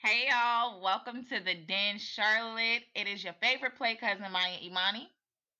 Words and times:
Hey 0.00 0.28
y'all, 0.30 0.80
welcome 0.80 1.24
to 1.24 1.40
the 1.40 1.54
Den 1.66 1.98
Charlotte. 1.98 2.84
It 2.94 3.08
is 3.08 3.24
your 3.24 3.34
favorite 3.42 3.76
play 3.76 3.96
cousin 3.96 4.30
Maya 4.30 4.54
Imani. 4.62 5.08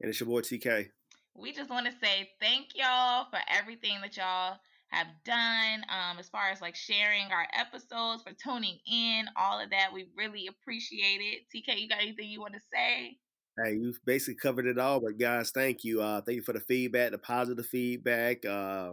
And 0.00 0.08
it's 0.08 0.20
your 0.20 0.28
boy 0.28 0.42
TK. 0.42 0.90
We 1.34 1.52
just 1.52 1.68
want 1.68 1.86
to 1.86 1.92
say 2.00 2.30
thank 2.40 2.66
y'all 2.76 3.26
for 3.32 3.40
everything 3.48 4.00
that 4.00 4.16
y'all 4.16 4.58
have 4.90 5.08
done 5.24 5.82
um, 5.88 6.20
as 6.20 6.28
far 6.28 6.50
as 6.50 6.60
like 6.60 6.76
sharing 6.76 7.32
our 7.32 7.48
episodes, 7.52 8.22
for 8.22 8.32
tuning 8.32 8.78
in, 8.88 9.26
all 9.36 9.58
of 9.58 9.70
that. 9.70 9.92
We 9.92 10.06
really 10.16 10.46
appreciate 10.46 11.18
it. 11.20 11.40
TK, 11.52 11.76
you 11.80 11.88
got 11.88 12.00
anything 12.00 12.30
you 12.30 12.40
want 12.40 12.54
to 12.54 12.60
say? 12.72 13.18
Hey, 13.60 13.74
you've 13.74 13.98
basically 14.06 14.36
covered 14.36 14.66
it 14.66 14.78
all, 14.78 15.00
but 15.00 15.18
guys, 15.18 15.50
thank 15.50 15.82
you. 15.82 16.00
Uh, 16.00 16.20
thank 16.20 16.36
you 16.36 16.42
for 16.42 16.52
the 16.52 16.60
feedback, 16.60 17.10
the 17.10 17.18
positive 17.18 17.66
feedback. 17.66 18.46
Uh, 18.46 18.92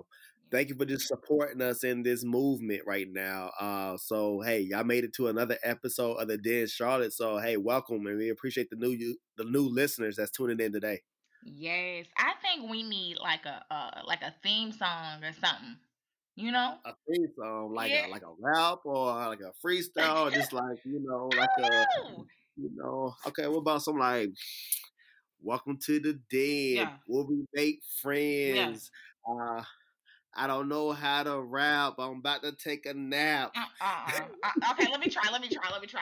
thank 0.52 0.70
you 0.70 0.75
for 0.75 0.86
just 0.86 1.07
supporting 1.07 1.62
us 1.62 1.84
in 1.84 2.04
this 2.04 2.23
movement 2.23 2.82
right 2.86 3.07
now. 3.09 3.52
Uh, 3.59 3.98
so 3.98 4.41
hey, 4.41 4.62
y'all 4.62 4.84
made 4.84 5.04
it 5.04 5.14
to 5.16 5.27
another 5.27 5.57
episode 5.64 6.16
of 6.16 6.27
the 6.27 6.38
Den 6.38 6.67
Charlotte. 6.67 7.13
So 7.13 7.38
hey, 7.38 7.58
welcome, 7.58 8.05
and 8.08 8.17
we 8.17 8.30
appreciate 8.30 8.70
the 8.70 8.76
new 8.76 9.16
the 9.38 9.44
new 9.44 9.67
listeners 9.67 10.16
that's 10.17 10.31
tuning 10.31 10.59
in 10.59 10.72
today. 10.72 11.02
Yes, 11.44 12.08
I 12.17 12.34
think 12.41 12.70
we 12.70 12.84
need 12.84 13.17
like 13.20 13.45
a 13.45 13.63
uh, 13.73 14.02
like 14.05 14.22
a 14.22 14.34
theme 14.44 14.72
song 14.72 15.23
or 15.23 15.34
something. 15.34 15.77
You 16.36 16.52
know, 16.52 16.75
a 16.86 16.91
theme 17.08 17.27
song 17.38 17.73
like 17.73 17.91
yeah. 17.91 18.08
a 18.08 18.09
like 18.09 18.23
a 18.23 18.34
rap 18.39 18.80
or 18.84 19.14
like 19.27 19.39
a 19.41 19.53
freestyle, 19.66 20.31
just 20.34 20.53
like 20.53 20.80
you 20.84 21.00
know, 21.03 21.30
like 21.38 21.50
a 21.59 21.70
know. 21.70 22.25
you 22.58 22.70
know. 22.75 23.16
Okay, 23.27 23.48
what 23.48 23.59
about 23.59 23.81
some 23.84 23.98
like 23.98 24.30
"Welcome 25.41 25.77
to 25.86 26.00
the 26.00 26.14
Dead"? 26.30 26.88
Yeah. 26.88 26.94
Will 27.08 27.27
we 27.27 27.45
make 27.53 27.80
friends? 28.02 28.91
Yeah. 29.27 29.58
Uh, 29.58 29.64
I 30.38 30.48
don't 30.48 30.67
know 30.67 30.91
how 30.91 31.23
to 31.23 31.39
rap. 31.41 31.95
I'm 31.98 32.17
about 32.17 32.44
to 32.44 32.52
take 32.52 32.85
a 32.85 32.94
nap. 32.94 33.55
Uh, 33.55 33.63
uh, 33.80 34.21
uh, 34.44 34.71
okay, 34.71 34.91
let 34.91 34.99
me 34.99 35.09
try. 35.09 35.23
Let 35.31 35.41
me 35.41 35.48
try. 35.48 35.70
Let 35.71 35.81
me 35.81 35.88
try. 35.88 36.02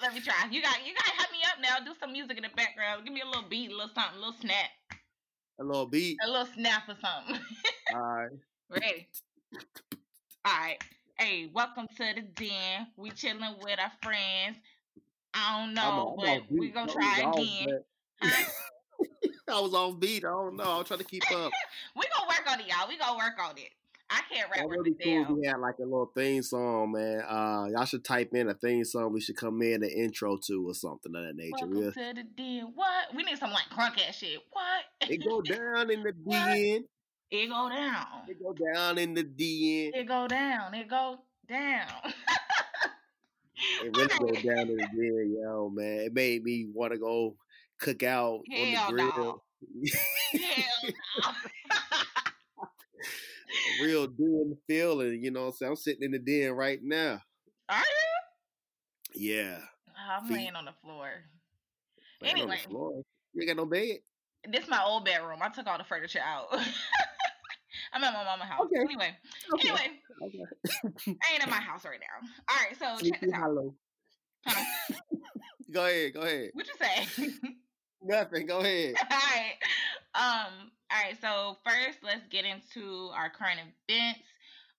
let 0.00 0.14
me 0.14 0.20
try. 0.20 0.34
You 0.50 0.62
got 0.62 0.86
you 0.86 0.94
got 0.94 1.04
to 1.06 1.12
help 1.16 1.32
me 1.32 1.38
up 1.44 1.60
now. 1.60 1.84
Do 1.84 1.92
some 1.98 2.12
music 2.12 2.36
in 2.36 2.44
the 2.44 2.50
background. 2.56 3.04
Give 3.04 3.12
me 3.12 3.22
a 3.22 3.26
little 3.26 3.48
beat, 3.48 3.70
a 3.70 3.74
little 3.74 3.90
something, 3.92 4.16
a 4.16 4.18
little 4.18 4.40
snap. 4.40 4.70
A 5.60 5.64
little 5.64 5.86
beat. 5.86 6.18
A 6.24 6.28
little 6.28 6.46
snap 6.46 6.84
or 6.88 6.94
something. 7.00 7.44
All 7.94 8.00
right. 8.00 8.30
Ready? 8.70 9.08
All 10.44 10.52
right. 10.60 10.78
Hey, 11.18 11.50
welcome 11.52 11.88
to 11.96 12.04
the 12.14 12.22
den. 12.22 12.86
We 12.96 13.10
chilling 13.10 13.56
with 13.60 13.80
our 13.80 13.92
friends. 14.02 14.58
I 15.34 15.60
don't 15.60 15.74
know, 15.74 16.16
I'm, 16.16 16.28
I'm 16.28 16.38
but 16.38 16.50
we 16.50 16.70
gonna 16.70 16.92
try 16.92 17.32
again. 17.34 17.80
I 19.52 19.60
was 19.60 19.74
off 19.74 19.98
beat. 20.00 20.24
I 20.24 20.30
don't 20.30 20.56
know. 20.56 20.64
I 20.64 20.78
was 20.78 20.88
trying 20.88 20.98
to 20.98 21.04
keep 21.04 21.22
up. 21.30 21.52
we 21.96 22.02
gonna 22.14 22.28
work 22.28 22.50
on 22.50 22.60
it, 22.60 22.66
y'all. 22.66 22.88
We 22.88 22.98
gonna 22.98 23.16
work 23.16 23.34
on 23.42 23.56
it. 23.56 23.70
I 24.08 24.20
can't 24.32 24.48
rap 24.50 24.66
really 24.68 24.94
cool 25.02 25.24
down. 25.24 25.38
We 25.40 25.46
had 25.46 25.58
like 25.58 25.78
a 25.78 25.84
little 25.84 26.10
theme 26.14 26.42
song, 26.42 26.92
man. 26.92 27.22
Uh, 27.22 27.66
y'all 27.72 27.84
should 27.84 28.04
type 28.04 28.30
in 28.34 28.48
a 28.48 28.54
theme 28.54 28.84
song. 28.84 29.12
We 29.12 29.20
should 29.20 29.36
come 29.36 29.60
in 29.62 29.80
the 29.80 29.92
intro 29.92 30.36
to 30.46 30.68
or 30.68 30.74
something 30.74 31.14
of 31.14 31.24
that 31.24 31.36
nature. 31.36 31.66
Welcome 31.66 31.82
yeah. 31.82 32.12
to 32.12 32.14
the 32.14 32.22
den. 32.22 32.72
What? 32.74 33.14
We 33.14 33.24
need 33.24 33.38
some 33.38 33.50
like 33.50 33.64
crunk 33.72 34.00
ass 34.06 34.16
shit. 34.16 34.40
What? 34.52 35.10
It 35.10 35.24
go 35.24 35.42
down 35.42 35.90
in 35.90 36.02
the 36.02 36.12
den. 36.12 36.84
It 37.30 37.48
go 37.48 37.68
down. 37.68 38.06
It 38.28 38.40
go 38.40 38.54
down 38.72 38.98
in 38.98 39.14
the 39.14 39.24
den. 39.24 39.92
It 39.94 40.06
go 40.06 40.28
down. 40.28 40.74
It 40.74 40.88
go 40.88 41.18
down. 41.48 41.88
it 43.84 43.96
really 43.96 44.18
go 44.18 44.54
down 44.54 44.68
in 44.70 44.76
the 44.76 44.88
den, 44.92 45.36
yo, 45.40 45.68
man. 45.68 46.00
It 46.00 46.14
made 46.14 46.44
me 46.44 46.68
want 46.72 46.92
to 46.92 46.98
go 46.98 47.36
cook 47.80 48.02
out 48.02 48.40
Hell 48.50 48.62
on 48.62 48.72
the 48.72 48.92
grill. 48.92 49.12
No. 49.14 49.42
Real 53.82 54.06
den 54.06 54.56
feeling, 54.66 55.22
you 55.22 55.30
know. 55.30 55.50
So 55.50 55.66
I'm 55.66 55.76
sitting 55.76 56.02
in 56.02 56.10
the 56.12 56.18
den 56.18 56.52
right 56.52 56.80
now. 56.82 57.20
Are 57.68 57.78
you? 57.78 57.84
Yeah. 59.14 59.58
Oh, 59.88 60.18
I'm 60.18 60.28
Feet. 60.28 60.34
laying 60.34 60.54
on 60.54 60.64
the 60.64 60.74
floor. 60.82 61.08
Laying 62.20 62.36
anyway, 62.36 62.60
the 62.62 62.70
floor. 62.70 63.02
you 63.34 63.42
ain't 63.42 63.48
got 63.48 63.56
no 63.56 63.66
bed. 63.66 63.98
This 64.50 64.64
is 64.64 64.70
my 64.70 64.82
old 64.84 65.04
bedroom. 65.04 65.40
I 65.42 65.48
took 65.48 65.66
all 65.66 65.78
the 65.78 65.84
furniture 65.84 66.20
out. 66.24 66.46
I'm 67.92 68.04
at 68.04 68.12
my 68.12 68.24
mama's 68.24 68.48
house. 68.48 68.60
Okay. 68.62 68.80
Anyway, 68.80 69.16
okay. 69.54 69.68
anyway, 69.68 69.90
okay. 70.22 70.44
I 71.06 71.34
ain't 71.34 71.44
in 71.44 71.50
my 71.50 71.56
house 71.56 71.84
right 71.84 72.00
now. 72.00 72.28
All 72.48 72.56
right, 72.56 72.78
so 72.78 73.08
check 73.08 73.20
this 73.20 73.32
out. 73.32 73.42
Hello. 73.42 73.74
Huh? 74.46 74.64
go 75.72 75.86
ahead. 75.86 76.14
Go 76.14 76.20
ahead. 76.20 76.50
What 76.52 76.66
you 76.66 76.74
say? 76.78 77.32
Nothing. 78.06 78.46
Go 78.46 78.60
ahead. 78.60 78.94
all 79.10 79.18
right. 79.18 79.56
Um. 80.14 80.70
All 80.90 81.02
right. 81.02 81.16
So 81.20 81.56
first, 81.64 81.98
let's 82.02 82.26
get 82.30 82.44
into 82.44 83.10
our 83.14 83.30
current 83.30 83.60
events. 83.88 84.20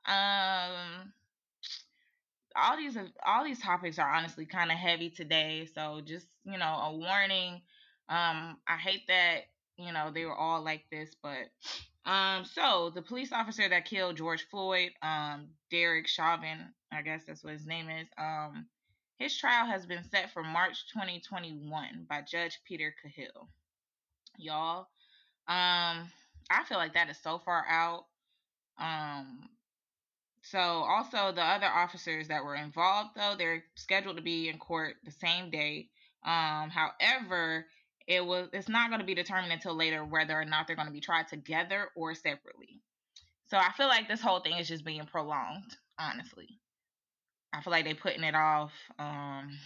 Um. 0.06 1.14
All 2.56 2.76
these 2.76 2.98
all 3.26 3.44
these 3.44 3.62
topics 3.62 4.00
are 4.00 4.12
honestly 4.12 4.46
kind 4.46 4.72
of 4.72 4.78
heavy 4.78 5.12
today, 5.12 5.68
so 5.76 6.02
just 6.04 6.26
you 6.44 6.58
know 6.58 6.66
a 6.66 6.96
warning. 6.96 7.62
Um, 8.10 8.58
I 8.68 8.78
hate 8.78 9.08
that 9.10 9.42
you 9.78 9.92
know 9.94 10.10
they 10.12 10.26
were 10.26 10.36
all 10.36 10.64
like 10.64 10.86
this, 10.90 11.12
but 11.22 11.50
um, 12.08 12.46
so 12.46 12.90
the 12.96 13.02
police 13.02 13.34
officer 13.34 13.68
that 13.68 13.86
killed 13.86 14.16
George 14.16 14.48
Floyd, 14.50 14.92
um, 15.02 15.48
Derek 15.70 16.08
Chauvin, 16.08 16.58
I 16.92 17.02
guess 17.02 17.26
that's 17.28 17.44
what 17.44 17.54
his 17.54 17.66
name 17.66 17.90
is, 17.90 18.08
um, 18.18 18.66
his 19.18 19.36
trial 19.36 19.66
has 19.66 19.86
been 19.86 20.04
set 20.12 20.32
for 20.32 20.44
March 20.44 20.86
2021 20.94 22.06
by 22.08 22.22
Judge 22.22 22.60
Peter 22.66 22.94
Cahill. 23.02 23.50
Y'all, 24.38 24.88
um, 25.48 26.12
I 26.50 26.64
feel 26.68 26.78
like 26.78 26.94
that 26.94 27.10
is 27.10 27.18
so 27.18 27.40
far 27.40 27.66
out. 27.68 28.06
Um, 28.80 29.50
so 30.44 30.60
also 30.60 31.32
the 31.32 31.42
other 31.44 31.66
officers 31.66 32.28
that 32.28 32.44
were 32.44 32.56
involved, 32.56 33.12
though, 33.16 33.34
they're 33.38 33.64
scheduled 33.76 34.18
to 34.18 34.24
be 34.24 34.50
in 34.50 34.60
court 34.60 34.96
the 35.04 35.12
same 35.12 35.50
day. 35.50 35.90
Um, 36.24 36.70
however, 36.70 37.66
it 38.08 38.26
was 38.26 38.50
it's 38.54 38.70
not 38.70 38.90
going 38.90 39.02
to 39.02 39.06
be 39.06 39.16
determined 39.16 39.52
until 39.52 39.76
later 39.76 40.06
whether 40.06 40.40
or 40.40 40.46
not 40.46 40.68
they're 40.68 40.76
going 40.76 40.88
to 40.88 40.94
be 40.94 41.02
tried 41.02 41.28
together 41.28 41.90
or 41.96 42.14
separately. 42.14 42.82
So 43.48 43.58
I 43.58 43.72
feel 43.76 43.88
like 43.88 44.08
this 44.08 44.22
whole 44.22 44.42
thing 44.42 44.58
is 44.58 44.68
just 44.68 44.86
being 44.86 45.06
prolonged, 45.06 45.76
honestly. 46.00 46.60
I 47.54 47.62
feel 47.62 47.72
like 47.72 47.86
they're 47.86 47.96
putting 47.96 48.24
it 48.24 48.36
off. 48.36 48.74
Um 49.00 49.58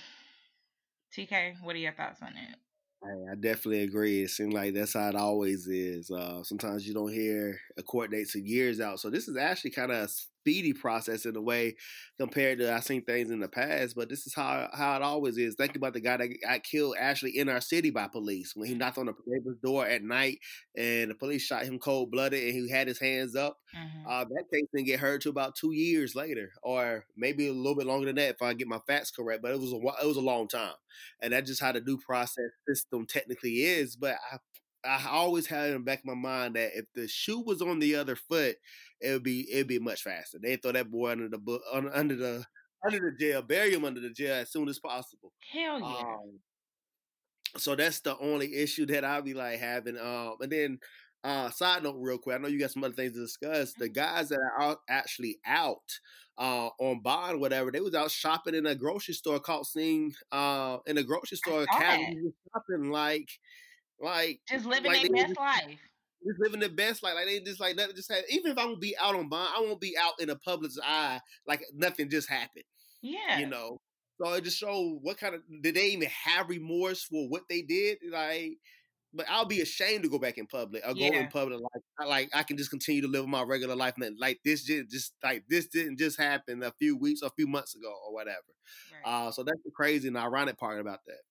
TK, 1.16 1.62
what 1.62 1.76
are 1.76 1.80
your 1.80 1.94
thoughts 1.94 2.22
on 2.22 2.30
it? 2.30 2.58
I 3.04 3.36
definitely 3.36 3.82
agree. 3.82 4.24
It 4.24 4.30
seems 4.30 4.54
like 4.54 4.74
that's 4.74 4.94
how 4.94 5.10
it 5.10 5.16
always 5.16 5.68
is. 5.68 6.12
Uh, 6.12 6.44
sometimes 6.44 6.88
you 6.88 6.94
don't 6.94 7.12
hear 7.12 7.60
a 7.78 7.82
court 7.82 8.12
date 8.12 8.28
for 8.28 8.38
years 8.38 8.80
out. 8.80 9.00
So 9.00 9.10
this 9.10 9.28
is 9.28 9.36
actually 9.38 9.72
kind 9.72 9.92
of 9.92 10.12
speedy 10.42 10.74
process 10.74 11.26
in 11.26 11.36
a 11.36 11.42
way 11.42 11.76
compared 12.20 12.58
to 12.60 12.74
I've 12.74 12.84
seen 12.84 13.04
things 13.04 13.30
in 13.30 13.40
the 13.40 13.48
past, 13.48 13.96
but 13.96 14.10
this 14.10 14.26
is 14.26 14.34
how 14.34 14.70
how 14.74 14.96
it 14.96 15.02
always 15.02 15.38
is. 15.38 15.56
Think 15.56 15.76
about 15.76 15.94
the 15.94 16.02
guy 16.02 16.18
that 16.18 16.30
got 16.42 16.64
killed 16.64 16.96
actually 17.00 17.38
in 17.38 17.48
our 17.48 17.62
city 17.62 17.92
by 17.92 18.08
police 18.08 18.54
when 18.56 18.68
he 18.68 18.74
knocked 18.74 18.98
on 18.98 19.06
the 19.06 19.14
neighbor's 19.28 19.58
door 19.64 19.86
at 19.86 20.04
night 20.04 20.40
and 20.76 21.12
the 21.12 21.16
police 21.16 21.44
shot 21.44 21.64
him 21.64 21.78
cold 21.78 22.12
blooded 22.12 22.44
and 22.44 22.54
he 22.54 22.70
had 22.70 22.88
his 22.88 23.00
hands 23.00 23.36
up. 23.36 23.58
Mm-hmm. 23.78 24.08
Uh, 24.08 24.24
that 24.24 24.46
case 24.52 24.66
didn't 24.74 24.88
get 24.88 25.00
heard 25.00 25.22
to 25.22 25.30
about 25.30 25.56
two 25.56 25.74
years 25.74 26.16
later, 26.16 26.52
or 26.64 27.06
maybe 27.16 27.48
a 27.48 27.54
little 27.54 27.76
bit 27.76 27.88
longer 27.88 28.08
than 28.08 28.16
that 28.16 28.36
if 28.36 28.42
I 28.42 28.54
get 28.54 28.68
my 28.68 28.80
facts 28.88 29.12
correct. 29.12 29.44
But 29.44 29.52
it 29.52 29.60
was 29.60 29.74
a 29.74 29.78
it 30.04 30.08
was 30.08 30.18
a 30.18 30.22
long 30.22 30.48
time, 30.48 30.74
and 31.22 31.34
that's 31.34 31.50
just 31.50 31.62
how 31.62 31.72
the 31.72 31.82
due 31.82 32.00
process 32.00 32.50
system 32.68 33.06
technically 33.06 33.64
is. 33.64 33.96
But 33.96 34.16
I 34.32 34.38
I 34.84 35.08
always 35.10 35.46
had 35.46 35.68
in 35.68 35.74
the 35.74 35.80
back 35.80 36.00
of 36.00 36.06
my 36.06 36.16
mind 36.16 36.56
that 36.56 36.78
if 36.78 36.86
the 36.96 37.08
shoe 37.08 37.42
was 37.42 37.62
on 37.62 37.80
the 37.80 37.96
other 37.96 38.16
foot, 38.16 38.56
it 39.00 39.12
would 39.12 39.24
be 39.24 39.52
it'd 39.52 39.68
be 39.68 39.80
much 39.80 40.04
faster. 40.04 40.40
They 40.42 40.56
throw 40.56 40.72
that 40.72 40.92
boy 40.92 41.12
under 41.12 41.30
the 41.30 41.60
under 41.94 42.16
the 42.16 42.46
under 42.86 43.00
the 43.00 43.16
jail, 43.20 43.42
bury 43.42 43.74
him 43.74 43.86
under 43.86 44.00
the 44.00 44.10
jail 44.10 44.36
as 44.36 44.52
soon 44.52 44.70
as 44.70 44.80
possible. 44.80 45.32
Hell 45.52 45.80
yeah. 45.80 45.86
Um, 45.86 46.40
so 47.58 47.76
that's 47.76 48.00
the 48.00 48.18
only 48.20 48.56
issue 48.56 48.86
that 48.88 49.04
I'll 49.04 49.22
be 49.22 49.34
like 49.34 49.60
having. 49.60 49.98
Um, 49.98 50.36
and 50.42 50.52
then 50.52 50.80
uh, 51.24 51.50
side 51.52 51.84
note, 51.84 51.98
real 52.00 52.18
quick, 52.18 52.36
I 52.36 52.40
know 52.40 52.48
you 52.48 52.60
got 52.60 52.72
some 52.72 52.84
other 52.84 52.94
things 52.94 53.14
to 53.14 53.20
discuss. 53.20 53.74
The 53.74 53.86
mm-hmm. 53.86 53.94
guys 53.94 54.30
that 54.30 54.40
are 54.40 54.62
out, 54.62 54.80
actually 54.90 55.38
out 55.46 56.00
uh, 56.38 56.70
on 56.80 57.02
bond, 57.02 57.40
whatever, 57.40 57.72
they 57.72 57.82
was 57.82 57.94
out 57.94 58.10
shopping 58.12 58.56
in 58.56 58.66
a 58.66 58.76
grocery 58.76 59.14
store, 59.14 59.40
caught 59.40 59.66
seeing 59.66 60.14
uh, 60.32 60.78
in 60.88 60.98
a 60.98 61.04
grocery 61.04 61.38
store, 61.38 61.66
casually 61.66 62.34
shopping 62.54 62.90
like 62.90 63.30
like 64.02 64.40
just 64.48 64.66
living 64.66 64.92
like 64.92 65.02
their 65.02 65.28
best 65.28 65.38
life. 65.38 65.78
Just 66.26 66.40
living 66.40 66.60
the 66.60 66.70
best 66.70 67.04
life. 67.04 67.16
Like 67.16 67.26
they 67.26 67.40
just 67.40 67.60
like 67.60 67.76
nothing 67.76 67.96
just 67.96 68.12
happened. 68.12 68.28
even 68.30 68.52
if 68.52 68.58
I 68.58 68.66
won't 68.66 68.82
be 68.82 68.96
out 68.98 69.16
on 69.16 69.30
bond, 69.30 69.50
I 69.56 69.62
won't 69.62 69.82
be 69.82 69.96
out 70.00 70.14
in 70.20 70.28
the 70.28 70.36
public's 70.36 70.78
eye 70.84 71.20
like 71.48 71.62
nothing 71.74 72.10
just 72.10 72.30
happened. 72.30 72.66
Yeah. 73.02 73.40
You 73.40 73.48
know. 73.48 73.80
So 74.22 74.34
it 74.34 74.44
just 74.44 74.60
show 74.60 75.00
what 75.02 75.18
kind 75.18 75.34
of 75.34 75.42
did 75.62 75.76
they 75.76 75.88
even 75.88 76.08
have 76.26 76.50
remorse 76.50 77.04
for 77.04 77.28
what 77.28 77.44
they 77.50 77.62
did? 77.64 77.98
Like 78.12 78.58
but 79.14 79.26
I'll 79.30 79.46
be 79.46 79.62
ashamed 79.62 80.04
to 80.04 80.10
go 80.10 80.20
back 80.20 80.38
in 80.38 80.48
public. 80.48 80.84
I'll 80.86 80.96
yeah. 80.96 81.10
go 81.10 81.18
in 81.18 81.28
public 81.28 81.60
like 81.60 81.84
I, 82.00 82.06
like 82.06 82.30
I 82.34 82.44
can 82.44 82.58
just 82.58 82.70
continue 82.70 83.02
to 83.02 83.08
live 83.08 83.28
my 83.28 83.44
regular 83.44 83.76
life 83.76 83.96
and 84.00 84.18
like 84.18 84.40
this 84.46 84.64
just, 84.64 84.90
just 84.90 85.14
like 85.24 85.44
this 85.50 85.68
didn't 85.68 86.00
just 86.00 86.18
happen 86.18 86.64
a 86.64 86.72
few 86.80 86.98
weeks, 86.98 87.22
a 87.22 87.30
few 87.32 87.48
months 87.48 87.76
ago 87.76 87.94
or 88.06 88.14
whatever. 88.14 88.38
Right. 89.06 89.28
Uh, 89.28 89.32
so 89.32 89.44
that's 89.44 89.62
the 89.66 89.72
crazy 89.72 90.08
and 90.08 90.18
ironic 90.18 90.58
part 90.58 90.80
about 90.80 91.00
that. 91.08 91.22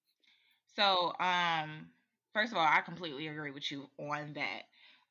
So 0.77 1.13
um 1.19 1.87
first 2.33 2.53
of 2.53 2.59
all, 2.59 2.67
I 2.67 2.81
completely 2.81 3.29
agree 3.29 3.51
with 3.51 3.71
you 3.71 3.89
on 3.99 4.35
that. 4.35 4.63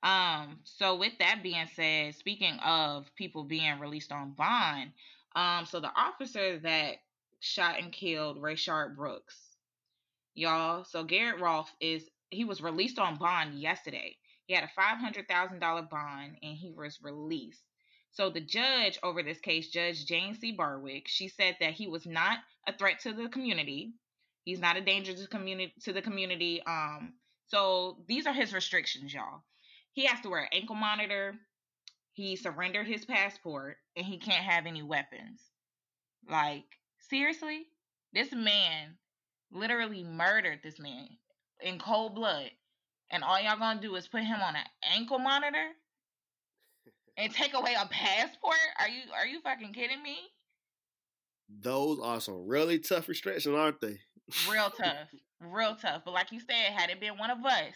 Um, 0.01 0.59
so 0.63 0.95
with 0.95 1.13
that 1.19 1.43
being 1.43 1.67
said, 1.75 2.15
speaking 2.15 2.57
of 2.63 3.13
people 3.15 3.43
being 3.43 3.79
released 3.79 4.11
on 4.11 4.31
bond, 4.31 4.91
um, 5.35 5.65
so 5.65 5.79
the 5.79 5.91
officer 5.95 6.59
that 6.59 6.95
shot 7.39 7.79
and 7.79 7.91
killed 7.91 8.41
Rayshard 8.41 8.95
Brooks. 8.95 9.35
Y'all, 10.35 10.83
so 10.85 11.03
Garrett 11.03 11.41
Rolfe 11.41 11.73
is 11.81 12.09
he 12.29 12.45
was 12.45 12.61
released 12.61 12.99
on 12.99 13.17
bond 13.17 13.59
yesterday. 13.59 14.15
He 14.45 14.53
had 14.53 14.63
a 14.63 14.79
$500,000 14.79 15.89
bond 15.89 16.37
and 16.41 16.55
he 16.55 16.71
was 16.71 16.99
released. 17.01 17.63
So 18.11 18.29
the 18.29 18.41
judge 18.41 18.99
over 19.03 19.21
this 19.21 19.39
case, 19.39 19.69
Judge 19.69 20.05
Jane 20.05 20.35
C. 20.35 20.51
Barwick, 20.51 21.07
she 21.07 21.27
said 21.27 21.57
that 21.59 21.73
he 21.73 21.87
was 21.87 22.05
not 22.05 22.39
a 22.67 22.73
threat 22.73 22.99
to 23.01 23.13
the 23.13 23.29
community. 23.29 23.93
He's 24.43 24.59
not 24.59 24.77
a 24.77 24.81
danger 24.81 25.13
to 25.13 25.27
community 25.27 25.73
to 25.83 25.93
the 25.93 26.01
community. 26.01 26.61
Um, 26.65 27.13
so 27.47 27.97
these 28.07 28.25
are 28.25 28.33
his 28.33 28.53
restrictions, 28.53 29.13
y'all. 29.13 29.43
He 29.93 30.05
has 30.05 30.21
to 30.21 30.29
wear 30.29 30.41
an 30.41 30.49
ankle 30.51 30.75
monitor. 30.75 31.35
He 32.13 32.35
surrendered 32.35 32.87
his 32.87 33.05
passport, 33.05 33.77
and 33.95 34.05
he 34.05 34.17
can't 34.17 34.43
have 34.43 34.65
any 34.65 34.83
weapons. 34.83 35.41
Like 36.29 36.65
seriously, 37.09 37.67
this 38.13 38.31
man 38.33 38.97
literally 39.51 40.03
murdered 40.03 40.59
this 40.63 40.79
man 40.79 41.07
in 41.61 41.79
cold 41.79 42.15
blood, 42.15 42.51
and 43.11 43.23
all 43.23 43.39
y'all 43.39 43.57
gonna 43.57 43.81
do 43.81 43.95
is 43.95 44.07
put 44.07 44.23
him 44.23 44.41
on 44.41 44.55
an 44.55 44.65
ankle 44.93 45.19
monitor 45.19 45.69
and 47.19 47.33
take 47.33 47.53
away 47.53 47.75
a 47.79 47.87
passport? 47.87 48.55
Are 48.79 48.87
you 48.87 49.01
are 49.13 49.27
you 49.27 49.41
fucking 49.41 49.73
kidding 49.73 50.01
me? 50.01 50.17
Those 51.61 51.99
are 51.99 52.21
some 52.21 52.47
really 52.47 52.79
tough 52.79 53.07
restrictions, 53.07 53.55
aren't 53.55 53.81
they? 53.81 53.99
Real 54.49 54.69
tough. 54.77 55.09
Real 55.41 55.75
tough. 55.75 56.03
But 56.05 56.13
like 56.13 56.31
you 56.31 56.39
said, 56.39 56.73
had 56.75 56.89
it 56.89 56.99
been 56.99 57.17
one 57.17 57.31
of 57.31 57.45
us, 57.45 57.73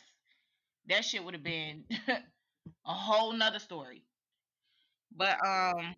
that 0.89 1.05
shit 1.05 1.23
would 1.23 1.33
have 1.33 1.44
been 1.44 1.85
a 2.07 2.94
whole 2.94 3.33
nother 3.33 3.59
story. 3.59 4.03
But 5.15 5.38
um 5.45 5.95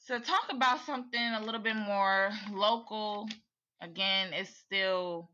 so 0.00 0.18
talk 0.18 0.46
about 0.50 0.80
something 0.84 1.20
a 1.20 1.40
little 1.40 1.60
bit 1.60 1.76
more 1.76 2.30
local. 2.50 3.28
Again, 3.80 4.32
it's 4.32 4.54
still 4.56 5.30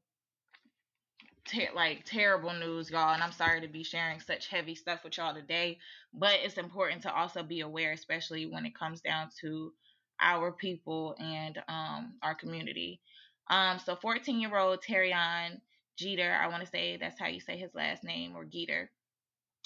ter- 1.47 1.73
like 1.75 2.05
terrible 2.05 2.53
news, 2.53 2.91
y'all. 2.91 3.15
And 3.15 3.23
I'm 3.23 3.33
sorry 3.33 3.61
to 3.63 3.69
be 3.69 3.83
sharing 3.83 4.21
such 4.21 4.49
heavy 4.49 4.75
stuff 4.75 5.05
with 5.05 5.17
y'all 5.17 5.35
today, 5.35 5.79
but 6.13 6.35
it's 6.43 6.59
important 6.59 7.03
to 7.03 7.15
also 7.15 7.43
be 7.43 7.61
aware, 7.61 7.93
especially 7.93 8.47
when 8.47 8.67
it 8.67 8.75
comes 8.75 9.01
down 9.01 9.31
to 9.41 9.73
our 10.21 10.53
people 10.53 11.17
and 11.19 11.59
um, 11.69 12.15
our 12.23 12.35
community. 12.35 13.01
Um, 13.49 13.79
so 13.79 13.97
14 13.97 14.41
year 14.41 14.57
old 14.57 14.83
Terrion 14.83 15.61
Jeter, 15.97 16.33
I 16.33 16.49
want 16.49 16.65
to 16.65 16.71
say 16.71 16.97
that's 16.97 17.19
how 17.19 17.27
you 17.27 17.41
say 17.41 17.57
his 17.57 17.75
last 17.75 18.05
name, 18.05 18.35
or 18.37 18.45
Geter. 18.45 18.89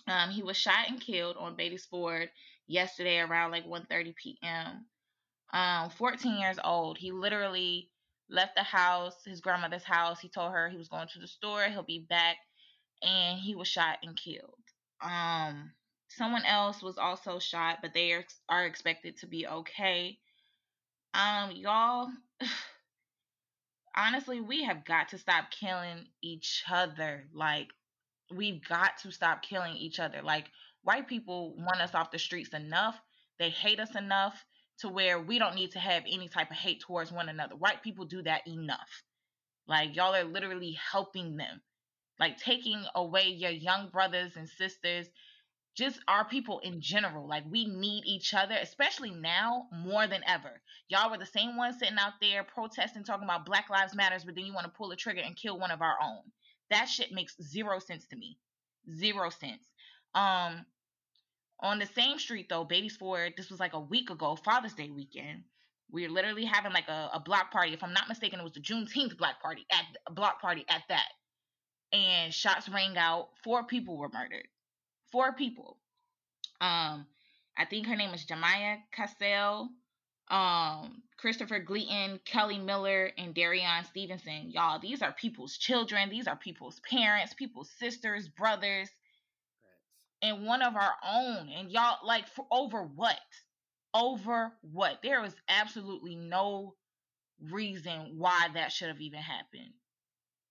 Um, 0.07 0.31
he 0.31 0.43
was 0.43 0.57
shot 0.57 0.89
and 0.89 1.01
killed 1.01 1.37
on 1.39 1.57
Beatties 1.57 1.89
Ford 1.89 2.31
yesterday 2.67 3.19
around 3.19 3.53
like 3.53 3.67
1:30 3.67 4.15
p.m. 4.17 4.87
Um, 5.53 5.91
14 5.91 6.39
years 6.39 6.59
old. 6.63 6.99
He 6.99 7.13
literally 7.13 7.91
left 8.29 8.55
the 8.57 8.63
house, 8.63 9.25
his 9.25 9.41
grandmother's 9.41 9.85
house. 9.85 10.21
He 10.21 10.29
told 10.29 10.53
her 10.53 10.69
he 10.69 10.77
was 10.77 10.89
going 10.89 11.09
to 11.09 11.19
the 11.21 11.27
store, 11.27 11.65
he'll 11.65 11.83
be 11.83 12.07
back, 12.09 12.37
and 13.03 13.39
he 13.39 13.55
was 13.55 13.69
shot 13.69 13.99
and 14.03 14.17
killed. 14.17 14.55
Um, 15.03 15.73
someone 16.09 16.45
else 16.45 16.83
was 16.83 16.99
also 16.99 17.39
shot, 17.39 17.79
but 17.83 17.95
they 17.95 18.13
are, 18.13 18.25
are 18.49 18.67
expected 18.67 19.19
to 19.19 19.27
be 19.27 19.47
okay. 19.47 20.19
Um, 21.15 21.53
y'all, 21.53 22.09
honestly, 23.97 24.41
we 24.41 24.65
have 24.65 24.85
got 24.85 25.09
to 25.11 25.19
stop 25.19 25.51
killing 25.51 26.07
each 26.23 26.65
other. 26.71 27.25
Like, 27.33 27.69
we've 28.35 28.63
got 28.67 28.99
to 29.03 29.11
stop 29.11 29.43
killing 29.43 29.77
each 29.77 29.99
other. 29.99 30.23
Like, 30.23 30.47
white 30.83 31.09
people 31.09 31.55
want 31.57 31.81
us 31.81 31.95
off 31.95 32.11
the 32.11 32.19
streets 32.19 32.55
enough. 32.55 33.01
They 33.39 33.51
hate 33.51 33.81
us 33.81 33.95
enough 33.97 34.45
to 34.81 34.89
where 34.89 35.21
we 35.21 35.39
don't 35.39 35.55
need 35.55 35.73
to 35.73 35.79
have 35.79 36.05
any 36.11 36.29
type 36.29 36.51
of 36.51 36.57
hate 36.57 36.81
towards 36.81 37.13
one 37.13 37.29
another. 37.29 37.57
White 37.57 37.83
people 37.83 38.05
do 38.07 38.23
that 38.23 38.47
enough. 38.47 39.03
Like 39.67 39.95
y'all 39.95 40.15
are 40.15 40.25
literally 40.25 40.79
helping 40.91 41.37
them. 41.37 41.61
Like 42.19 42.39
taking 42.39 42.85
away 42.95 43.29
your 43.29 43.51
young 43.51 43.89
brothers 43.91 44.33
and 44.37 44.49
sisters, 44.49 45.07
just 45.77 46.01
our 46.09 46.25
people 46.25 46.59
in 46.61 46.81
general. 46.81 47.29
Like 47.29 47.45
we 47.49 47.67
need 47.67 48.05
each 48.07 48.35
other, 48.35 48.57
especially 48.61 49.11
now 49.11 49.67
more 49.73 50.07
than 50.07 50.23
ever. 50.27 50.61
Y'all 50.89 51.11
were 51.11 51.19
the 51.19 51.27
same 51.27 51.57
ones 51.57 51.79
sitting 51.79 51.99
out 51.99 52.15
there 52.21 52.45
protesting, 52.45 53.05
talking 53.05 53.25
about 53.25 53.47
Black 53.47 53.71
Lives 53.71 53.95
Matters, 53.95 54.25
but 54.25 54.35
then 54.35 54.45
you 54.45 54.55
want 54.55 54.67
to 54.67 54.73
pull 54.77 54.91
a 54.91 54.97
trigger 54.97 55.23
and 55.25 55.37
kill 55.37 55.59
one 55.59 55.71
of 55.71 55.83
our 55.83 55.97
own. 56.03 56.23
That 56.71 56.87
shit 56.87 57.13
makes 57.13 57.37
zero 57.43 57.79
sense 57.79 58.07
to 58.09 58.17
me. 58.17 58.39
Zero 58.97 59.31
sense. 59.31 59.65
Um, 60.15 60.67
on 61.61 61.79
the 61.79 61.87
same 61.87 62.19
street 62.19 62.49
though, 62.49 62.65
Beatties 62.65 62.97
Ford, 62.97 63.35
this 63.37 63.51
was 63.51 63.61
like 63.61 63.75
a 63.75 63.81
week 63.81 64.11
ago, 64.11 64.37
Father's 64.37 64.75
Day 64.75 64.91
weekend. 64.91 65.45
We 65.93 66.03
were 66.07 66.13
literally 66.13 66.45
having 66.45 66.73
like 66.73 66.89
a, 66.89 67.11
a 67.15 67.21
block 67.21 67.51
party. 67.51 67.73
If 67.73 67.83
I'm 67.83 67.93
not 67.93 68.09
mistaken, 68.09 68.41
it 68.41 68.45
was 68.45 68.53
the 68.53 68.61
Juneteenth 68.61 69.17
block 69.17 69.41
party 69.43 69.67
at 69.71 70.15
block 70.15 70.41
party 70.41 70.65
at 70.69 70.83
that. 70.89 71.09
And 71.93 72.33
shots 72.33 72.69
rang 72.69 72.97
out. 72.97 73.31
Four 73.43 73.65
people 73.65 73.97
were 73.97 74.09
murdered. 74.09 74.47
Four 75.13 75.35
people. 75.35 75.79
Um, 76.61 77.07
I 77.59 77.65
think 77.69 77.87
her 77.87 77.97
name 77.97 78.15
is 78.15 78.27
Jamia 78.27 78.79
Cassell, 78.93 79.69
um, 80.29 81.03
Christopher 81.19 81.59
Gleaton, 81.59 82.21
Kelly 82.25 82.59
Miller, 82.59 83.11
and 83.19 83.35
Darian 83.35 83.85
Stevenson. 83.85 84.51
Y'all, 84.51 84.79
these 84.79 85.03
are 85.03 85.13
people's 85.13 85.57
children. 85.57 86.11
These 86.11 86.29
are 86.29 86.37
people's 86.37 86.81
parents, 86.89 87.35
people's 87.35 87.71
sisters, 87.79 88.29
brothers 88.29 88.89
and 90.23 90.45
one 90.45 90.63
of 90.63 90.77
our 90.77 90.95
own. 91.07 91.49
And 91.49 91.71
y'all, 91.71 91.99
like, 92.05 92.29
for 92.29 92.47
over 92.51 92.83
what? 92.83 93.19
Over 93.95 94.53
what? 94.63 95.01
There 95.03 95.21
was 95.21 95.35
absolutely 95.49 96.15
no 96.17 96.75
reason 97.51 98.15
why 98.19 98.49
that 98.55 98.73
should 98.73 98.89
have 98.89 99.01
even 99.01 99.21
happened 99.21 99.73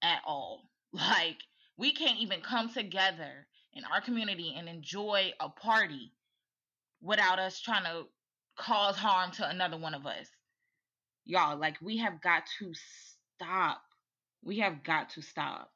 at 0.02 0.22
all. 0.26 0.70
Like, 0.92 1.38
we 1.78 1.94
can't 1.94 2.18
even 2.18 2.42
come 2.42 2.74
together 2.74 3.46
in 3.74 3.84
our 3.86 4.02
community 4.02 4.56
and 4.58 4.68
enjoy 4.68 5.32
a 5.40 5.50
party 5.50 6.12
without 7.02 7.40
us 7.40 7.60
trying 7.60 7.84
to 7.84 8.04
cause 8.58 8.96
harm 8.96 9.32
to 9.32 9.48
another 9.48 9.78
one 9.78 9.94
of 9.94 10.06
us. 10.06 10.28
Y'all, 11.26 11.58
like, 11.58 11.76
we 11.82 11.98
have 11.98 12.22
got 12.22 12.44
to 12.60 12.74
stop. 12.74 13.82
We 14.44 14.60
have 14.60 14.84
got 14.84 15.12
to 15.12 15.22
stop. 15.22 15.72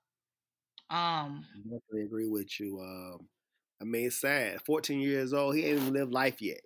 Um, 0.89 1.45
I 1.53 1.59
definitely 1.63 2.03
agree 2.03 2.27
with 2.27 2.59
you. 2.59 2.79
Um, 2.79 3.27
I 3.81 3.85
mean, 3.85 4.07
it's 4.07 4.21
sad. 4.21 4.61
14 4.65 4.99
years 4.99 5.33
old, 5.33 5.55
he 5.55 5.65
ain't 5.65 5.81
even 5.81 5.93
lived 5.93 6.11
life 6.11 6.41
yet. 6.41 6.61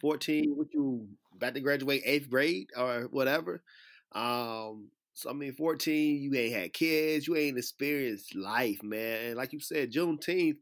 14, 0.00 0.56
what 0.56 0.68
you 0.72 1.06
about 1.34 1.54
to 1.54 1.60
graduate 1.60 2.02
eighth 2.04 2.28
grade 2.28 2.68
or 2.76 3.02
whatever. 3.10 3.62
Um, 4.12 4.88
so 5.14 5.30
I 5.30 5.32
mean, 5.32 5.52
14, 5.52 6.22
you 6.22 6.34
ain't 6.34 6.54
had 6.54 6.72
kids, 6.72 7.26
you 7.26 7.36
ain't 7.36 7.58
experienced 7.58 8.34
life, 8.34 8.82
man. 8.82 9.26
And 9.26 9.36
like 9.36 9.52
you 9.52 9.60
said, 9.60 9.92
Juneteenth, 9.92 10.56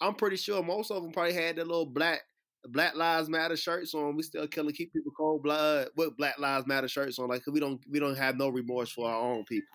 I'm 0.00 0.14
pretty 0.14 0.36
sure 0.36 0.62
most 0.62 0.90
of 0.90 1.02
them 1.02 1.12
probably 1.12 1.34
had 1.34 1.56
their 1.56 1.64
little 1.64 1.86
black 1.86 2.22
Black 2.68 2.94
Lives 2.94 3.28
Matter 3.28 3.56
shirts 3.56 3.92
on. 3.92 4.14
We 4.14 4.22
still 4.22 4.46
killing, 4.46 4.72
keep 4.72 4.92
people 4.92 5.12
cold 5.16 5.42
blood 5.42 5.88
with 5.96 6.16
Black 6.16 6.38
Lives 6.38 6.66
Matter 6.66 6.86
shirts 6.86 7.18
on. 7.18 7.28
Like 7.28 7.42
we 7.46 7.58
don't 7.58 7.80
we 7.90 7.98
don't 7.98 8.16
have 8.16 8.36
no 8.36 8.48
remorse 8.48 8.90
for 8.90 9.08
our 9.10 9.20
own 9.20 9.44
people. 9.44 9.68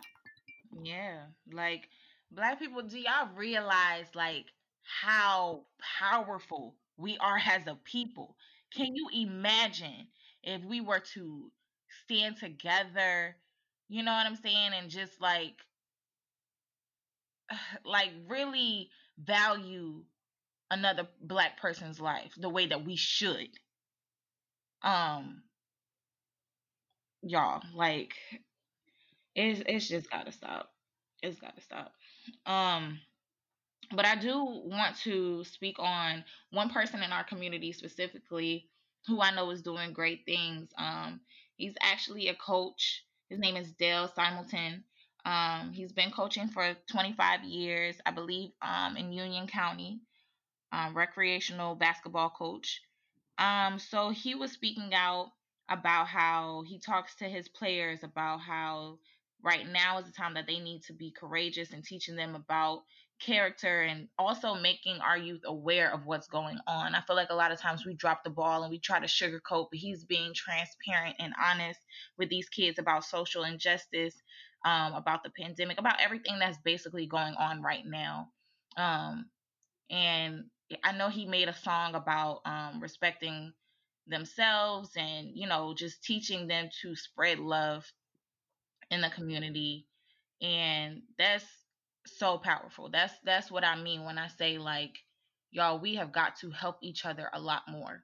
Yeah, 0.82 1.24
like 1.52 1.90
black 2.32 2.60
people. 2.60 2.82
Do 2.84 2.98
y'all 2.98 3.30
realize 3.36 4.06
like 4.16 4.46
how 4.84 5.64
powerful 6.00 6.76
we 6.98 7.18
are 7.20 7.40
as 7.46 7.68
a 7.68 7.76
people. 7.84 8.36
Can 8.76 8.96
you 8.96 9.08
imagine 9.14 10.08
if 10.44 10.64
we 10.64 10.82
were 10.82 11.02
to 11.14 11.52
stand 12.04 12.38
together, 12.38 13.36
you 13.89 14.03
know 14.03 14.13
what 14.13 14.25
I'm 14.25 14.36
saying, 14.36 14.72
and 14.74 14.89
just 14.89 15.20
like 15.22 15.56
like 17.86 18.12
really 18.27 18.89
value 19.20 20.03
another 20.70 21.08
black 21.22 21.60
person's 21.60 22.00
life 22.00 22.34
the 22.38 22.50
way 22.50 22.67
that 22.67 22.86
we 22.86 22.96
should. 22.96 23.50
Um 24.84 25.44
y'all, 27.22 27.62
like 27.74 28.13
it's 29.36 29.62
it's 29.65 29.88
just 29.88 30.10
gotta 30.10 30.32
stop. 30.32 30.70
It's 31.22 31.39
gotta 31.39 31.62
stop. 31.62 31.94
Um 32.46 33.00
but 33.96 34.06
I 34.06 34.15
do 34.15 34.44
want 34.65 34.98
to 35.03 35.44
speak 35.46 35.77
on 35.79 36.24
one 36.51 36.70
person 36.70 37.03
in 37.03 37.12
our 37.13 37.24
community 37.24 37.72
specifically 37.72 38.70
who 39.06 39.22
I 39.22 39.34
know 39.34 39.50
is 39.51 39.62
doing 39.62 39.94
great 39.94 40.25
things. 40.25 40.70
Um, 40.77 41.22
he's 41.56 41.75
actually 41.82 42.27
a 42.27 42.36
coach. 42.36 43.06
His 43.29 43.39
name 43.39 43.57
is 43.57 43.72
Dale 43.74 44.07
Simulton. 44.07 44.84
Um, 45.25 45.74
he's 45.74 45.91
been 45.91 46.12
coaching 46.12 46.48
for 46.48 46.75
25 46.91 47.43
years, 47.43 47.98
I 48.05 48.12
believe, 48.12 48.51
um, 48.62 48.96
in 48.96 49.12
Union 49.12 49.48
County, 49.48 50.00
um, 50.72 50.96
recreational 50.96 51.75
basketball 51.75 52.29
coach. 52.29 52.81
Um, 53.38 53.79
so 53.79 54.10
he 54.10 54.36
was 54.36 54.51
speaking 54.51 54.93
out 54.93 55.31
about 55.69 56.07
how 56.07 56.63
he 56.65 56.79
talks 56.79 57.15
to 57.15 57.25
his 57.25 57.48
players 57.50 58.03
about 58.03 58.39
how 58.39 59.00
right 59.43 59.67
now 59.67 60.00
is 60.00 60.05
the 60.05 60.12
time 60.13 60.34
that 60.36 60.48
they 60.48 60.60
need 60.60 60.84
to 60.84 60.93
be 60.93 61.12
courageous 61.12 61.74
and 61.74 61.84
teaching 61.84 62.15
them 62.15 62.36
about 62.36 62.84
character 63.20 63.82
and 63.82 64.08
also 64.18 64.56
making 64.56 65.00
our 65.02 65.18
youth 65.18 65.42
aware 65.46 65.92
of 65.92 66.06
what's 66.06 66.28
going 66.28 66.58
on. 66.68 66.96
I 66.96 67.02
feel 67.02 67.16
like 67.16 67.30
a 67.32 67.36
lot 67.36 67.52
of 67.52 67.60
times 67.60 67.86
we 67.86 67.96
drop 67.96 68.24
the 68.24 68.30
ball 68.30 68.64
and 68.64 68.72
we 68.72 68.80
try 68.80 69.00
to 69.00 69.08
sugarcoat, 69.08 69.68
but 69.72 69.80
he's 69.80 70.04
being 70.04 70.34
transparent 70.34 71.16
and 71.20 71.34
honest 71.44 71.80
with 72.18 72.30
these 72.30 72.50
kids 72.50 72.80
about 72.80 73.06
social 73.06 73.44
injustice, 73.44 74.16
um, 74.66 74.94
about 74.94 75.24
the 75.24 75.32
pandemic, 75.32 75.80
about 75.80 76.02
everything 76.02 76.40
that's 76.40 76.60
basically 76.64 77.08
going 77.08 77.34
on 77.36 77.62
right 77.62 77.86
now. 77.86 78.30
Um, 78.78 79.26
and 79.90 80.46
I 80.84 80.92
know 80.92 81.10
he 81.10 81.26
made 81.26 81.48
a 81.48 81.54
song 81.54 81.96
about 81.96 82.42
um, 82.46 82.80
respecting 82.82 83.54
themselves 84.06 84.92
and, 84.96 85.32
you 85.34 85.48
know, 85.48 85.74
just 85.76 86.04
teaching 86.04 86.48
them 86.48 86.70
to 86.82 86.96
spread 86.96 87.40
love 87.40 87.86
in 88.92 89.02
the 89.02 89.10
community. 89.10 89.88
And 90.42 91.02
that's 91.18 91.46
so 92.08 92.38
powerful. 92.38 92.90
That's 92.90 93.14
that's 93.24 93.52
what 93.52 93.64
I 93.64 93.76
mean 93.76 94.04
when 94.04 94.18
I 94.18 94.28
say 94.28 94.58
like 94.58 94.98
y'all 95.52 95.80
we 95.80 95.96
have 95.96 96.12
got 96.12 96.38
to 96.38 96.52
help 96.52 96.78
each 96.82 97.06
other 97.06 97.30
a 97.34 97.40
lot 97.40 97.64
more. 97.68 98.04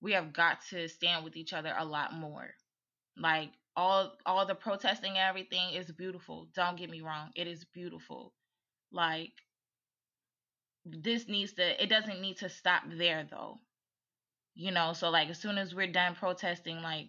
We 0.00 0.12
have 0.12 0.32
got 0.32 0.58
to 0.70 0.88
stand 0.88 1.24
with 1.24 1.36
each 1.36 1.52
other 1.52 1.74
a 1.76 1.84
lot 1.84 2.14
more. 2.14 2.54
Like 3.16 3.50
all 3.76 4.12
all 4.26 4.46
the 4.46 4.54
protesting 4.54 5.16
everything 5.18 5.74
is 5.74 5.90
beautiful. 5.92 6.48
Don't 6.54 6.76
get 6.76 6.90
me 6.90 7.00
wrong. 7.02 7.30
It 7.34 7.46
is 7.46 7.64
beautiful. 7.64 8.32
Like 8.92 9.32
this 10.84 11.28
needs 11.28 11.52
to 11.54 11.82
it 11.82 11.88
doesn't 11.88 12.20
need 12.20 12.38
to 12.38 12.48
stop 12.48 12.82
there 12.88 13.26
though. 13.30 13.60
You 14.54 14.72
know, 14.72 14.92
so 14.92 15.10
like 15.10 15.28
as 15.30 15.38
soon 15.40 15.58
as 15.58 15.74
we're 15.74 15.92
done 15.92 16.14
protesting 16.14 16.82
like 16.82 17.08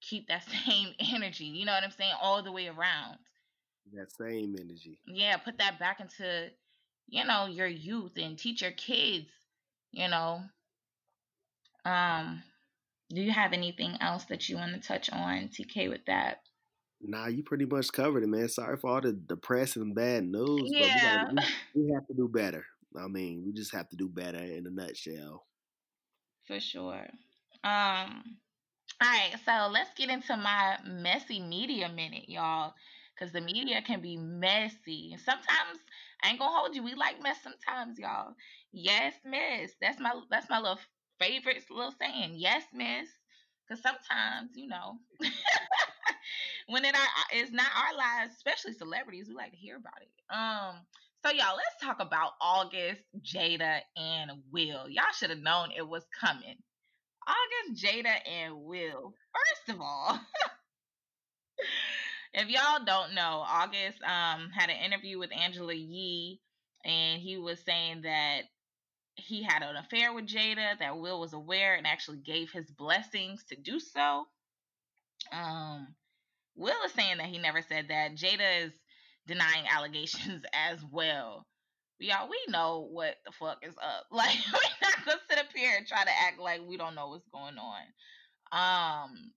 keep 0.00 0.28
that 0.28 0.44
same 0.66 0.94
energy. 0.98 1.44
You 1.46 1.64
know 1.66 1.72
what 1.72 1.84
I'm 1.84 1.90
saying? 1.90 2.12
All 2.20 2.42
the 2.42 2.52
way 2.52 2.68
around 2.68 3.18
that 3.94 4.12
same 4.12 4.56
energy. 4.58 4.98
Yeah, 5.06 5.36
put 5.36 5.58
that 5.58 5.78
back 5.78 6.00
into, 6.00 6.50
you 7.08 7.24
know, 7.24 7.46
your 7.46 7.66
youth 7.66 8.12
and 8.16 8.38
teach 8.38 8.62
your 8.62 8.72
kids, 8.72 9.28
you 9.90 10.08
know. 10.08 10.42
Um, 11.84 12.42
do 13.10 13.20
you 13.20 13.32
have 13.32 13.52
anything 13.52 13.96
else 14.00 14.24
that 14.26 14.48
you 14.48 14.56
want 14.56 14.74
to 14.74 14.86
touch 14.86 15.10
on, 15.10 15.48
TK, 15.48 15.90
with 15.90 16.04
that? 16.06 16.38
Nah, 17.00 17.26
you 17.26 17.42
pretty 17.42 17.66
much 17.66 17.92
covered 17.92 18.22
it, 18.22 18.28
man. 18.28 18.48
Sorry 18.48 18.76
for 18.76 18.90
all 18.90 19.00
the 19.00 19.12
depressing 19.12 19.92
bad 19.92 20.24
news. 20.24 20.70
Yeah. 20.72 21.24
But 21.24 21.34
we, 21.34 21.40
gotta, 21.40 21.50
we, 21.74 21.82
we 21.84 21.92
have 21.94 22.06
to 22.06 22.14
do 22.14 22.28
better. 22.28 22.64
I 22.98 23.08
mean, 23.08 23.42
we 23.44 23.52
just 23.52 23.74
have 23.74 23.88
to 23.88 23.96
do 23.96 24.08
better 24.08 24.38
in 24.38 24.66
a 24.66 24.70
nutshell. 24.70 25.44
For 26.46 26.60
sure. 26.60 27.06
Um, 27.64 28.22
all 29.00 29.08
right, 29.08 29.32
so 29.44 29.68
let's 29.72 29.90
get 29.96 30.10
into 30.10 30.36
my 30.36 30.78
messy 30.84 31.40
media 31.40 31.88
minute, 31.88 32.28
y'all 32.28 32.74
because 33.22 33.32
the 33.32 33.40
media 33.40 33.82
can 33.82 34.00
be 34.00 34.16
messy. 34.18 35.10
And 35.12 35.20
Sometimes 35.22 35.80
I 36.24 36.30
ain't 36.30 36.38
gonna 36.40 36.56
hold 36.56 36.74
you. 36.74 36.82
We 36.82 36.94
like 36.94 37.22
mess 37.22 37.38
sometimes, 37.42 37.98
y'all. 37.98 38.34
Yes, 38.72 39.14
miss. 39.24 39.72
That's 39.80 40.00
my 40.00 40.12
that's 40.30 40.50
my 40.50 40.60
little 40.60 40.80
favorite 41.20 41.64
little 41.70 41.94
saying. 42.00 42.34
Yes, 42.36 42.64
miss. 42.74 43.08
Because 43.68 43.82
sometimes, 43.82 44.50
you 44.56 44.68
know, 44.68 44.98
when 46.68 46.84
it 46.84 46.96
is 47.34 47.52
not 47.52 47.66
our 47.76 47.96
lives, 47.96 48.34
especially 48.36 48.72
celebrities, 48.72 49.28
we 49.28 49.34
like 49.34 49.52
to 49.52 49.56
hear 49.56 49.76
about 49.76 50.00
it. 50.02 50.10
Um, 50.34 50.76
so 51.24 51.30
y'all, 51.32 51.56
let's 51.56 51.82
talk 51.82 52.00
about 52.00 52.32
August, 52.40 53.02
Jada, 53.22 53.80
and 53.96 54.32
Will. 54.52 54.88
Y'all 54.88 55.04
should 55.16 55.30
have 55.30 55.38
known 55.40 55.70
it 55.76 55.86
was 55.88 56.04
coming. 56.20 56.56
August, 57.26 57.84
Jada, 57.84 58.14
and 58.26 58.54
Will. 58.64 59.14
First 59.34 59.76
of 59.76 59.82
all, 59.82 60.20
if 62.34 62.48
y'all 62.48 62.84
don't 62.84 63.14
know, 63.14 63.44
August 63.46 63.98
um 64.02 64.50
had 64.50 64.70
an 64.70 64.76
interview 64.84 65.18
with 65.18 65.30
Angela 65.32 65.74
Yee, 65.74 66.40
and 66.84 67.20
he 67.20 67.36
was 67.38 67.60
saying 67.60 68.02
that 68.02 68.42
he 69.16 69.42
had 69.42 69.62
an 69.62 69.76
affair 69.76 70.12
with 70.12 70.26
Jada, 70.26 70.78
that 70.78 70.98
Will 70.98 71.20
was 71.20 71.32
aware 71.32 71.74
and 71.74 71.86
actually 71.86 72.18
gave 72.18 72.50
his 72.50 72.70
blessings 72.70 73.44
to 73.44 73.56
do 73.56 73.78
so. 73.78 74.26
Um, 75.32 75.94
Will 76.56 76.76
is 76.84 76.92
saying 76.92 77.18
that 77.18 77.26
he 77.26 77.38
never 77.38 77.62
said 77.62 77.88
that. 77.88 78.14
Jada 78.16 78.66
is 78.66 78.72
denying 79.26 79.66
allegations 79.70 80.44
as 80.54 80.78
well. 80.90 81.46
Y'all, 81.98 82.28
we 82.28 82.38
know 82.48 82.88
what 82.90 83.16
the 83.24 83.32
fuck 83.32 83.58
is 83.62 83.74
up. 83.76 84.06
Like, 84.10 84.36
we're 84.52 84.88
not 84.88 85.04
gonna 85.06 85.20
sit 85.28 85.38
up 85.38 85.46
here 85.54 85.74
and 85.76 85.86
try 85.86 86.02
to 86.04 86.10
act 86.10 86.40
like 86.40 86.60
we 86.66 86.76
don't 86.76 86.94
know 86.94 87.08
what's 87.08 87.28
going 87.32 87.56
on. 87.58 87.82
Um, 88.52 89.32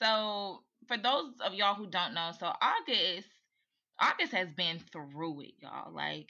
so 0.00 0.62
for 0.90 0.98
those 0.98 1.32
of 1.44 1.54
y'all 1.54 1.76
who 1.76 1.86
don't 1.86 2.14
know, 2.14 2.32
so 2.38 2.46
August 2.46 3.28
August 4.00 4.32
has 4.32 4.48
been 4.56 4.80
through 4.92 5.42
it, 5.42 5.52
y'all. 5.60 5.94
Like 5.94 6.28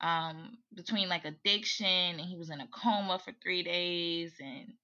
um 0.00 0.58
between 0.74 1.08
like 1.08 1.24
addiction 1.24 1.86
and 1.86 2.20
he 2.20 2.36
was 2.36 2.50
in 2.50 2.60
a 2.60 2.68
coma 2.68 3.18
for 3.18 3.32
3 3.42 3.62
days 3.62 4.34
and 4.40 4.74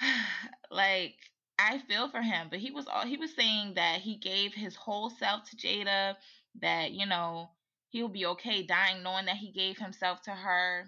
like 0.70 1.14
I 1.58 1.78
feel 1.88 2.08
for 2.08 2.20
him, 2.20 2.48
but 2.50 2.58
he 2.58 2.72
was 2.72 2.86
all 2.86 3.06
he 3.06 3.16
was 3.16 3.34
saying 3.34 3.74
that 3.74 4.00
he 4.00 4.16
gave 4.16 4.52
his 4.52 4.76
whole 4.76 5.08
self 5.10 5.48
to 5.50 5.56
Jada, 5.56 6.16
that 6.60 6.92
you 6.92 7.06
know, 7.06 7.50
he'll 7.90 8.08
be 8.08 8.26
okay 8.26 8.64
dying 8.64 9.02
knowing 9.02 9.26
that 9.26 9.36
he 9.36 9.52
gave 9.52 9.78
himself 9.78 10.20
to 10.22 10.32
her. 10.32 10.86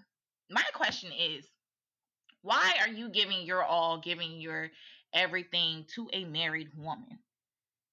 My 0.50 0.64
question 0.75 1.12
is, 1.12 1.46
why 2.42 2.75
are 2.80 2.88
you 2.88 3.08
giving 3.08 3.46
your 3.46 3.62
all, 3.62 4.00
giving 4.00 4.40
your 4.40 4.70
everything 5.16 5.87
to 5.94 6.08
a 6.12 6.25
married 6.25 6.68
woman. 6.76 7.18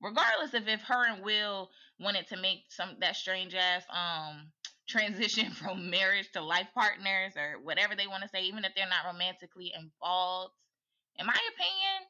Regardless 0.01 0.53
of 0.53 0.67
if 0.67 0.81
her 0.81 1.05
and 1.07 1.23
Will 1.23 1.69
wanted 1.99 2.27
to 2.27 2.37
make 2.37 2.65
some 2.69 2.97
that 2.99 3.15
strange 3.15 3.55
ass 3.55 3.83
um 3.89 4.51
transition 4.87 5.51
from 5.53 5.89
marriage 5.89 6.29
to 6.33 6.41
life 6.41 6.67
partners 6.75 7.33
or 7.37 7.59
whatever 7.63 7.95
they 7.95 8.07
want 8.07 8.21
to 8.21 8.29
say, 8.29 8.43
even 8.43 8.65
if 8.65 8.73
they're 8.75 8.85
not 8.87 9.11
romantically 9.11 9.71
involved. 9.73 10.53
In 11.17 11.25
my 11.25 11.39
opinion, 11.55 12.03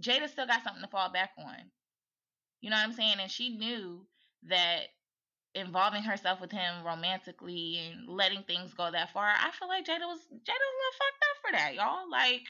Jada 0.00 0.30
still 0.30 0.46
got 0.46 0.62
something 0.64 0.82
to 0.82 0.88
fall 0.88 1.12
back 1.12 1.30
on. 1.38 1.70
You 2.60 2.70
know 2.70 2.76
what 2.76 2.84
I'm 2.84 2.92
saying? 2.92 3.16
And 3.20 3.30
she 3.30 3.56
knew 3.56 4.06
that 4.48 4.84
involving 5.54 6.02
herself 6.02 6.40
with 6.40 6.52
him 6.52 6.84
romantically 6.84 7.78
and 7.78 8.08
letting 8.08 8.44
things 8.44 8.72
go 8.72 8.90
that 8.90 9.12
far, 9.12 9.26
I 9.28 9.50
feel 9.50 9.68
like 9.68 9.84
Jada 9.84 10.06
was 10.06 10.20
Jada 10.20 10.62
was 10.62 10.74
a 10.74 10.80
little 10.80 10.98
fucked 10.98 11.24
up 11.28 11.36
for 11.42 11.52
that, 11.52 11.74
y'all. 11.74 12.10
Like 12.10 12.42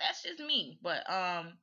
that's 0.00 0.22
just 0.22 0.40
me. 0.40 0.78
But 0.82 1.08
um, 1.10 1.54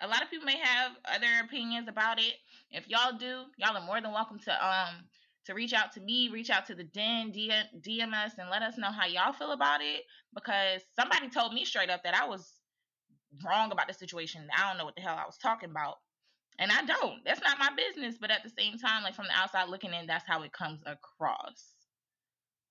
a 0.00 0.06
lot 0.06 0.22
of 0.22 0.30
people 0.30 0.46
may 0.46 0.58
have 0.58 0.92
other 1.04 1.26
opinions 1.44 1.88
about 1.88 2.18
it. 2.18 2.34
If 2.70 2.88
y'all 2.88 3.16
do, 3.18 3.44
y'all 3.56 3.76
are 3.76 3.84
more 3.84 4.00
than 4.00 4.12
welcome 4.12 4.38
to 4.40 4.52
um 4.66 5.04
to 5.46 5.54
reach 5.54 5.74
out 5.74 5.92
to 5.92 6.00
me, 6.00 6.30
reach 6.30 6.50
out 6.50 6.66
to 6.66 6.74
the 6.74 6.84
den, 6.84 7.30
DM 7.32 8.14
us, 8.14 8.32
and 8.38 8.48
let 8.50 8.62
us 8.62 8.78
know 8.78 8.90
how 8.90 9.06
y'all 9.06 9.32
feel 9.32 9.52
about 9.52 9.80
it. 9.82 10.04
Because 10.34 10.82
somebody 10.98 11.28
told 11.28 11.52
me 11.52 11.64
straight 11.64 11.90
up 11.90 12.02
that 12.04 12.14
I 12.14 12.26
was 12.26 12.54
wrong 13.44 13.72
about 13.72 13.88
the 13.88 13.94
situation. 13.94 14.48
I 14.56 14.68
don't 14.68 14.78
know 14.78 14.84
what 14.84 14.96
the 14.96 15.02
hell 15.02 15.16
I 15.20 15.26
was 15.26 15.36
talking 15.36 15.70
about. 15.70 15.98
And 16.58 16.70
I 16.70 16.84
don't. 16.84 17.18
That's 17.26 17.42
not 17.42 17.58
my 17.58 17.70
business. 17.76 18.16
But 18.18 18.30
at 18.30 18.42
the 18.42 18.50
same 18.56 18.78
time, 18.78 19.02
like 19.02 19.14
from 19.14 19.26
the 19.26 19.34
outside 19.34 19.68
looking 19.68 19.92
in, 19.92 20.06
that's 20.06 20.26
how 20.26 20.42
it 20.42 20.52
comes 20.52 20.80
across. 20.86 21.74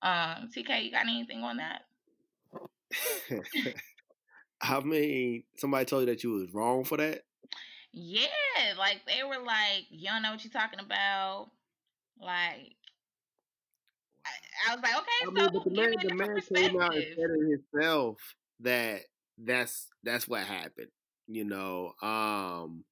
Um, 0.02 0.48
TK, 0.54 0.84
you 0.84 0.90
got 0.90 1.02
anything 1.02 1.42
on 1.42 1.58
that? 1.58 1.82
I 4.68 4.80
mean, 4.80 5.44
somebody 5.56 5.84
told 5.84 6.02
you 6.02 6.06
that 6.06 6.22
you 6.22 6.30
was 6.30 6.52
wrong 6.52 6.84
for 6.84 6.96
that. 6.98 7.22
Yeah, 7.92 8.26
like 8.78 9.02
they 9.06 9.22
were 9.22 9.44
like, 9.44 9.86
"You 9.90 10.08
don't 10.08 10.22
know 10.22 10.32
what 10.32 10.44
you're 10.44 10.52
talking 10.52 10.80
about." 10.80 11.50
Like, 12.20 12.74
I, 14.26 14.70
I 14.70 14.74
was 14.74 14.82
like, 14.82 14.96
"Okay, 14.96 15.10
I 15.22 15.30
mean, 15.30 15.44
so 15.44 15.50
but 15.50 15.64
the 15.64 15.70
man, 15.70 15.94
the 16.02 16.14
man 16.14 16.40
came 16.40 16.80
out 16.80 16.94
and 16.94 17.04
said 17.04 17.30
it 17.30 17.60
himself 17.72 18.16
that 18.60 19.02
that's 19.38 19.86
that's 20.02 20.26
what 20.26 20.42
happened. 20.42 20.90
You 21.26 21.44
know, 21.44 21.92
um, 22.02 22.84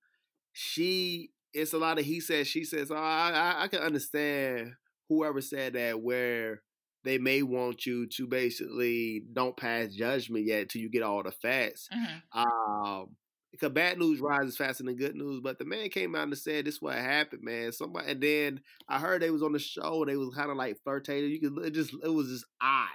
she 0.53 1.31
it's 1.53 1.73
a 1.73 1.79
lot 1.79 1.99
of 1.99 2.05
he 2.05 2.21
said 2.21 2.47
she 2.47 2.65
says. 2.65 2.89
So 2.89 2.95
I, 2.95 3.31
I 3.35 3.63
I 3.65 3.69
can 3.69 3.81
understand 3.81 4.75
whoever 5.09 5.41
said 5.41 5.75
that 5.75 6.01
where 6.01 6.63
they 7.05 7.19
may 7.19 7.43
want 7.43 7.87
you 7.87 8.07
to 8.07 8.27
basically 8.27 9.23
don't 9.33 9.57
pass 9.57 9.89
judgment 9.89 10.47
yet 10.47 10.69
till 10.69 10.83
you 10.83 10.91
get 10.91 11.03
all 11.03 11.23
the 11.23 11.33
facts. 11.33 11.89
Mm-hmm. 11.93 12.39
Um, 12.39 13.17
because 13.53 13.71
bad 13.71 13.99
news 13.99 14.19
rises 14.19 14.57
faster 14.57 14.83
than 14.83 14.97
good 14.97 15.15
news. 15.15 15.41
But 15.43 15.59
the 15.59 15.67
man 15.67 15.91
came 15.91 16.15
out 16.15 16.23
and 16.23 16.39
said 16.39 16.65
this 16.65 16.81
what 16.81 16.95
happened, 16.95 17.43
man. 17.43 17.71
Somebody 17.73 18.11
and 18.11 18.21
then 18.21 18.61
I 18.89 18.99
heard 18.99 19.21
they 19.21 19.31
was 19.31 19.43
on 19.43 19.53
the 19.53 19.59
show. 19.59 20.03
And 20.03 20.11
they 20.11 20.17
was 20.17 20.35
kind 20.35 20.51
of 20.51 20.57
like 20.57 20.79
flirtating. 20.83 21.31
You 21.31 21.41
could 21.41 21.67
it 21.67 21.75
just 21.75 21.93
it 22.03 22.09
was 22.09 22.29
just 22.29 22.47
odd. 22.61 22.89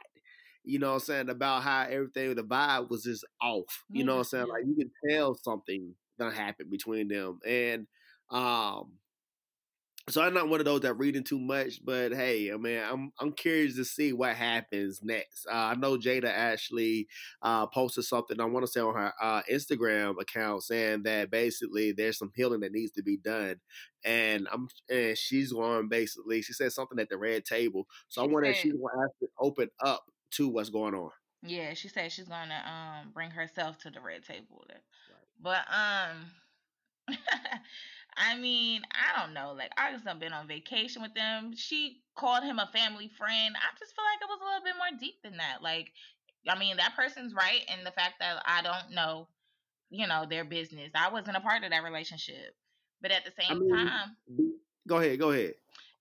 You 0.63 0.79
know 0.79 0.87
what 0.87 0.93
I'm 0.95 0.99
saying 1.01 1.29
about 1.29 1.63
how 1.63 1.83
everything 1.83 2.35
the 2.35 2.43
vibe 2.43 2.89
was 2.89 3.03
just 3.03 3.23
off. 3.41 3.83
You 3.89 4.03
know 4.03 4.15
what 4.15 4.19
I'm 4.19 4.25
saying 4.25 4.47
like 4.47 4.63
you 4.65 4.75
can 4.75 4.91
tell 5.09 5.35
something 5.35 5.93
gonna 6.19 6.35
happen 6.35 6.67
between 6.69 7.07
them 7.07 7.39
and 7.45 7.87
um 8.31 8.91
so 10.09 10.21
I'm 10.21 10.33
not 10.33 10.47
one 10.47 10.61
of 10.61 10.65
those 10.65 10.81
that 10.81 10.93
reading 10.93 11.23
too 11.23 11.39
much, 11.39 11.83
but 11.83 12.13
hey, 12.13 12.51
I 12.53 12.57
mean, 12.57 12.79
I'm 12.79 13.11
I'm 13.19 13.33
curious 13.33 13.75
to 13.75 13.83
see 13.83 14.13
what 14.13 14.35
happens 14.35 15.01
next. 15.03 15.45
Uh, 15.45 15.55
I 15.55 15.75
know 15.75 15.97
Jada 15.97 16.31
actually 16.33 17.07
uh, 17.41 17.67
posted 17.67 18.05
something 18.05 18.39
I 18.39 18.45
want 18.45 18.65
to 18.65 18.71
say 18.71 18.79
on 18.79 18.95
her 18.95 19.13
uh, 19.21 19.41
Instagram 19.51 20.21
account 20.21 20.63
saying 20.63 21.03
that 21.03 21.29
basically 21.29 21.91
there's 21.91 22.17
some 22.17 22.31
healing 22.33 22.61
that 22.61 22.71
needs 22.71 22.91
to 22.93 23.03
be 23.03 23.17
done, 23.17 23.57
and 24.05 24.47
I'm 24.51 24.69
and 24.89 25.17
she's 25.17 25.51
going 25.51 25.89
basically 25.89 26.41
she 26.41 26.53
said 26.53 26.71
something 26.71 26.99
at 26.99 27.09
the 27.09 27.17
red 27.17 27.43
table. 27.43 27.85
So 28.07 28.21
she 28.21 28.29
I 28.29 28.31
wonder 28.31 28.49
if 28.49 28.57
she's 28.57 28.73
going 28.73 29.09
to 29.21 29.27
open 29.41 29.69
up 29.83 30.05
to 30.31 30.47
what's 30.47 30.69
going 30.69 30.95
on. 30.95 31.11
Yeah, 31.43 31.73
she 31.73 31.89
said 31.89 32.13
she's 32.13 32.29
going 32.29 32.47
to 32.47 32.69
um 32.71 33.11
bring 33.13 33.31
herself 33.31 33.77
to 33.79 33.89
the 33.89 33.99
red 33.99 34.23
table, 34.23 34.63
right. 34.69 34.79
but 35.41 35.65
um. 35.69 36.27
I 38.17 38.35
mean, 38.37 38.81
I 38.91 39.19
don't 39.19 39.33
know. 39.33 39.53
Like, 39.55 39.71
I 39.77 39.91
just 39.91 40.07
have 40.07 40.19
been 40.19 40.33
on 40.33 40.47
vacation 40.47 41.01
with 41.01 41.13
them. 41.13 41.53
She 41.55 42.01
called 42.15 42.43
him 42.43 42.59
a 42.59 42.69
family 42.73 43.11
friend. 43.17 43.55
I 43.55 43.77
just 43.79 43.95
feel 43.95 44.05
like 44.05 44.21
it 44.21 44.27
was 44.27 44.39
a 44.41 44.45
little 44.45 44.63
bit 44.63 44.75
more 44.75 44.99
deep 44.99 45.21
than 45.23 45.37
that. 45.37 45.61
Like, 45.61 45.91
I 46.47 46.57
mean, 46.57 46.77
that 46.77 46.95
person's 46.95 47.33
right 47.33 47.61
in 47.77 47.83
the 47.83 47.91
fact 47.91 48.15
that 48.19 48.41
I 48.45 48.61
don't 48.63 48.95
know, 48.95 49.27
you 49.89 50.07
know, 50.07 50.25
their 50.27 50.43
business. 50.43 50.91
I 50.95 51.11
wasn't 51.11 51.37
a 51.37 51.41
part 51.41 51.63
of 51.63 51.69
that 51.69 51.83
relationship. 51.83 52.55
But 53.01 53.11
at 53.11 53.25
the 53.25 53.31
same 53.39 53.57
I 53.57 53.59
mean, 53.59 53.69
time, 53.69 54.15
go 54.87 54.97
ahead, 54.97 55.19
go 55.19 55.31
ahead. 55.31 55.53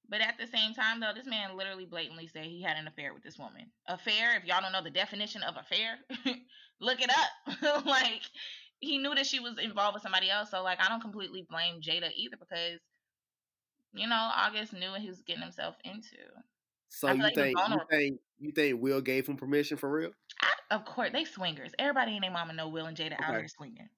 But 0.09 0.21
at 0.21 0.39
the 0.39 0.47
same 0.47 0.73
time, 0.73 1.01
though, 1.01 1.13
this 1.15 1.27
man 1.27 1.57
literally 1.57 1.85
blatantly 1.85 2.29
said 2.29 2.45
he 2.45 2.63
had 2.63 2.77
an 2.77 2.87
affair 2.87 3.13
with 3.13 3.23
this 3.23 3.39
woman. 3.39 3.67
Affair, 3.87 4.37
if 4.37 4.45
y'all 4.45 4.63
don't 4.63 4.73
know 4.73 4.83
the 4.83 4.91
definition 4.91 5.43
of 5.43 5.57
affair, 5.57 5.99
look 6.81 7.01
it 7.01 7.11
up. 7.11 7.85
like, 7.87 8.23
he 8.81 8.99
knew 8.99 9.15
that 9.15 9.27
she 9.27 9.41
was 9.41 9.59
involved 9.59 9.95
with 9.95 10.03
somebody 10.03 10.31
else. 10.31 10.51
So 10.51 10.63
like 10.63 10.81
I 10.81 10.89
don't 10.89 11.01
completely 11.01 11.47
blame 11.49 11.81
Jada 11.81 12.11
either 12.15 12.37
because 12.39 12.81
you 13.93 14.07
know 14.09 14.31
August 14.35 14.73
knew 14.73 14.91
what 14.91 15.01
he 15.01 15.09
was 15.09 15.23
getting 15.23 15.43
himself 15.43 15.77
into. 15.85 16.17
So 16.89 17.13
you 17.13 17.31
think 17.35 17.59
you 17.59 17.81
think 17.91 18.21
you 18.39 18.53
think 18.53 18.83
Will 18.83 19.01
gave 19.01 19.27
him 19.27 19.37
permission 19.37 19.77
for 19.77 19.91
real? 19.91 20.11
I, 20.43 20.75
of 20.75 20.85
course, 20.85 21.11
they 21.13 21.25
swingers. 21.25 21.73
Everybody 21.79 22.15
and 22.15 22.25
their 22.25 22.31
mama 22.31 22.53
know 22.53 22.69
Will 22.69 22.87
and 22.87 22.97
Jada 22.97 23.15
okay. 23.15 23.25
out 23.25 23.37
here 23.37 23.49
swinging. 23.49 23.89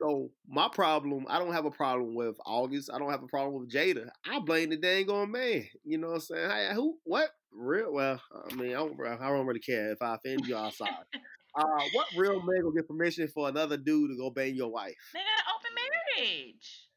So 0.00 0.30
my 0.46 0.68
problem, 0.68 1.24
I 1.28 1.38
don't 1.38 1.54
have 1.54 1.64
a 1.64 1.70
problem 1.70 2.14
with 2.14 2.36
August. 2.44 2.90
I 2.92 2.98
don't 2.98 3.10
have 3.10 3.22
a 3.22 3.28
problem 3.28 3.60
with 3.60 3.72
Jada. 3.72 4.08
I 4.26 4.40
blame 4.40 4.70
the 4.70 4.76
dang 4.76 5.08
on 5.08 5.30
man. 5.32 5.64
You 5.84 5.98
know 5.98 6.08
what 6.08 6.14
I'm 6.14 6.20
saying? 6.20 6.50
Hey, 6.50 6.70
who? 6.74 6.98
What? 7.04 7.30
Real? 7.50 7.92
Well, 7.92 8.20
I 8.50 8.54
mean, 8.54 8.72
I 8.72 8.74
don't, 8.74 9.00
I 9.06 9.28
don't 9.28 9.46
really 9.46 9.60
care 9.60 9.92
if 9.92 10.02
I 10.02 10.16
offend 10.16 10.46
you. 10.46 10.56
outside. 10.56 10.88
Uh, 11.56 11.80
what 11.92 12.06
real 12.14 12.42
man 12.42 12.62
gonna 12.62 12.74
get 12.74 12.86
permission 12.86 13.28
for 13.28 13.48
another 13.48 13.76
dude 13.76 14.10
to 14.10 14.16
go 14.16 14.28
bang 14.30 14.54
your 14.54 14.70
wife? 14.70 14.94
They 15.14 15.20
got 15.20 15.26
an 15.26 15.54
open 15.54 16.24
marriage. 16.44 16.88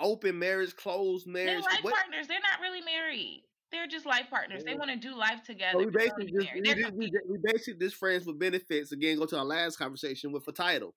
Open 0.00 0.38
marriage, 0.38 0.74
closed 0.74 1.26
marriage. 1.26 1.48
They're 1.48 1.60
life 1.60 1.78
what? 1.82 1.94
partners. 1.94 2.26
They're 2.26 2.38
not 2.40 2.60
really 2.62 2.80
married. 2.80 3.44
They're 3.70 3.86
just 3.86 4.06
life 4.06 4.26
partners. 4.30 4.62
Yeah. 4.64 4.72
They 4.72 4.78
want 4.78 4.90
to 4.90 4.96
do 4.96 5.14
life 5.14 5.42
together. 5.44 5.78
So 5.78 5.78
we 5.78 5.90
basically 5.90 6.32
just, 6.32 6.48
we, 6.54 6.62
just, 6.62 6.92
we, 6.92 7.12
we, 7.28 7.38
basically 7.42 7.74
just 7.78 7.96
friends 7.96 8.26
with 8.26 8.38
benefits. 8.38 8.92
Again, 8.92 9.18
go 9.18 9.26
to 9.26 9.38
our 9.38 9.44
last 9.44 9.76
conversation 9.76 10.32
with 10.32 10.48
a 10.48 10.52
title. 10.52 10.94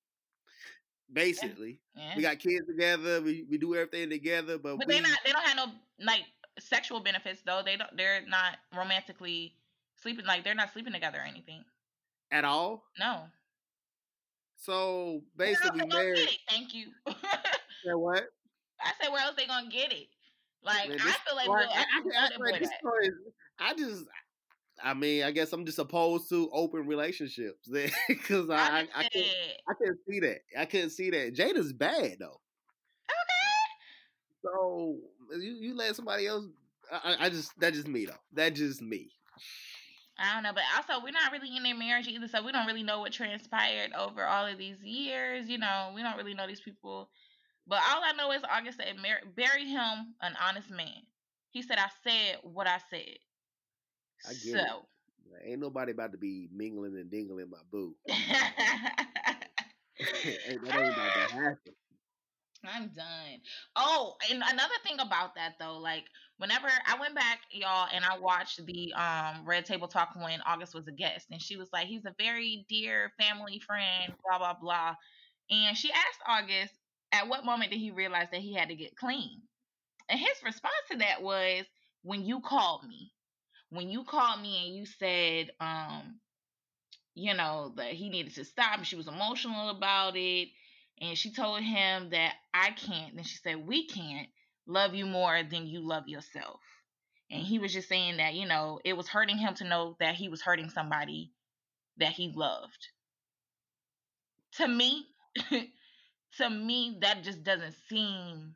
Basically, 1.11 1.81
yeah. 1.95 2.09
Yeah. 2.09 2.15
we 2.15 2.21
got 2.23 2.39
kids 2.39 2.65
together. 2.67 3.21
We, 3.21 3.45
we 3.49 3.57
do 3.57 3.75
everything 3.75 4.09
together, 4.09 4.57
but, 4.57 4.79
but 4.79 4.87
we, 4.87 4.95
they 4.95 5.01
not. 5.01 5.19
They 5.25 5.31
don't 5.33 5.43
have 5.43 5.57
no 5.57 5.65
like 5.99 6.23
sexual 6.59 7.01
benefits 7.01 7.41
though. 7.45 7.61
They 7.63 7.75
don't. 7.75 7.95
They're 7.95 8.25
not 8.25 8.57
romantically 8.75 9.53
sleeping. 10.01 10.25
Like 10.25 10.43
they're 10.43 10.55
not 10.55 10.71
sleeping 10.71 10.93
together 10.93 11.19
or 11.19 11.27
anything 11.27 11.65
at 12.33 12.43
all? 12.43 12.83
No. 12.99 13.21
So 14.57 15.21
basically, 15.37 15.81
where 15.81 15.87
married. 15.87 16.15
Get 16.15 16.29
it? 16.29 16.39
Thank 16.49 16.73
you. 16.73 16.87
yeah, 17.85 17.93
what? 17.93 18.23
I 18.81 18.91
said, 19.01 19.11
where 19.11 19.21
else 19.21 19.35
they 19.37 19.45
gonna 19.45 19.69
get 19.69 19.93
it? 19.93 20.07
Like 20.63 20.89
Man, 20.89 20.99
I 21.01 21.11
feel 21.11 21.35
like, 21.35 21.47
well, 21.47 21.57
I, 21.57 21.63
I, 21.63 22.01
I, 23.59 23.69
I, 23.69 23.73
just, 23.73 24.05
I 24.81 24.93
mean, 24.93 25.23
I 25.23 25.31
guess 25.31 25.51
I'm 25.51 25.65
just 25.65 25.79
opposed 25.79 26.29
to 26.29 26.49
open 26.53 26.87
relationships 26.87 27.69
because 28.07 28.49
I, 28.49 28.55
I, 28.55 28.87
I, 28.95 29.03
can't, 29.03 29.27
I 29.67 29.73
can't 29.83 29.97
see 30.09 30.19
that. 30.21 30.37
I 30.57 30.65
can't 30.65 30.91
see 30.91 31.09
that. 31.09 31.35
Jada's 31.35 31.73
bad 31.73 32.15
though. 32.19 32.39
Okay. 33.09 34.41
So 34.41 34.97
you 35.37 35.51
you 35.59 35.75
let 35.75 35.97
somebody 35.97 36.27
else. 36.27 36.45
I, 36.91 37.17
I 37.19 37.29
just 37.29 37.51
that's 37.59 37.75
just 37.75 37.89
me 37.89 38.05
though. 38.05 38.13
That's 38.31 38.57
just 38.57 38.81
me. 38.81 39.09
I 40.17 40.33
don't 40.33 40.43
know, 40.43 40.53
but 40.53 40.63
also 40.77 41.03
we're 41.03 41.11
not 41.11 41.31
really 41.31 41.55
in 41.55 41.63
their 41.63 41.75
marriage 41.75 42.07
either, 42.07 42.27
so 42.27 42.43
we 42.43 42.51
don't 42.51 42.67
really 42.67 42.83
know 42.83 42.99
what 42.99 43.11
transpired 43.11 43.91
over 43.97 44.25
all 44.25 44.45
of 44.45 44.57
these 44.57 44.81
years. 44.83 45.49
You 45.49 45.57
know, 45.57 45.91
we 45.95 46.03
don't 46.03 46.17
really 46.17 46.35
know 46.35 46.47
these 46.47 46.61
people. 46.61 47.09
But 47.65 47.79
all 47.89 48.01
I 48.03 48.13
know 48.13 48.31
is 48.31 48.41
August 48.49 48.77
said, 48.77 48.95
bury 49.35 49.65
him 49.65 50.13
an 50.21 50.35
honest 50.41 50.69
man. 50.69 51.01
He 51.51 51.61
said, 51.61 51.77
I 51.77 51.89
said 52.03 52.39
what 52.43 52.67
I 52.67 52.79
said. 52.89 53.17
I 54.27 54.33
get 54.33 54.41
so. 54.41 54.59
It. 54.59 55.49
Ain't 55.49 55.61
nobody 55.61 55.91
about 55.91 56.11
to 56.11 56.17
be 56.17 56.47
mingling 56.53 56.95
and 56.95 57.09
dingling 57.09 57.49
my 57.49 57.57
boo. 57.71 57.95
ain't, 58.07 58.19
that 59.99 60.49
ain't 60.49 60.93
about 60.93 61.13
to 61.13 61.33
happen. 61.33 61.73
I'm 62.65 62.89
done. 62.89 63.41
Oh, 63.75 64.15
and 64.29 64.41
another 64.41 64.73
thing 64.83 64.99
about 64.99 65.35
that 65.35 65.55
though, 65.59 65.77
like 65.79 66.05
whenever 66.37 66.67
I 66.87 66.97
went 66.99 67.13
back, 67.15 67.41
y'all, 67.51 67.89
and 67.93 68.05
I 68.05 68.17
watched 68.17 68.65
the 68.65 68.93
um 68.93 69.45
Red 69.45 69.65
Table 69.65 69.87
Talk 69.87 70.15
when 70.15 70.41
August 70.41 70.73
was 70.73 70.87
a 70.87 70.91
guest, 70.93 71.27
and 71.29 71.41
she 71.41 71.57
was 71.57 71.69
like, 71.73 71.87
"He's 71.87 72.05
a 72.05 72.15
very 72.17 72.65
dear 72.69 73.11
family 73.19 73.59
friend," 73.59 74.13
blah 74.23 74.37
blah 74.37 74.53
blah, 74.53 74.95
and 75.49 75.77
she 75.77 75.91
asked 75.91 76.21
August, 76.27 76.73
"At 77.11 77.27
what 77.27 77.45
moment 77.45 77.71
did 77.71 77.79
he 77.79 77.91
realize 77.91 78.29
that 78.31 78.41
he 78.41 78.53
had 78.53 78.69
to 78.69 78.75
get 78.75 78.95
clean?" 78.95 79.41
And 80.09 80.19
his 80.19 80.43
response 80.43 80.75
to 80.91 80.97
that 80.97 81.21
was, 81.23 81.65
"When 82.03 82.25
you 82.25 82.41
called 82.41 82.85
me, 82.87 83.13
when 83.69 83.89
you 83.89 84.05
called 84.05 84.41
me 84.41 84.67
and 84.67 84.75
you 84.77 84.85
said, 84.85 85.51
um, 85.59 86.21
you 87.15 87.33
know, 87.33 87.73
that 87.77 87.93
he 87.93 88.09
needed 88.09 88.33
to 88.35 88.45
stop, 88.45 88.77
and 88.77 88.87
she 88.87 88.95
was 88.95 89.07
emotional 89.07 89.69
about 89.69 90.15
it." 90.17 90.49
And 91.01 91.17
she 91.17 91.31
told 91.31 91.61
him 91.61 92.09
that 92.11 92.33
I 92.53 92.71
can't. 92.71 93.15
Then 93.15 93.23
she 93.23 93.37
said, 93.37 93.67
We 93.67 93.87
can't 93.87 94.27
love 94.67 94.95
you 94.95 95.05
more 95.05 95.41
than 95.43 95.67
you 95.67 95.79
love 95.81 96.07
yourself. 96.07 96.61
And 97.31 97.41
he 97.41 97.59
was 97.59 97.73
just 97.73 97.89
saying 97.89 98.17
that, 98.17 98.35
you 98.35 98.47
know, 98.47 98.79
it 98.85 98.95
was 98.95 99.07
hurting 99.07 99.37
him 99.37 99.55
to 99.55 99.63
know 99.63 99.95
that 99.99 100.15
he 100.15 100.29
was 100.29 100.41
hurting 100.41 100.69
somebody 100.69 101.31
that 101.97 102.11
he 102.11 102.31
loved. 102.35 102.87
To 104.57 104.67
me, 104.67 105.07
to 106.37 106.49
me, 106.49 106.97
that 107.01 107.23
just 107.23 107.43
doesn't 107.43 107.75
seem 107.89 108.55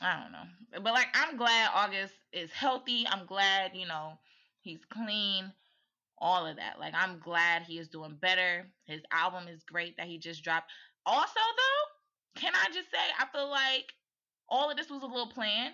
I 0.00 0.20
don't 0.20 0.32
know. 0.32 0.82
But 0.82 0.92
like 0.92 1.08
I'm 1.14 1.36
glad 1.38 1.70
August 1.74 2.12
is 2.32 2.52
healthy. 2.52 3.06
I'm 3.08 3.24
glad, 3.24 3.70
you 3.74 3.86
know, 3.86 4.18
he's 4.60 4.84
clean 4.90 5.52
all 6.18 6.46
of 6.46 6.56
that. 6.56 6.78
Like 6.78 6.94
I'm 6.94 7.18
glad 7.18 7.62
he 7.62 7.78
is 7.78 7.88
doing 7.88 8.16
better. 8.20 8.66
His 8.86 9.02
album 9.12 9.48
is 9.48 9.62
great 9.64 9.96
that 9.96 10.06
he 10.06 10.18
just 10.18 10.42
dropped. 10.42 10.70
Also 11.04 11.32
though, 11.34 12.40
can 12.40 12.52
I 12.54 12.66
just 12.72 12.90
say 12.90 12.98
I 13.18 13.26
feel 13.32 13.48
like 13.50 13.92
all 14.48 14.70
of 14.70 14.76
this 14.76 14.90
was 14.90 15.02
a 15.02 15.06
little 15.06 15.28
plan. 15.28 15.72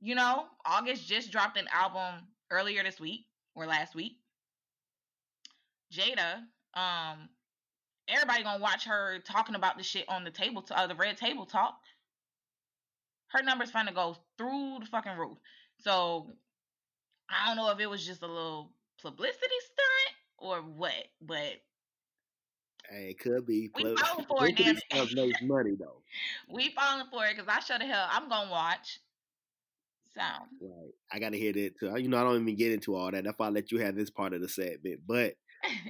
You 0.00 0.14
know, 0.14 0.44
August 0.66 1.08
just 1.08 1.32
dropped 1.32 1.58
an 1.58 1.66
album 1.72 2.26
earlier 2.50 2.82
this 2.82 3.00
week 3.00 3.26
or 3.54 3.66
last 3.66 3.94
week. 3.94 4.18
Jada, 5.92 6.42
um, 6.74 7.28
everybody 8.08 8.42
gonna 8.42 8.62
watch 8.62 8.84
her 8.84 9.20
talking 9.20 9.54
about 9.54 9.76
the 9.76 9.82
shit 9.82 10.08
on 10.08 10.24
the 10.24 10.30
table, 10.30 10.62
to, 10.62 10.78
uh, 10.78 10.86
the 10.86 10.94
red 10.94 11.16
table 11.16 11.46
talk. 11.46 11.78
Her 13.28 13.42
numbers 13.42 13.72
finna 13.72 13.94
go 13.94 14.16
through 14.36 14.78
the 14.80 14.86
fucking 14.86 15.16
roof. 15.16 15.38
So 15.78 16.36
I 17.30 17.46
don't 17.46 17.56
know 17.56 17.70
if 17.70 17.80
it 17.80 17.88
was 17.88 18.04
just 18.04 18.22
a 18.22 18.26
little 18.26 18.72
publicity 19.00 19.60
stunt 19.64 20.16
or 20.38 20.58
what, 20.58 21.08
but 21.20 21.60
Hey, 22.90 23.10
it 23.10 23.18
could 23.18 23.46
be. 23.46 23.70
We 23.74 23.82
falling 23.96 24.26
for 24.26 24.46
it, 24.46 24.56
damn 24.56 24.76
it. 24.76 25.14
makes 25.14 25.42
money 25.42 25.72
though. 25.78 26.02
we 26.52 26.70
falling 26.70 27.06
for 27.10 27.24
it 27.26 27.36
because 27.36 27.48
I 27.48 27.60
sure 27.60 27.78
the 27.78 27.86
hell 27.86 28.06
I'm 28.10 28.28
gonna 28.28 28.50
watch. 28.50 29.00
So 30.14 30.20
right, 30.20 30.92
I 31.10 31.18
gotta 31.18 31.36
hear 31.36 31.52
that 31.52 31.78
too. 31.78 31.98
You 31.98 32.08
know, 32.08 32.18
I 32.18 32.24
don't 32.24 32.42
even 32.42 32.56
get 32.56 32.72
into 32.72 32.94
all 32.94 33.10
that. 33.10 33.24
That's 33.24 33.38
why 33.38 33.46
I 33.46 33.50
let 33.50 33.72
you 33.72 33.78
have 33.78 33.96
this 33.96 34.10
part 34.10 34.34
of 34.34 34.42
the 34.42 34.48
segment. 34.48 35.00
But 35.06 35.34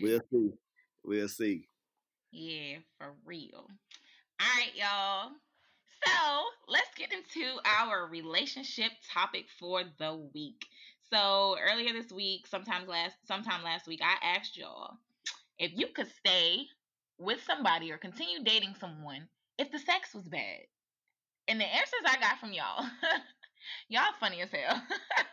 we'll 0.01 0.21
see. 0.33 0.51
We'll 1.05 1.29
see. 1.29 1.69
Yeah, 2.31 2.79
for 2.99 3.13
real. 3.25 3.67
All 4.41 4.47
right, 4.57 4.73
y'all. 4.75 5.33
So 6.05 6.45
let's 6.69 6.89
get 6.97 7.13
into 7.13 7.59
our 7.65 8.07
relationship 8.09 8.93
topic 9.13 9.47
for 9.59 9.83
the 9.99 10.29
week. 10.35 10.65
So 11.13 11.57
earlier 11.71 11.93
this 11.93 12.13
week, 12.13 12.47
sometimes 12.47 12.89
last 12.89 13.17
sometime 13.27 13.63
last 13.63 13.87
week, 13.87 14.01
I 14.03 14.37
asked 14.37 14.57
y'all 14.57 14.99
if 15.59 15.73
you 15.75 15.87
could 15.95 16.09
stay 16.19 16.67
with 17.19 17.43
somebody 17.45 17.93
or 17.93 17.99
continue 17.99 18.43
dating 18.43 18.75
someone 18.81 19.29
if 19.59 19.71
the 19.71 19.79
sex 19.79 20.15
was 20.15 20.29
bad. 20.29 20.61
And 21.47 21.61
the 21.61 21.67
answers 21.67 22.01
I 22.07 22.19
got 22.21 22.39
from 22.39 22.53
y'all, 22.53 22.87
y'all 23.89 24.03
funny 24.19 24.41
as 24.41 24.51
hell. 24.51 24.83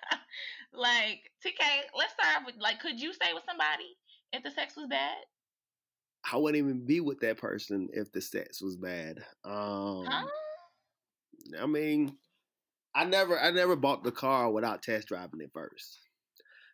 like, 0.73 1.31
TK, 1.45 1.63
let's 1.97 2.13
start 2.13 2.45
with 2.45 2.55
like, 2.59 2.79
could 2.79 2.99
you 2.99 3.13
stay 3.13 3.33
with 3.33 3.43
somebody 3.47 3.97
if 4.33 4.43
the 4.43 4.51
sex 4.51 4.75
was 4.75 4.87
bad? 4.89 5.17
I 6.29 6.37
wouldn't 6.37 6.63
even 6.63 6.85
be 6.85 6.99
with 6.99 7.19
that 7.21 7.37
person 7.37 7.89
if 7.93 8.11
the 8.11 8.21
sex 8.21 8.61
was 8.61 8.75
bad. 8.75 9.19
Um, 9.43 10.05
huh? 10.05 10.25
I 11.59 11.65
mean, 11.65 12.15
I 12.93 13.05
never 13.05 13.39
I 13.39 13.51
never 13.51 13.75
bought 13.75 14.03
the 14.03 14.11
car 14.11 14.51
without 14.51 14.83
test 14.83 15.07
driving 15.07 15.41
it 15.41 15.51
first. 15.53 15.99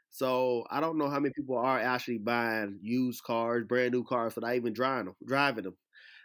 So 0.09 0.65
I 0.71 0.79
don't 0.81 0.97
know 0.97 1.09
how 1.09 1.19
many 1.19 1.33
people 1.35 1.57
are 1.57 1.79
actually 1.79 2.19
buying 2.19 2.79
used 2.81 3.23
cars, 3.23 3.65
brand 3.65 3.93
new 3.93 4.03
cars, 4.03 4.35
without 4.35 4.55
even 4.55 4.73
driving 4.73 5.07
them. 5.07 5.15
Driving 5.25 5.65
them. 5.65 5.77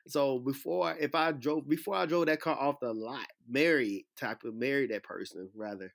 So 0.09 0.41
before, 0.41 0.97
if 0.99 1.15
I 1.15 1.33
drove 1.33 1.69
before 1.69 1.97
I 1.97 2.07
drove 2.07 2.27
that 2.27 2.41
car 2.41 2.57
off 2.59 2.81
the 2.81 2.93
lot, 2.95 3.27
married 3.49 4.07
type 4.19 4.45
of 4.45 4.55
married 4.55 4.91
that 4.93 5.05
person 5.05 5.51
rather, 5.55 5.95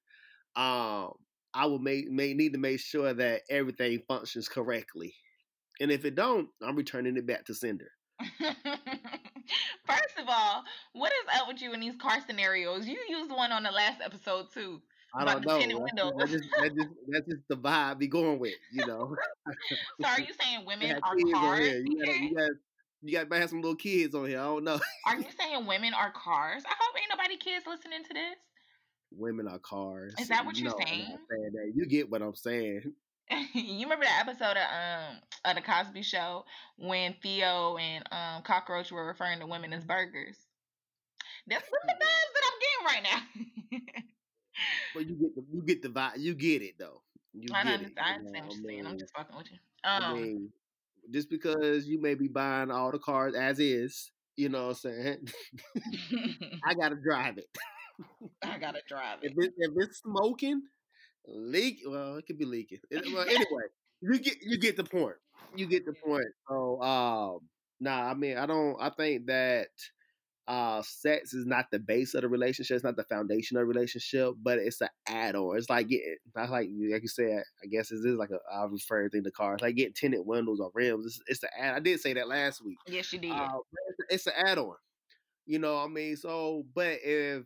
um, 0.56 1.14
I 1.54 1.66
would 1.68 1.82
make, 1.82 2.10
may 2.12 2.34
need 2.34 2.54
to 2.54 2.60
make 2.60 2.80
sure 2.82 3.14
that 3.14 3.44
everything 3.50 4.04
functions 4.08 4.50
correctly, 4.50 5.16
and 5.82 5.92
if 5.92 6.06
it 6.06 6.16
don't, 6.16 6.50
I'm 6.64 6.76
returning 6.78 7.18
it 7.18 7.28
back 7.28 7.46
to 7.48 7.56
sender. 7.56 7.92
First 9.86 10.18
of 10.20 10.28
all, 10.28 10.64
what 10.94 11.12
is 11.12 11.40
up 11.40 11.48
with 11.48 11.62
you 11.62 11.74
in 11.74 11.80
these 11.80 11.96
car 11.96 12.18
scenarios? 12.26 12.88
You 12.88 12.98
used 13.10 13.32
one 13.32 13.52
on 13.52 13.64
the 13.64 13.72
last 13.72 14.02
episode 14.04 14.52
too. 14.54 14.82
I 15.14 15.26
don't 15.26 15.46
know. 15.46 16.14
That's, 16.18 16.32
just, 16.32 16.44
that's, 16.60 16.76
just, 16.76 16.90
that's 17.08 17.28
just 17.28 17.42
the 17.50 17.56
vibe 17.56 17.92
I 17.92 17.94
be 17.94 18.08
going 18.08 18.40
with, 18.40 18.54
you 18.72 18.86
know. 18.86 19.16
so 20.02 20.08
are 20.08 20.20
you 20.20 20.34
saying 20.40 20.66
women 20.68 21.00
are 21.02 21.16
cars? 21.34 21.74
You 21.86 22.06
got 22.06 22.16
you 22.16 22.36
got 22.36 22.50
you 23.04 23.18
got 23.18 23.30
to 23.30 23.40
have 23.40 23.50
some 23.50 23.62
little 23.62 23.76
kids 23.76 24.16
on 24.16 24.28
here. 24.28 24.40
I 24.40 24.46
don't 24.46 24.64
know. 24.64 24.80
are 25.06 25.18
you 25.18 25.26
saying 25.40 25.66
women 25.66 25.94
are 25.94 26.12
cars? 26.12 26.64
I 26.66 26.74
hope 26.78 26.96
ain't 26.98 27.10
nobody 27.10 27.38
kids 27.38 27.66
listening 27.68 28.04
to 28.04 28.14
this. 28.14 28.38
Women 29.12 29.48
are 29.48 29.60
cars. 29.60 30.14
Is 30.20 30.28
that 30.28 30.46
what 30.46 30.58
you're 30.58 30.72
no, 30.72 30.78
saying? 30.86 31.06
saying 31.06 31.52
that. 31.54 31.72
You 31.76 31.86
get 31.86 32.10
what 32.10 32.22
I'm 32.22 32.36
saying. 32.36 32.82
you 33.54 33.84
remember 33.84 34.06
that 34.06 34.26
episode 34.28 34.58
of 34.58 34.58
um 34.58 35.18
of 35.46 35.56
the 35.56 35.62
Cosby 35.62 36.02
Show 36.02 36.46
when 36.78 37.16
Theo 37.22 37.78
and 37.78 38.04
um 38.12 38.44
Cockroach 38.44 38.92
were 38.92 39.06
referring 39.06 39.40
to 39.40 39.48
women 39.48 39.74
as 39.74 39.84
burgers? 39.84 40.38
That's 41.48 41.66
the 41.70 41.94
vibes 41.94 42.34
that 42.34 42.44
I'm 42.46 42.60
getting 42.62 42.86
right 42.86 43.04
now. 43.04 43.80
but 44.96 45.08
you 45.08 45.16
get 45.16 45.36
the 45.36 45.44
you 45.52 45.62
get 45.64 45.82
the 45.82 45.90
vibe. 45.90 46.20
You 46.20 46.36
get 46.36 46.62
it 46.62 46.76
though. 46.78 47.02
You 47.34 47.50
I 47.54 47.64
get 47.64 47.82
it. 47.82 47.92
I 48.02 48.14
understand 48.14 48.48
what 48.48 48.56
you're 48.56 48.70
saying. 48.70 48.88
I'm 48.88 48.98
just 48.98 49.14
fucking 49.16 49.36
with 49.36 49.52
you. 49.52 49.58
Um, 49.84 50.04
I 50.04 50.14
mean, 50.14 50.50
just 51.12 51.30
because 51.30 51.88
you 51.88 52.02
may 52.02 52.16
be 52.16 52.28
buying 52.28 52.72
all 52.72 52.92
the 52.92 53.00
cars 53.00 53.36
as 53.36 53.60
is, 53.60 54.12
you 54.36 54.50
know 54.50 54.68
what 54.68 54.86
I'm 54.86 54.92
saying? 54.92 55.28
I 56.66 56.74
gotta 56.74 56.96
drive 56.96 57.38
it. 57.38 57.48
I 58.44 58.58
gotta 58.58 58.82
drive 58.88 59.20
it. 59.22 59.32
If, 59.32 59.46
it, 59.46 59.54
if 59.58 59.72
it's 59.76 60.00
smoking, 60.00 60.62
leak. 61.28 61.80
Well, 61.86 62.18
it 62.18 62.26
could 62.26 62.38
be 62.38 62.46
leaking. 62.46 62.80
well, 62.92 63.02
anyway, 63.28 63.68
you 64.02 64.20
get 64.20 64.38
you 64.42 64.58
get 64.58 64.78
the 64.78 64.84
point. 64.84 65.16
You 65.56 65.68
get 65.68 65.86
the 65.86 65.94
point. 65.94 66.28
So, 66.50 66.82
um, 66.82 67.40
nah, 67.80 68.10
I 68.10 68.14
mean, 68.14 68.38
I 68.38 68.46
don't. 68.46 68.78
I 68.80 68.90
think 68.90 69.28
that 69.28 69.68
uh, 70.48 70.82
sex 70.86 71.34
is 71.34 71.46
not 71.46 71.66
the 71.72 71.80
base 71.80 72.14
of 72.14 72.22
the 72.22 72.30
relationship. 72.30 72.76
It's 72.76 72.84
not 72.84 72.96
the 72.96 73.04
foundation 73.04 73.58
of 73.58 73.62
the 73.62 73.66
relationship, 73.66 74.34
but 74.42 74.60
it's 74.60 74.80
an 74.82 74.90
add-on. 75.08 75.58
It's 75.58 75.70
like 75.70 75.90
getting, 75.90 76.16
like 76.36 76.50
like 76.50 76.70
you 76.70 77.08
said. 77.08 77.44
I 77.64 77.68
guess 77.68 77.92
it 77.92 77.98
is 78.06 78.18
like 78.18 78.30
a 78.32 78.40
I 78.54 78.66
refer 78.66 79.10
to 79.10 79.22
the 79.22 79.32
car. 79.32 79.58
Like 79.62 79.76
getting 79.76 79.94
tinted 79.94 80.26
windows 80.26 80.60
or 80.60 80.72
rims. 80.74 81.06
It's, 81.06 81.20
it's 81.28 81.40
the 81.42 81.50
add. 81.60 81.76
I 81.76 81.80
did 81.80 82.00
say 82.00 82.14
that 82.14 82.28
last 82.28 82.64
week. 82.64 82.78
Yes, 82.88 83.12
you 83.12 83.20
did. 83.20 83.32
Uh, 83.32 83.50
it's, 83.88 84.26
it's 84.26 84.28
an 84.28 84.34
add-on. 84.46 84.76
You 85.46 85.60
know, 85.60 85.76
what 85.76 85.86
I 85.86 85.88
mean, 85.88 86.16
so 86.16 86.66
but 86.74 87.00
if 87.04 87.44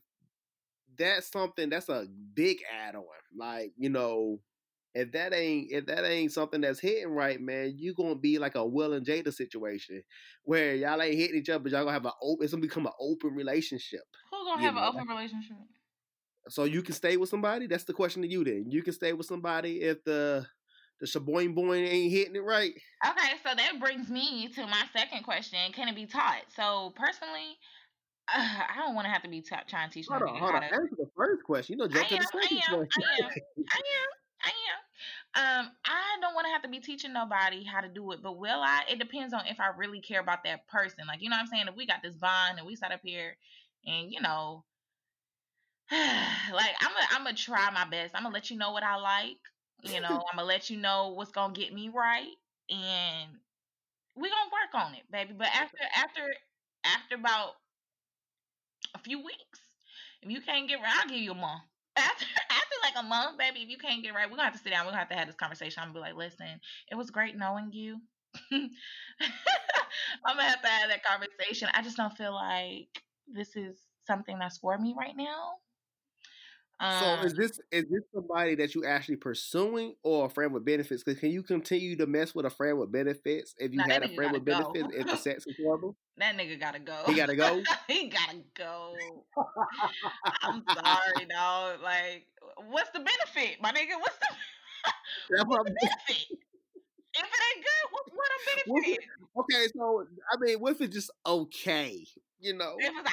that's 1.01 1.31
something 1.31 1.69
that's 1.69 1.89
a 1.89 2.05
big 2.33 2.59
add-on, 2.87 3.03
like 3.37 3.71
you 3.77 3.89
know, 3.89 4.39
if 4.93 5.11
that 5.13 5.33
ain't 5.33 5.71
if 5.71 5.85
that 5.87 6.05
ain't 6.05 6.31
something 6.31 6.61
that's 6.61 6.79
hitting 6.79 7.11
right, 7.11 7.39
man, 7.39 7.73
you 7.77 7.93
gonna 7.93 8.15
be 8.15 8.37
like 8.39 8.55
a 8.55 8.65
Will 8.65 8.93
and 8.93 9.05
Jada 9.05 9.33
situation 9.33 10.03
where 10.43 10.75
y'all 10.75 11.01
ain't 11.01 11.15
hitting 11.15 11.37
each 11.37 11.49
other, 11.49 11.63
but 11.63 11.71
y'all 11.71 11.81
gonna 11.83 11.93
have 11.93 12.05
an 12.05 12.11
open. 12.21 12.43
It's 12.43 12.53
gonna 12.53 12.61
become 12.61 12.85
an 12.85 12.93
open 12.99 13.33
relationship. 13.33 14.01
Who 14.31 14.45
gonna 14.45 14.61
have 14.61 14.75
know? 14.75 14.81
an 14.81 14.95
open 14.95 15.07
relationship? 15.07 15.57
So 16.49 16.63
you 16.65 16.81
can 16.81 16.95
stay 16.95 17.17
with 17.17 17.29
somebody. 17.29 17.67
That's 17.67 17.83
the 17.83 17.93
question 17.93 18.21
to 18.23 18.27
you. 18.27 18.43
Then 18.43 18.65
you 18.69 18.83
can 18.83 18.93
stay 18.93 19.13
with 19.13 19.27
somebody 19.27 19.81
if 19.81 20.03
the 20.03 20.45
the 20.99 21.07
shaboing 21.07 21.55
boing 21.55 21.87
ain't 21.87 22.11
hitting 22.11 22.35
it 22.35 22.43
right. 22.43 22.73
Okay, 23.05 23.31
so 23.43 23.55
that 23.55 23.79
brings 23.79 24.09
me 24.09 24.49
to 24.55 24.61
my 24.67 24.83
second 24.93 25.23
question: 25.23 25.59
Can 25.73 25.87
it 25.87 25.95
be 25.95 26.05
taught? 26.05 26.43
So 26.55 26.93
personally, 26.95 27.57
uh, 28.27 28.63
I 28.69 28.75
don't 28.77 28.95
want 28.95 29.05
to 29.05 29.11
have 29.11 29.23
to 29.23 29.29
be 29.29 29.41
t- 29.41 29.55
trying 29.67 29.89
to 29.89 29.93
teach. 29.93 30.07
Hold 30.07 30.23
on, 30.23 30.39
hold 30.39 30.55
on. 30.55 30.61
To... 30.61 30.67
Answer 30.67 30.95
the 30.97 31.09
first 31.15 31.43
question. 31.43 31.73
You 31.73 31.83
know, 31.83 31.87
jump 31.87 32.07
to 32.07 32.15
the 32.15 32.23
second 32.23 32.59
I 32.69 32.73
am, 32.73 32.77
question. 32.77 33.03
I 33.03 33.23
am. 33.23 33.29
I 33.57 33.77
am. 33.77 34.09
I 34.43 34.47
am. 34.47 34.79
Um, 35.33 35.71
I 35.85 36.17
don't 36.19 36.35
want 36.35 36.45
to 36.45 36.51
have 36.51 36.61
to 36.63 36.69
be 36.69 36.79
teaching 36.79 37.13
nobody 37.13 37.63
how 37.63 37.79
to 37.81 37.87
do 37.87 38.11
it, 38.11 38.21
but 38.21 38.37
will 38.37 38.59
I? 38.61 38.81
It 38.89 38.99
depends 38.99 39.33
on 39.33 39.45
if 39.47 39.59
I 39.59 39.69
really 39.77 40.01
care 40.01 40.19
about 40.19 40.43
that 40.43 40.67
person. 40.67 41.05
Like, 41.07 41.21
you 41.21 41.29
know 41.29 41.35
what 41.35 41.41
I'm 41.41 41.47
saying? 41.47 41.65
If 41.69 41.75
we 41.75 41.85
got 41.85 42.03
this 42.03 42.15
bond 42.15 42.57
and 42.57 42.67
we 42.67 42.75
sat 42.75 42.91
up 42.91 42.99
here 43.03 43.37
and, 43.85 44.11
you 44.11 44.21
know, 44.21 44.65
like 45.91 46.71
I'm 46.79 46.93
gonna 46.93 47.07
I'm 47.11 47.23
gonna 47.23 47.35
try 47.35 47.69
my 47.71 47.85
best. 47.85 48.15
I'm 48.15 48.23
gonna 48.23 48.33
let 48.33 48.49
you 48.49 48.57
know 48.57 48.71
what 48.71 48.83
I 48.83 48.95
like. 48.95 49.37
You 49.83 49.99
know, 49.99 50.07
I'm 50.31 50.37
gonna 50.37 50.47
let 50.47 50.69
you 50.69 50.77
know 50.77 51.13
what's 51.15 51.31
gonna 51.31 51.53
get 51.53 51.73
me 51.73 51.89
right, 51.89 52.31
and 52.69 53.31
we 54.15 54.29
gonna 54.29 54.51
work 54.51 54.85
on 54.85 54.93
it, 54.93 55.03
baby. 55.11 55.33
But 55.37 55.47
after 55.47 55.77
after 55.97 56.21
after 56.85 57.15
about 57.15 57.55
a 58.95 58.99
few 58.99 59.19
weeks, 59.19 59.59
if 60.21 60.29
you 60.29 60.41
can't 60.41 60.67
get 60.67 60.75
right, 60.81 60.93
I'll 61.01 61.09
give 61.09 61.19
you 61.19 61.31
a 61.31 61.35
month. 61.35 61.63
After 61.97 62.25
after 62.49 62.75
like 62.83 63.03
a 63.03 63.07
month, 63.07 63.37
baby, 63.37 63.59
if 63.59 63.69
you 63.69 63.77
can't 63.77 64.01
get 64.01 64.13
right, 64.13 64.29
we're 64.29 64.37
gonna 64.37 64.45
have 64.45 64.53
to 64.53 64.59
sit 64.59 64.69
down. 64.71 64.85
We're 64.85 64.91
gonna 64.91 64.99
have 64.99 65.09
to 65.09 65.15
have 65.15 65.27
this 65.27 65.35
conversation. 65.35 65.83
I'm 65.83 65.89
gonna 65.89 66.05
be 66.05 66.11
like, 66.11 66.15
listen, 66.15 66.61
it 66.89 66.95
was 66.95 67.11
great 67.11 67.37
knowing 67.37 67.73
you. 67.73 67.99
I'm 68.51 68.69
gonna 70.25 70.43
have 70.43 70.61
to 70.61 70.67
have 70.67 70.89
that 70.89 71.03
conversation. 71.03 71.67
I 71.73 71.81
just 71.81 71.97
don't 71.97 72.15
feel 72.15 72.33
like 72.33 72.87
this 73.27 73.55
is 73.57 73.77
something 74.07 74.39
that's 74.39 74.57
for 74.57 74.77
me 74.77 74.95
right 74.97 75.15
now. 75.15 75.55
Um, 76.81 76.99
so 76.99 77.25
is 77.27 77.33
this 77.35 77.59
is 77.71 77.85
this 77.91 78.01
somebody 78.11 78.55
that 78.55 78.73
you 78.73 78.83
actually 78.83 79.17
pursuing 79.17 79.93
or 80.01 80.25
a 80.25 80.29
friend 80.29 80.51
with 80.51 80.65
benefits? 80.65 81.03
Because 81.03 81.19
can 81.19 81.29
you 81.29 81.43
continue 81.43 81.95
to 81.97 82.07
mess 82.07 82.33
with 82.33 82.47
a 82.47 82.49
friend 82.49 82.79
with 82.79 82.91
benefits 82.91 83.53
if 83.59 83.71
you 83.71 83.77
nah, 83.77 83.87
had 83.87 84.01
a 84.03 84.15
friend 84.15 84.31
with 84.31 84.43
go. 84.43 84.57
benefits 84.73 84.97
if 84.97 85.05
the 85.05 85.15
sex 85.29 85.45
is 85.45 85.55
horrible? 85.63 85.95
That 86.17 86.35
nigga 86.35 86.59
gotta 86.59 86.79
go. 86.79 87.03
He 87.05 87.13
gotta 87.13 87.35
go. 87.35 87.61
he 87.87 88.09
gotta 88.09 88.39
go. 88.55 88.95
I'm 90.41 90.63
sorry, 90.73 91.27
dog. 91.29 91.81
Like, 91.83 92.25
what's 92.69 92.89
the 92.89 92.99
benefit, 92.99 93.61
my 93.61 93.71
nigga? 93.71 93.99
What's 93.99 94.17
the, 94.17 95.45
what's 95.45 95.69
the 95.69 95.75
benefit? 95.81 96.37
If 97.13 97.23
it 97.23 97.41
ain't 97.55 97.63
good, 97.63 97.91
what, 97.91 98.05
what 98.11 98.27
a 98.31 98.71
benefit? 98.73 98.99
okay, 99.37 99.67
so 99.77 100.05
I 100.33 100.37
mean, 100.39 100.57
what 100.59 100.71
if 100.73 100.81
it's 100.81 100.95
just 100.95 101.11
okay? 101.27 102.07
You 102.39 102.57
know, 102.57 102.73
if 102.79 102.89
it's 102.89 103.11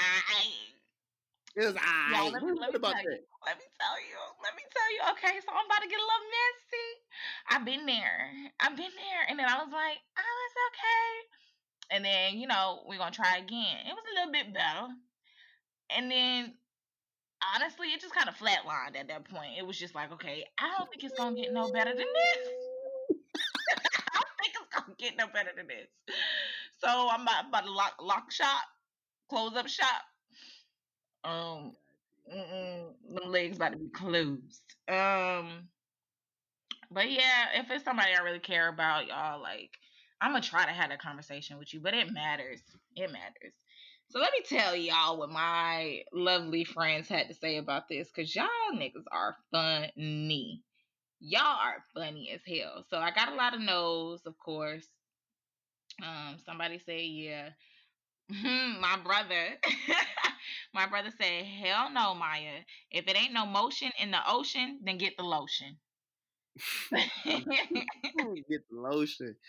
it 1.59 1.67
was 1.67 1.75
I. 1.75 2.31
let 2.31 2.39
me, 2.39 2.55
let 2.55 2.71
me 2.71 2.79
tell 2.79 2.95
that? 2.95 3.03
you. 3.03 3.19
Let 3.43 3.59
me 3.59 3.67
tell 3.75 3.99
you. 3.99 4.21
Let 4.47 4.55
me 4.55 4.63
tell 4.71 4.91
you. 4.95 5.01
Okay, 5.19 5.35
so 5.43 5.51
I'm 5.51 5.67
about 5.67 5.83
to 5.83 5.91
get 5.91 5.99
a 5.99 6.07
little 6.07 6.29
messy. 6.31 6.89
I've 7.51 7.67
been 7.67 7.83
there. 7.83 8.31
I've 8.63 8.79
been 8.79 8.95
there, 8.95 9.23
and 9.27 9.35
then 9.35 9.51
I 9.51 9.59
was 9.59 9.67
like, 9.75 9.99
oh, 9.99 10.39
it's 10.47 10.59
okay. 10.71 11.11
And 11.91 12.05
then 12.07 12.39
you 12.39 12.47
know 12.47 12.87
we're 12.87 13.03
gonna 13.03 13.11
try 13.11 13.43
again. 13.43 13.91
It 13.91 13.91
was 13.91 14.07
a 14.07 14.15
little 14.15 14.31
bit 14.31 14.55
better, 14.55 14.87
and 15.91 16.07
then 16.07 16.55
honestly, 17.43 17.89
it 17.91 18.01
just 18.01 18.15
kind 18.15 18.31
of 18.31 18.39
flatlined 18.39 18.95
at 18.95 19.11
that 19.11 19.27
point. 19.27 19.59
It 19.59 19.67
was 19.67 19.79
just 19.79 19.99
like, 19.99 20.13
okay, 20.15 20.47
I 20.63 20.79
don't 20.79 20.87
think 20.91 21.03
it's 21.03 21.19
gonna 21.19 21.35
get 21.35 21.53
no 21.53 21.73
better 21.75 21.91
than 21.91 22.07
this. 22.07 22.43
I 24.15 24.23
don't 24.23 24.35
think 24.39 24.55
it's 24.55 24.71
gonna 24.71 24.95
get 24.95 25.19
no 25.19 25.27
better 25.27 25.51
than 25.59 25.67
this. 25.67 25.91
So 26.79 26.87
I'm 26.87 27.23
about, 27.23 27.51
about 27.51 27.67
to 27.67 27.73
lock 27.73 27.99
lock 27.99 28.31
shop, 28.31 28.63
close 29.29 29.59
up 29.59 29.67
shop, 29.67 30.07
um, 31.25 31.73
mm 32.33 32.93
them 33.15 33.31
legs 33.33 33.57
about 33.57 33.73
to 33.73 33.79
be 33.79 33.89
closed. 33.89 34.63
Um, 34.89 35.69
but 36.91 37.11
yeah, 37.11 37.47
if 37.57 37.71
it's 37.71 37.85
somebody 37.85 38.11
I 38.19 38.23
really 38.23 38.39
care 38.39 38.69
about, 38.69 39.07
y'all, 39.07 39.41
like 39.43 39.71
I'm 40.21 40.33
gonna 40.33 40.43
try 40.43 40.65
to 40.67 40.73
have 40.73 40.91
a 40.91 40.97
conversation 40.97 41.59
with 41.59 41.73
you, 41.75 41.81
but 41.81 41.95
it 41.95 42.13
matters. 42.13 42.61
It 42.97 43.11
matters. 43.13 43.55
So 44.11 44.21
let 44.21 44.33
me 44.33 44.43
tell 44.49 44.75
y'all 44.75 45.19
what 45.19 45.31
my 45.31 46.03
lovely 46.13 46.65
friends 46.65 47.09
had 47.09 47.29
to 47.29 47.35
say 47.35 47.59
about 47.59 47.89
this, 47.89 48.11
cause 48.11 48.35
y'all 48.35 48.49
niggas 48.75 49.05
are 49.13 49.37
funny. 49.53 50.63
Y'all 51.21 51.43
are 51.61 51.85
funny 51.95 52.31
as 52.33 52.41
hell. 52.47 52.85
So 52.91 52.99
I 52.99 53.11
got 53.11 53.33
a 53.33 53.37
lot 53.37 53.55
of 53.55 53.61
no's, 53.61 54.27
of 54.27 54.39
course. 54.39 54.87
Um, 56.03 56.37
somebody 56.45 56.79
say 56.79 57.05
yeah. 57.05 57.51
My 58.31 58.99
brother, 59.03 59.59
my 60.75 60.87
brother 60.87 61.11
said, 61.21 61.45
"Hell 61.45 61.91
no, 61.93 62.15
Maya. 62.15 62.61
If 62.91 63.09
it 63.09 63.17
ain't 63.17 63.33
no 63.33 63.47
motion 63.47 63.91
in 64.01 64.11
the 64.11 64.19
ocean, 64.27 64.81
then 64.85 64.99
get 64.99 65.17
the 65.17 65.25
lotion." 65.25 65.79
get 67.25 67.45
the 68.71 68.77
lotion. 68.77 69.37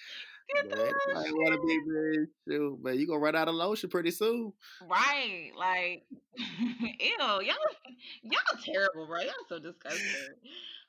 Get 0.55 0.69
the 0.71 0.77
lotion. 0.77 1.35
want 1.35 1.61
to 1.61 1.67
be 1.67 1.79
very 1.87 2.77
but 2.81 2.97
you 2.97 3.05
gonna 3.05 3.19
run 3.19 3.35
out 3.35 3.47
of 3.47 3.53
lotion 3.53 3.87
pretty 3.87 4.09
soon. 4.09 4.51
Right? 4.81 5.51
Like, 5.55 6.05
ew, 6.35 7.17
y'all, 7.19 7.41
y'all 7.43 8.59
terrible, 8.65 9.05
bro. 9.05 9.21
Y'all 9.21 9.33
so 9.47 9.59
disgusting. 9.59 10.01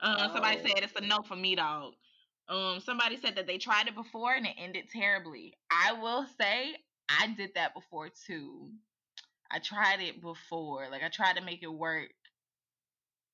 Uh, 0.00 0.16
oh. 0.18 0.32
Somebody 0.32 0.60
said 0.60 0.82
it's 0.82 0.96
a 0.96 1.02
no 1.02 1.18
for 1.20 1.36
me, 1.36 1.56
dog. 1.56 1.92
Um, 2.48 2.80
somebody 2.80 3.18
said 3.18 3.36
that 3.36 3.46
they 3.46 3.58
tried 3.58 3.86
it 3.86 3.94
before 3.94 4.32
and 4.32 4.46
it 4.46 4.54
ended 4.56 4.84
terribly. 4.90 5.54
I 5.70 5.92
will 5.92 6.24
say 6.40 6.76
I 7.18 7.28
did 7.28 7.50
that 7.54 7.74
before 7.74 8.08
too. 8.08 8.70
I 9.50 9.58
tried 9.58 10.00
it 10.00 10.20
before. 10.22 10.88
Like 10.90 11.02
I 11.02 11.08
tried 11.08 11.36
to 11.36 11.42
make 11.42 11.62
it 11.62 11.72
work. 11.72 12.10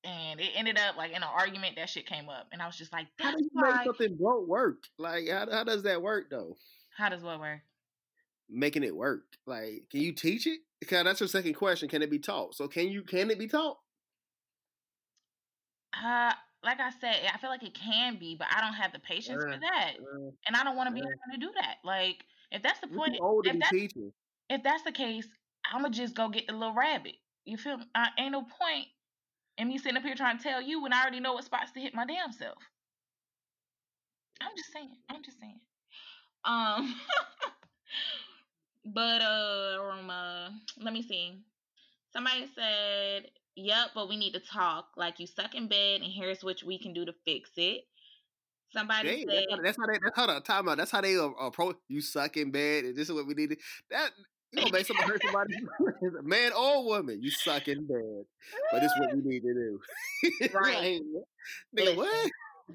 And 0.03 0.39
it 0.39 0.51
ended 0.55 0.77
up 0.77 0.95
like 0.95 1.11
in 1.11 1.17
an 1.17 1.23
argument 1.23 1.75
that 1.75 1.89
shit 1.89 2.05
came 2.07 2.29
up. 2.29 2.47
And 2.51 2.61
I 2.61 2.65
was 2.65 2.77
just 2.77 2.93
like, 2.93 3.07
How 3.19 3.31
do 3.31 3.43
you 3.43 3.49
why. 3.51 3.71
make 3.71 3.83
something 3.85 4.15
won't 4.19 4.47
work? 4.47 4.83
Like 4.97 5.27
how 5.29 5.49
how 5.51 5.63
does 5.63 5.83
that 5.83 6.01
work 6.01 6.29
though? 6.29 6.55
How 6.97 7.09
does 7.09 7.23
what 7.23 7.39
work? 7.39 7.59
Making 8.49 8.83
it 8.83 8.95
work. 8.95 9.25
Like 9.45 9.83
can 9.91 10.01
you 10.01 10.13
teach 10.13 10.47
it? 10.47 10.59
Because 10.79 11.03
that's 11.03 11.19
your 11.19 11.27
second 11.29 11.53
question. 11.55 11.89
Can 11.89 12.01
it 12.01 12.09
be 12.11 12.19
taught? 12.19 12.55
So 12.55 12.67
can 12.67 12.87
you 12.89 13.03
can 13.03 13.29
it 13.31 13.39
be 13.39 13.47
taught? 13.47 13.77
Uh, 15.93 16.31
like 16.63 16.79
I 16.79 16.91
said, 16.99 17.15
I 17.33 17.37
feel 17.37 17.49
like 17.49 17.63
it 17.63 17.73
can 17.73 18.17
be, 18.17 18.35
but 18.37 18.47
I 18.55 18.61
don't 18.61 18.73
have 18.73 18.91
the 18.91 18.99
patience 18.99 19.41
for 19.41 19.49
Uh, 19.49 19.57
that, 19.59 19.93
uh, 19.99 20.31
and 20.45 20.55
I 20.55 20.63
don't 20.63 20.75
want 20.75 20.89
to 20.89 20.93
be 20.93 21.01
uh, 21.01 21.05
to 21.33 21.39
do 21.39 21.51
that. 21.55 21.77
Like, 21.83 22.23
if 22.51 22.61
that's 22.63 22.79
the 22.79 22.87
point, 22.87 23.15
if 23.43 23.59
that's 23.59 23.71
teaching. 23.71 24.11
if 24.49 24.63
that's 24.63 24.83
the 24.83 24.91
case, 24.91 25.27
I'ma 25.71 25.89
just 25.89 26.15
go 26.15 26.29
get 26.29 26.47
the 26.47 26.53
little 26.53 26.73
rabbit. 26.75 27.15
You 27.45 27.57
feel? 27.57 27.77
me? 27.77 27.85
I 27.95 28.09
ain't 28.19 28.31
no 28.31 28.41
point 28.41 28.87
in 29.57 29.67
me 29.67 29.77
sitting 29.77 29.97
up 29.97 30.03
here 30.03 30.15
trying 30.15 30.37
to 30.37 30.43
tell 30.43 30.61
you 30.61 30.81
when 30.81 30.93
I 30.93 31.01
already 31.01 31.19
know 31.19 31.33
what 31.33 31.43
spots 31.43 31.71
to 31.73 31.79
hit 31.79 31.93
my 31.93 32.05
damn 32.05 32.31
self. 32.31 32.57
I'm 34.41 34.51
just 34.55 34.71
saying. 34.71 34.97
I'm 35.09 35.23
just 35.23 35.39
saying. 35.39 35.59
Um, 36.45 36.95
but 38.85 39.21
uh, 39.21 39.79
um, 39.91 40.09
uh, 40.09 40.49
let 40.81 40.93
me 40.93 41.01
see. 41.01 41.33
Somebody 42.13 42.47
said, 42.55 43.31
"Yep, 43.55 43.89
but 43.95 44.09
we 44.09 44.17
need 44.17 44.33
to 44.33 44.39
talk. 44.39 44.89
Like 44.95 45.19
you 45.19 45.27
stuck 45.27 45.55
in 45.55 45.67
bed, 45.67 46.01
and 46.01 46.11
here's 46.11 46.43
what 46.43 46.63
we 46.63 46.79
can 46.79 46.93
do 46.93 47.05
to 47.05 47.13
fix 47.25 47.51
it." 47.57 47.85
Somebody 48.73 49.25
said, 49.29 49.45
how, 49.49 49.57
that's 49.61 49.77
how 49.77 49.85
they. 49.85 49.99
That's 50.03 50.15
how 50.15 50.27
the 50.27 50.41
time 50.41 50.67
out. 50.67 50.77
That's 50.77 50.91
how 50.91 51.01
they 51.01 51.15
uh, 51.15 51.29
approach. 51.39 51.77
You 51.87 52.01
suck 52.01 52.35
in 52.37 52.51
bed, 52.51 52.83
and 52.83 52.95
this 52.95 53.07
is 53.09 53.15
what 53.15 53.25
we 53.25 53.33
need. 53.33 53.51
To, 53.51 53.57
that 53.91 54.11
you 54.51 54.61
gonna 54.61 54.73
make 54.73 54.85
somebody 54.85 55.09
hurt 55.09 55.21
somebody, 55.23 55.55
man 56.23 56.51
or 56.53 56.85
woman. 56.85 57.21
You 57.21 57.31
suck 57.31 57.67
in 57.67 57.87
bed, 57.87 58.25
but 58.71 58.81
this 58.81 58.91
is 58.91 58.99
what 58.99 59.15
we 59.15 59.21
need 59.21 59.41
to 59.41 59.53
do. 59.53 59.79
"Right, 60.53 61.01
nigga, 61.77 61.95
what? 61.95 62.31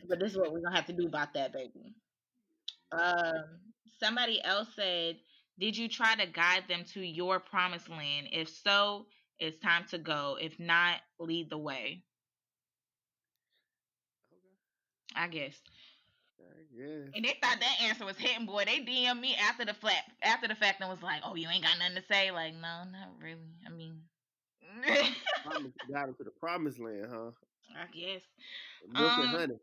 but 0.09 0.19
this 0.19 0.33
is 0.33 0.39
what 0.39 0.53
we're 0.53 0.61
gonna 0.61 0.77
have 0.77 0.87
to 0.87 0.95
do 0.95 1.07
about 1.07 1.35
that, 1.35 1.53
baby." 1.53 1.95
Um, 2.93 3.45
somebody 4.01 4.43
else 4.45 4.69
said, 4.75 5.17
"Did 5.59 5.77
you 5.77 5.89
try 5.89 6.15
to 6.15 6.27
guide 6.27 6.65
them 6.69 6.85
to 6.95 7.01
your 7.01 7.39
promised 7.39 7.91
land? 7.91 8.29
If 8.33 8.49
so, 8.49 9.07
it's 9.39 9.59
time 9.59 9.85
to 9.91 9.99
go. 9.99 10.39
If 10.41 10.59
not, 10.59 10.97
lead 11.19 11.51
the 11.51 11.59
way." 11.59 12.03
I 15.15 15.29
guess. 15.29 15.61
Yeah. 16.75 17.05
And 17.15 17.25
they 17.25 17.37
thought 17.43 17.61
that 17.61 17.81
answer 17.83 18.05
was 18.05 18.17
hitting, 18.17 18.47
boy. 18.47 18.65
They 18.65 18.81
DM 18.81 19.21
me 19.21 19.37
after 19.37 19.65
the 19.65 19.75
flat 19.75 20.05
after 20.23 20.49
the 20.49 20.55
fact 20.55 20.81
and 20.81 20.89
was 20.89 21.03
like, 21.03 21.21
"Oh, 21.25 21.35
you 21.35 21.49
ain't 21.49 21.65
got 21.65 21.79
nothing 21.79 21.97
to 21.97 22.03
say." 22.03 22.31
Like, 22.31 22.55
no, 22.55 22.85
not 22.85 23.11
really. 23.21 23.57
I 23.67 23.71
mean, 23.71 24.01
got 25.93 26.09
him 26.09 26.15
to 26.15 26.25
the 26.25 26.31
promised 26.31 26.81
land, 26.81 27.07
huh? 27.11 27.31
I 27.77 27.87
guess. 27.93 28.23
Um. 28.95 29.59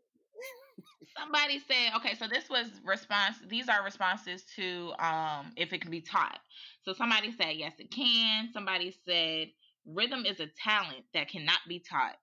Somebody 1.18 1.58
said, 1.58 1.92
okay, 1.96 2.14
so 2.14 2.28
this 2.28 2.48
was 2.48 2.70
response. 2.84 3.36
These 3.48 3.68
are 3.68 3.82
responses 3.84 4.44
to 4.56 4.92
um 4.98 5.52
if 5.56 5.72
it 5.72 5.80
can 5.80 5.90
be 5.90 6.00
taught. 6.00 6.38
So 6.84 6.92
somebody 6.92 7.32
said 7.32 7.56
yes, 7.56 7.74
it 7.78 7.90
can. 7.90 8.50
Somebody 8.52 8.94
said 9.04 9.48
rhythm 9.86 10.24
is 10.24 10.40
a 10.40 10.46
talent 10.46 11.04
that 11.14 11.28
cannot 11.28 11.58
be 11.68 11.80
taught. 11.80 12.16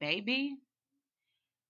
Baby, 0.00 0.56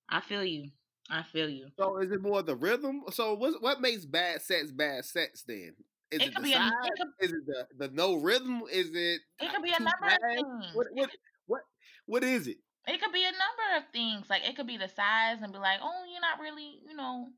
I 0.08 0.20
feel 0.20 0.44
you. 0.44 0.70
I 1.10 1.22
feel 1.22 1.48
you. 1.48 1.70
So 1.78 1.98
is 1.98 2.10
it 2.12 2.22
more 2.22 2.42
the 2.42 2.56
rhythm? 2.56 3.02
So 3.10 3.34
what 3.34 3.62
what 3.62 3.80
makes 3.80 4.04
bad 4.04 4.42
sex 4.42 4.70
bad 4.70 5.04
sex 5.04 5.42
then? 5.42 5.74
Is 6.10 6.24
It 6.24 6.28
it, 6.28 6.34
the 6.34 6.42
be 6.42 6.52
a 6.54 6.58
size? 6.58 6.72
it 6.82 6.92
could, 6.96 7.08
Is 7.20 7.32
it 7.32 7.46
the, 7.46 7.66
the 7.76 7.88
no 7.94 8.14
rhythm? 8.16 8.62
Is 8.70 8.90
it 8.94 9.20
it 9.40 9.50
could 9.50 9.62
be 9.62 9.72
a 9.72 9.80
number 9.80 10.06
of 10.06 10.18
things. 10.22 10.66
What 10.72 10.86
what 10.92 11.10
what 11.46 11.62
what 12.06 12.24
is 12.24 12.46
it? 12.46 12.58
It 12.86 13.00
could 13.00 13.12
be 13.12 13.24
a 13.24 13.32
number 13.32 13.76
of 13.78 13.92
things. 13.92 14.28
Like 14.30 14.44
it 14.48 14.56
could 14.56 14.66
be 14.66 14.76
the 14.76 14.88
size 14.88 15.42
and 15.42 15.52
be 15.52 15.58
like, 15.58 15.80
oh, 15.82 16.04
you're 16.10 16.20
not 16.20 16.40
really, 16.40 16.80
you 16.86 16.94
know, 16.96 17.30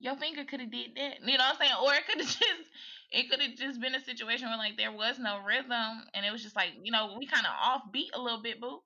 your 0.00 0.16
finger 0.16 0.44
could 0.44 0.60
have 0.60 0.70
did 0.70 0.94
that. 0.96 1.20
You 1.20 1.38
know 1.38 1.44
what 1.44 1.54
I'm 1.54 1.60
saying? 1.60 1.72
Or 1.82 1.94
it 1.94 2.06
could 2.06 2.20
have 2.20 2.28
just 2.40 2.64
it 3.12 3.30
could 3.30 3.40
have 3.40 3.56
just 3.56 3.80
been 3.80 3.94
a 3.94 4.00
situation 4.04 4.48
where 4.48 4.58
like 4.58 4.76
there 4.76 4.92
was 4.92 5.18
no 5.18 5.40
rhythm 5.42 6.04
and 6.14 6.24
it 6.26 6.30
was 6.32 6.42
just 6.42 6.56
like, 6.56 6.70
you 6.82 6.92
know, 6.92 7.16
we 7.18 7.26
kind 7.26 7.46
of 7.46 7.52
offbeat 7.52 8.10
a 8.14 8.20
little 8.20 8.42
bit, 8.42 8.60
boo. 8.60 8.80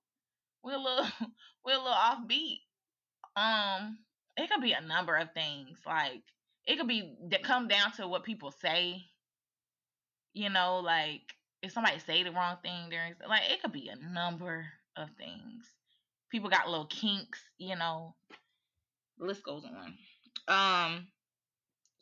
We're 0.64 0.74
a 0.74 0.78
little 0.78 1.06
we're 1.64 1.74
a 1.74 1.78
little 1.78 1.92
offbeat. 1.92 2.60
Um, 3.36 3.98
it 4.36 4.50
could 4.50 4.62
be 4.62 4.72
a 4.72 4.80
number 4.80 5.16
of 5.16 5.32
things. 5.32 5.78
Like 5.86 6.22
it 6.66 6.78
could 6.78 6.88
be 6.88 7.16
that 7.30 7.42
come 7.42 7.68
down 7.68 7.92
to 7.92 8.08
what 8.08 8.24
people 8.24 8.50
say. 8.50 9.04
You 10.34 10.50
know, 10.50 10.80
like 10.80 11.22
if 11.62 11.72
somebody 11.72 11.98
say 11.98 12.22
the 12.22 12.32
wrong 12.32 12.56
thing 12.62 12.90
during 12.90 13.14
like 13.28 13.42
it 13.50 13.62
could 13.62 13.72
be 13.72 13.88
a 13.88 14.12
number 14.12 14.66
of 14.96 15.08
things. 15.18 15.64
People 16.30 16.48
got 16.48 16.68
little 16.68 16.86
kinks, 16.86 17.40
you 17.58 17.76
know. 17.76 18.14
The 19.18 19.26
list 19.26 19.44
goes 19.44 19.64
on. 19.64 19.94
Um 20.48 21.06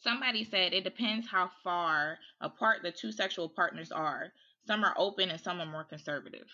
somebody 0.00 0.44
said 0.44 0.72
it 0.72 0.84
depends 0.84 1.26
how 1.28 1.50
far 1.62 2.18
apart 2.40 2.78
the 2.82 2.92
two 2.92 3.12
sexual 3.12 3.48
partners 3.48 3.92
are. 3.92 4.32
Some 4.66 4.84
are 4.84 4.94
open 4.96 5.30
and 5.30 5.40
some 5.40 5.60
are 5.60 5.66
more 5.66 5.84
conservative. 5.84 6.46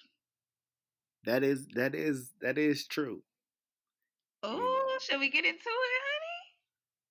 That 1.25 1.43
is 1.43 1.67
that 1.75 1.95
is 1.95 2.31
that 2.41 2.57
is 2.57 2.87
true. 2.87 3.23
Oh, 4.43 4.99
should 5.01 5.21
we 5.21 5.31
get 5.31 5.45
into 5.45 5.55
it, 5.55 5.63
honey? 5.65 6.37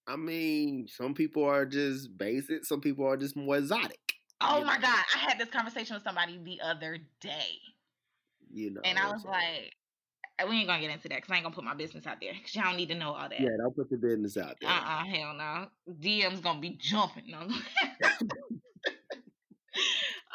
I 0.08 0.16
mean, 0.16 0.88
some 0.88 1.14
people 1.14 1.44
are 1.44 1.66
just 1.66 2.18
basic. 2.18 2.66
Some 2.66 2.82
people 2.82 3.06
are 3.06 3.18
just 3.18 3.36
more 3.36 3.58
exotic. 3.58 4.00
Oh 4.42 4.64
my 4.64 4.76
know, 4.76 4.82
god, 4.82 5.04
I 5.16 5.18
had 5.18 5.40
this 5.40 5.50
conversation 5.50 5.96
with 5.96 6.04
somebody 6.04 6.40
the 6.44 6.62
other 6.62 6.98
day. 7.22 7.58
You 8.54 8.72
know, 8.72 8.82
And 8.84 9.00
I 9.00 9.10
was 9.12 9.26
like, 9.26 9.74
we 10.48 10.58
ain't 10.58 10.68
gonna 10.68 10.82
get 10.82 10.92
into 10.92 11.08
that 11.10 11.16
because 11.18 11.32
I 11.32 11.36
ain't 11.36 11.44
gonna 11.44 11.56
put 11.56 11.64
my 11.64 11.74
business 11.74 12.06
out 12.06 12.18
there 12.22 12.34
because 12.34 12.54
y'all 12.56 12.66
don't 12.66 12.78
need 12.78 12.90
to 12.90 12.96
know 12.96 13.14
all 13.14 13.30
that. 13.30 13.40
yeah, 13.40 13.50
don't 13.58 13.76
put 13.76 13.90
the 13.90 13.98
business 13.98 14.38
out 14.38 14.56
there. 14.62 14.70
Uh 14.70 14.74
uh 14.74 15.04
hell 15.06 15.34
no. 15.34 15.68
DM's 16.00 16.42
gonna 16.42 16.60
be 16.60 16.78
jumping. 16.80 17.24
No. 17.28 17.40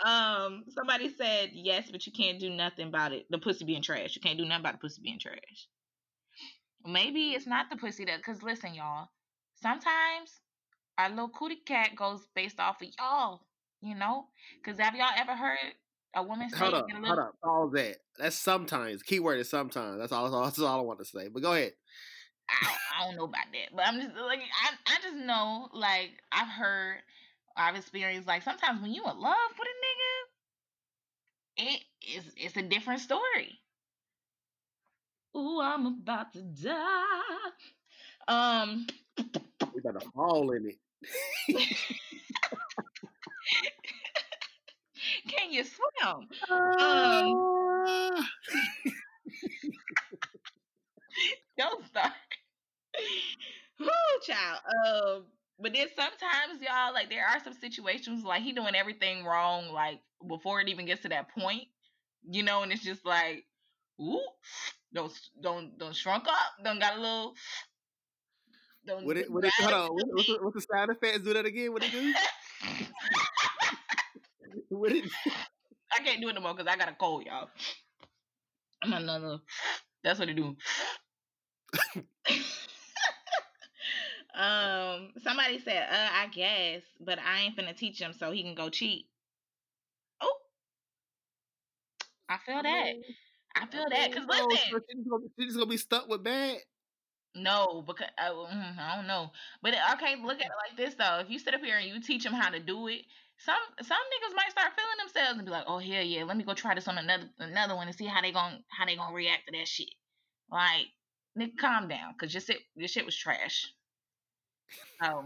um, 0.04 0.64
somebody 0.70 1.14
said 1.14 1.50
yes, 1.52 1.90
but 1.90 2.06
you 2.06 2.12
can't 2.12 2.40
do 2.40 2.50
nothing 2.50 2.88
about 2.88 3.12
it. 3.12 3.26
The 3.30 3.38
pussy 3.38 3.64
being 3.64 3.82
trash. 3.82 4.16
You 4.16 4.22
can't 4.22 4.38
do 4.38 4.44
nothing 4.44 4.60
about 4.60 4.72
the 4.74 4.78
pussy 4.78 5.02
being 5.02 5.18
trash. 5.18 5.68
Maybe 6.92 7.30
it's 7.30 7.46
not 7.46 7.70
the 7.70 7.76
pussy 7.76 8.04
that, 8.06 8.22
cause 8.22 8.42
listen, 8.42 8.74
y'all. 8.74 9.08
Sometimes 9.62 10.40
our 10.98 11.10
little 11.10 11.28
cootie 11.28 11.62
cat 11.66 11.94
goes 11.96 12.26
based 12.34 12.60
off 12.60 12.82
of 12.82 12.88
y'all. 12.98 13.42
You 13.82 13.94
know, 13.94 14.26
cause 14.64 14.78
have 14.78 14.94
y'all 14.94 15.08
ever 15.16 15.34
heard 15.34 15.58
a 16.14 16.22
woman 16.22 16.50
say 16.50 16.58
Hold 16.58 16.74
up, 16.74 16.86
a 16.90 17.06
hold 17.06 17.18
up. 17.18 17.34
all 17.42 17.68
that. 17.70 17.96
That's 18.18 18.36
sometimes. 18.36 19.02
Keyword 19.02 19.40
is 19.40 19.48
sometimes. 19.48 19.98
That's 19.98 20.12
all. 20.12 20.30
That's 20.44 20.58
all 20.60 20.80
I 20.80 20.82
want 20.82 20.98
to 20.98 21.04
say. 21.04 21.28
But 21.28 21.42
go 21.42 21.52
ahead. 21.52 21.72
I 22.48 22.64
don't, 22.64 22.78
I 22.98 23.06
don't 23.06 23.16
know 23.16 23.24
about 23.24 23.46
that, 23.52 23.76
but 23.76 23.86
I'm 23.86 24.00
just 24.00 24.16
like 24.16 24.40
I, 24.40 24.94
I 24.94 25.00
just 25.02 25.16
know 25.16 25.68
like 25.72 26.10
I've 26.32 26.48
heard, 26.48 26.96
I've 27.56 27.76
experienced 27.76 28.26
like 28.26 28.42
sometimes 28.42 28.82
when 28.82 28.92
you 28.92 29.02
in 29.04 29.20
love 29.20 29.36
with 29.58 29.68
a 29.68 31.62
nigga, 31.64 31.74
it 31.74 31.80
is 32.16 32.24
it's 32.36 32.56
a 32.56 32.62
different 32.62 33.00
story. 33.00 33.60
Ooh, 35.36 35.60
I'm 35.60 35.86
about 35.86 36.32
to 36.32 36.42
die. 36.42 37.50
Um, 38.28 38.86
We 39.74 39.80
got 39.82 39.98
to 40.00 40.10
fall 40.10 40.50
in 40.52 40.66
it. 40.70 40.76
can 45.28 45.52
you 45.52 45.64
swim? 45.64 46.28
Ah. 46.50 47.24
Don't 51.58 51.86
start. 51.86 52.12
Whoo, 53.78 53.88
child. 54.22 54.60
Um, 54.86 55.24
but 55.58 55.72
then 55.74 55.88
sometimes 55.94 56.60
y'all 56.62 56.92
like 56.92 57.10
there 57.10 57.26
are 57.26 57.42
some 57.42 57.52
situations 57.54 58.24
like 58.24 58.42
he 58.42 58.52
doing 58.52 58.74
everything 58.74 59.24
wrong 59.24 59.68
like 59.72 60.00
before 60.26 60.60
it 60.60 60.68
even 60.68 60.86
gets 60.86 61.02
to 61.02 61.08
that 61.08 61.28
point, 61.30 61.64
you 62.28 62.42
know, 62.42 62.62
and 62.62 62.72
it's 62.72 62.82
just 62.84 63.04
like, 63.06 63.44
ooh, 64.00 64.20
don't 64.92 65.12
don't 65.40 65.78
don't 65.78 65.96
shrunk 65.96 66.26
up, 66.28 66.64
don't 66.64 66.78
got 66.80 66.96
a 66.96 67.00
little. 67.00 67.34
Don't 68.86 69.04
What 69.04 69.16
it? 69.16 69.30
What 69.30 69.44
it? 69.44 69.52
Hold 69.60 69.72
on. 69.72 69.88
What, 69.94 70.04
what's, 70.12 70.26
the, 70.26 70.38
what's 70.40 70.54
the 70.54 70.66
sound 70.72 70.90
effects? 70.90 71.20
Do 71.20 71.34
that 71.34 71.44
again. 71.46 71.72
What 71.72 71.84
it 71.84 71.92
do? 71.92 72.14
What 74.68 74.92
it? 74.92 75.04
I 75.92 76.02
can't 76.04 76.20
do 76.20 76.28
it 76.28 76.34
no 76.34 76.40
more 76.40 76.54
because 76.54 76.70
I 76.72 76.76
got 76.76 76.88
a 76.88 76.94
cold, 76.94 77.24
y'all. 77.26 77.48
I'm 78.82 78.92
another. 78.92 79.38
That's 80.04 80.18
what 80.18 80.28
it 80.28 80.34
do. 80.36 80.56
um, 84.34 85.12
somebody 85.22 85.58
said, 85.58 85.86
"Uh, 85.90 86.08
I 86.12 86.26
guess, 86.32 86.82
but 87.00 87.18
I 87.18 87.42
ain't 87.42 87.56
finna 87.56 87.76
teach 87.76 88.00
him 88.00 88.12
so 88.12 88.30
he 88.32 88.42
can 88.42 88.54
go 88.54 88.68
cheat." 88.70 89.06
Oh, 90.20 90.36
I 92.28 92.38
feel 92.38 92.62
that. 92.62 92.94
I 93.54 93.66
feel 93.66 93.86
that. 93.90 94.12
Cause 94.12 94.24
Oh, 94.30 94.48
listen, 94.50 94.68
so 94.70 94.80
she's 94.90 95.06
gonna, 95.08 95.24
she's 95.38 95.54
gonna 95.54 95.66
be 95.66 95.76
stuck 95.76 96.08
with 96.08 96.22
bad. 96.24 96.58
No, 97.34 97.84
because 97.86 98.08
uh, 98.18 98.32
mm, 98.32 98.78
I 98.78 98.96
don't 98.96 99.06
know. 99.06 99.30
But 99.62 99.74
okay, 99.94 100.16
look 100.22 100.40
at 100.40 100.46
it 100.46 100.52
like 100.68 100.76
this 100.76 100.94
though. 100.94 101.20
If 101.20 101.30
you 101.30 101.38
sit 101.38 101.54
up 101.54 101.60
here 101.60 101.76
and 101.76 101.86
you 101.86 102.00
teach 102.00 102.24
them 102.24 102.32
how 102.32 102.50
to 102.50 102.58
do 102.58 102.88
it, 102.88 103.02
some 103.38 103.54
some 103.80 103.96
niggas 103.96 104.34
might 104.34 104.50
start 104.50 104.72
feeling 104.76 104.98
themselves 104.98 105.38
and 105.38 105.46
be 105.46 105.52
like, 105.52 105.64
"Oh 105.66 105.78
hell 105.78 106.02
yeah, 106.02 106.24
let 106.24 106.36
me 106.36 106.44
go 106.44 106.54
try 106.54 106.74
this 106.74 106.88
on 106.88 106.98
another 106.98 107.30
another 107.38 107.76
one 107.76 107.86
and 107.86 107.96
see 107.96 108.06
how 108.06 108.20
they 108.20 108.32
going 108.32 108.62
how 108.68 108.84
they 108.84 108.96
gonna 108.96 109.14
react 109.14 109.46
to 109.46 109.58
that 109.58 109.68
shit." 109.68 109.90
Like, 110.50 110.86
nigga, 111.38 111.56
calm 111.56 111.88
down, 111.88 112.14
cause 112.18 112.34
your 112.34 112.40
shit 112.40 112.58
your 112.74 112.88
shit 112.88 113.06
was 113.06 113.16
trash. 113.16 113.72
So 115.02 115.24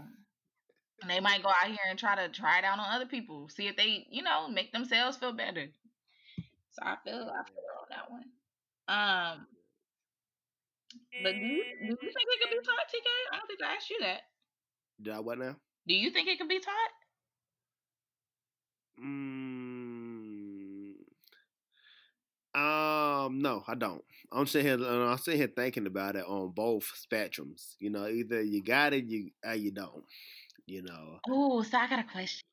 they 1.07 1.19
might 1.19 1.43
go 1.43 1.49
out 1.49 1.67
here 1.67 1.77
and 1.89 1.97
try 1.97 2.15
to 2.15 2.29
try 2.29 2.59
it 2.59 2.65
out 2.65 2.79
on 2.79 2.85
other 2.93 3.07
people, 3.07 3.49
see 3.49 3.67
if 3.67 3.75
they 3.75 4.05
you 4.11 4.21
know 4.21 4.47
make 4.47 4.71
themselves 4.71 5.17
feel 5.17 5.33
better. 5.33 5.67
So 6.71 6.83
I 6.83 6.97
feel 7.03 7.31
I 7.33 7.43
feel 7.49 7.74
on 7.85 7.97
that 7.97 8.11
one. 8.11 8.23
Um, 8.87 9.47
but 11.23 11.33
do 11.33 11.39
you, 11.39 11.63
do 11.79 11.85
you 11.85 11.97
think 11.97 12.27
it 12.29 12.39
could 12.41 12.51
be 12.51 12.65
taught, 12.65 12.87
TK? 12.89 13.09
I 13.31 13.37
don't 13.37 13.47
think 13.47 13.59
I 13.63 13.75
asked 13.75 13.89
you 13.89 13.99
that. 14.01 14.21
Did 15.01 15.13
I 15.13 15.19
what 15.19 15.39
now? 15.39 15.55
Do 15.87 15.93
you 15.93 16.11
think 16.11 16.27
it 16.27 16.39
could 16.39 16.49
be 16.49 16.59
taught? 16.59 16.93
Mm, 19.03 19.45
um, 22.55 23.41
no, 23.41 23.63
I 23.67 23.75
don't. 23.75 24.01
I'm 24.31 24.47
sitting 24.47 24.79
here. 24.79 24.87
uh, 24.87 25.11
I'm 25.11 25.17
sitting 25.17 25.39
here 25.39 25.51
thinking 25.53 25.87
about 25.87 26.15
it 26.15 26.25
on 26.25 26.51
both 26.55 26.89
spectrums. 26.95 27.75
You 27.79 27.89
know, 27.89 28.07
either 28.07 28.41
you 28.41 28.63
got 28.63 28.93
it, 28.93 29.05
you 29.05 29.31
or 29.45 29.55
you 29.55 29.71
don't. 29.71 30.05
You 30.65 30.83
know. 30.83 31.19
Oh, 31.29 31.63
so 31.63 31.77
I 31.77 31.87
got 31.87 31.99
a 31.99 32.03
question. 32.03 32.45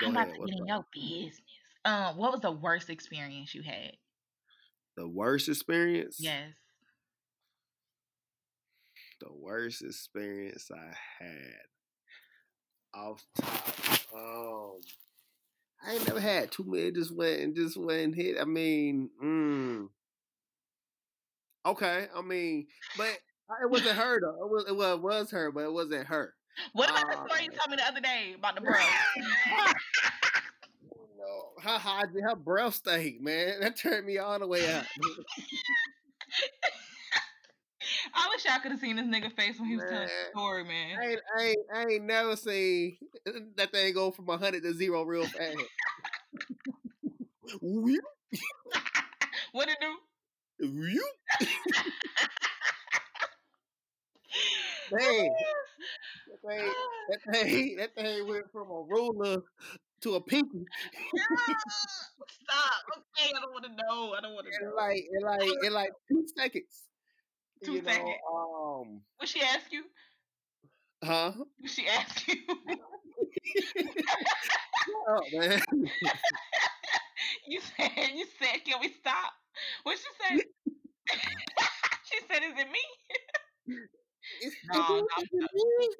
Go 0.00 0.06
I'm 0.06 0.12
about 0.12 0.32
to 0.32 0.38
get 0.46 0.58
in 0.58 0.66
your 0.66 0.84
business. 0.92 1.40
Um, 1.84 2.16
what 2.16 2.32
was 2.32 2.40
the 2.40 2.50
worst 2.50 2.88
experience 2.88 3.54
you 3.54 3.62
had? 3.62 3.92
The 4.96 5.06
worst 5.08 5.48
experience. 5.48 6.16
Yes. 6.18 6.50
The 9.20 9.32
worst 9.32 9.82
experience 9.82 10.70
I 10.74 10.94
had 11.24 11.52
off 12.94 13.24
top. 13.34 13.68
Um, 14.14 14.72
I 15.86 15.92
ain't 15.94 16.06
never 16.06 16.20
had 16.20 16.50
too 16.50 16.64
many. 16.66 16.90
Just 16.92 17.14
went 17.14 17.40
and 17.40 17.54
just 17.56 17.76
went 17.76 18.00
and 18.02 18.14
hit. 18.14 18.36
I 18.40 18.44
mean, 18.44 19.10
mm, 19.22 19.88
okay. 21.66 22.08
I 22.14 22.22
mean, 22.22 22.66
but 22.96 23.06
it 23.62 23.70
wasn't 23.70 23.96
her 23.98 24.20
though. 24.20 24.44
It 24.44 24.50
was 24.50 24.64
it 24.68 24.76
was, 24.76 24.94
it 24.94 25.02
was 25.02 25.30
her, 25.30 25.50
but 25.52 25.64
it 25.64 25.72
wasn't 25.72 26.06
her. 26.06 26.34
What 26.72 26.88
about 26.90 27.10
the 27.10 27.18
Um, 27.18 27.26
story 27.28 27.44
you 27.44 27.50
told 27.50 27.70
me 27.70 27.76
the 27.76 27.86
other 27.86 28.00
day 28.00 28.34
about 28.38 28.54
the 28.54 28.62
bro? 28.62 28.72
her 31.66 31.78
her, 31.78 32.28
her 32.28 32.36
breath 32.36 32.74
stank, 32.74 33.20
man. 33.20 33.60
That 33.60 33.76
turned 33.76 34.06
me 34.06 34.18
all 34.18 34.38
the 34.38 34.46
way 34.46 34.70
out. 34.72 34.84
I 38.14 38.28
wish 38.30 38.44
y'all 38.44 38.58
could 38.60 38.72
have 38.72 38.80
seen 38.80 38.96
this 38.96 39.06
nigga 39.06 39.32
face 39.32 39.58
when 39.58 39.68
he 39.68 39.76
was 39.76 39.84
telling 39.88 40.06
the 40.06 40.30
story, 40.30 40.64
man. 40.64 40.98
I 41.00 41.06
ain't, 41.06 41.20
I 41.38 41.42
ain't, 41.42 41.58
I 41.74 41.92
ain't 41.92 42.04
never 42.04 42.36
seen 42.36 42.96
that 43.56 43.72
thing 43.72 43.94
go 43.94 44.10
from 44.10 44.28
a 44.28 44.36
hundred 44.36 44.62
to 44.64 44.72
zero 44.74 45.02
real 45.02 45.26
fast. 45.26 45.56
What 49.52 49.68
it 49.68 49.78
do? 49.80 49.96
Man, 54.92 55.28
that 56.28 56.40
thing, 56.48 56.72
that 57.08 57.20
thing, 57.32 57.76
that 57.76 57.94
thing 57.94 58.28
went 58.28 58.50
from 58.52 58.70
a 58.70 58.82
ruler 58.88 59.42
to 60.02 60.14
a 60.14 60.20
pinky. 60.20 60.64
Stop. 62.28 62.82
Okay, 62.98 63.30
I 63.34 63.40
don't 63.40 63.52
want 63.52 63.64
to 63.64 63.70
know. 63.70 64.14
I 64.16 64.20
don't 64.20 64.34
want 64.34 64.46
to 64.52 64.64
know. 64.64 64.74
like 64.76 65.04
in 65.12 65.22
like 65.22 65.50
in 65.64 65.72
like 65.72 65.90
two 66.08 66.24
seconds. 66.36 66.84
Two 67.64 67.74
you 67.74 67.82
know, 67.82 67.90
seconds. 67.90 68.10
um, 68.32 69.00
What 69.18 69.28
she 69.28 69.40
ask 69.42 69.72
you? 69.72 69.84
huh? 71.02 71.32
What 71.58 71.70
she 71.70 71.86
ask 71.88 72.26
you? 72.28 72.36
Oh 75.08 75.20
man, 75.32 75.60
you 77.46 77.60
said 77.60 77.90
you 78.14 78.26
said 78.40 78.64
can 78.64 78.80
we 78.80 78.88
stop? 79.00 79.32
What 79.82 79.98
she 79.98 80.04
say? 80.20 80.42
she 82.04 82.18
said, 82.28 82.42
"Is 82.42 82.58
it 82.58 82.70
me?" 82.70 82.80
It's- 84.40 84.56
No, 84.72 84.78
no, 84.78 85.06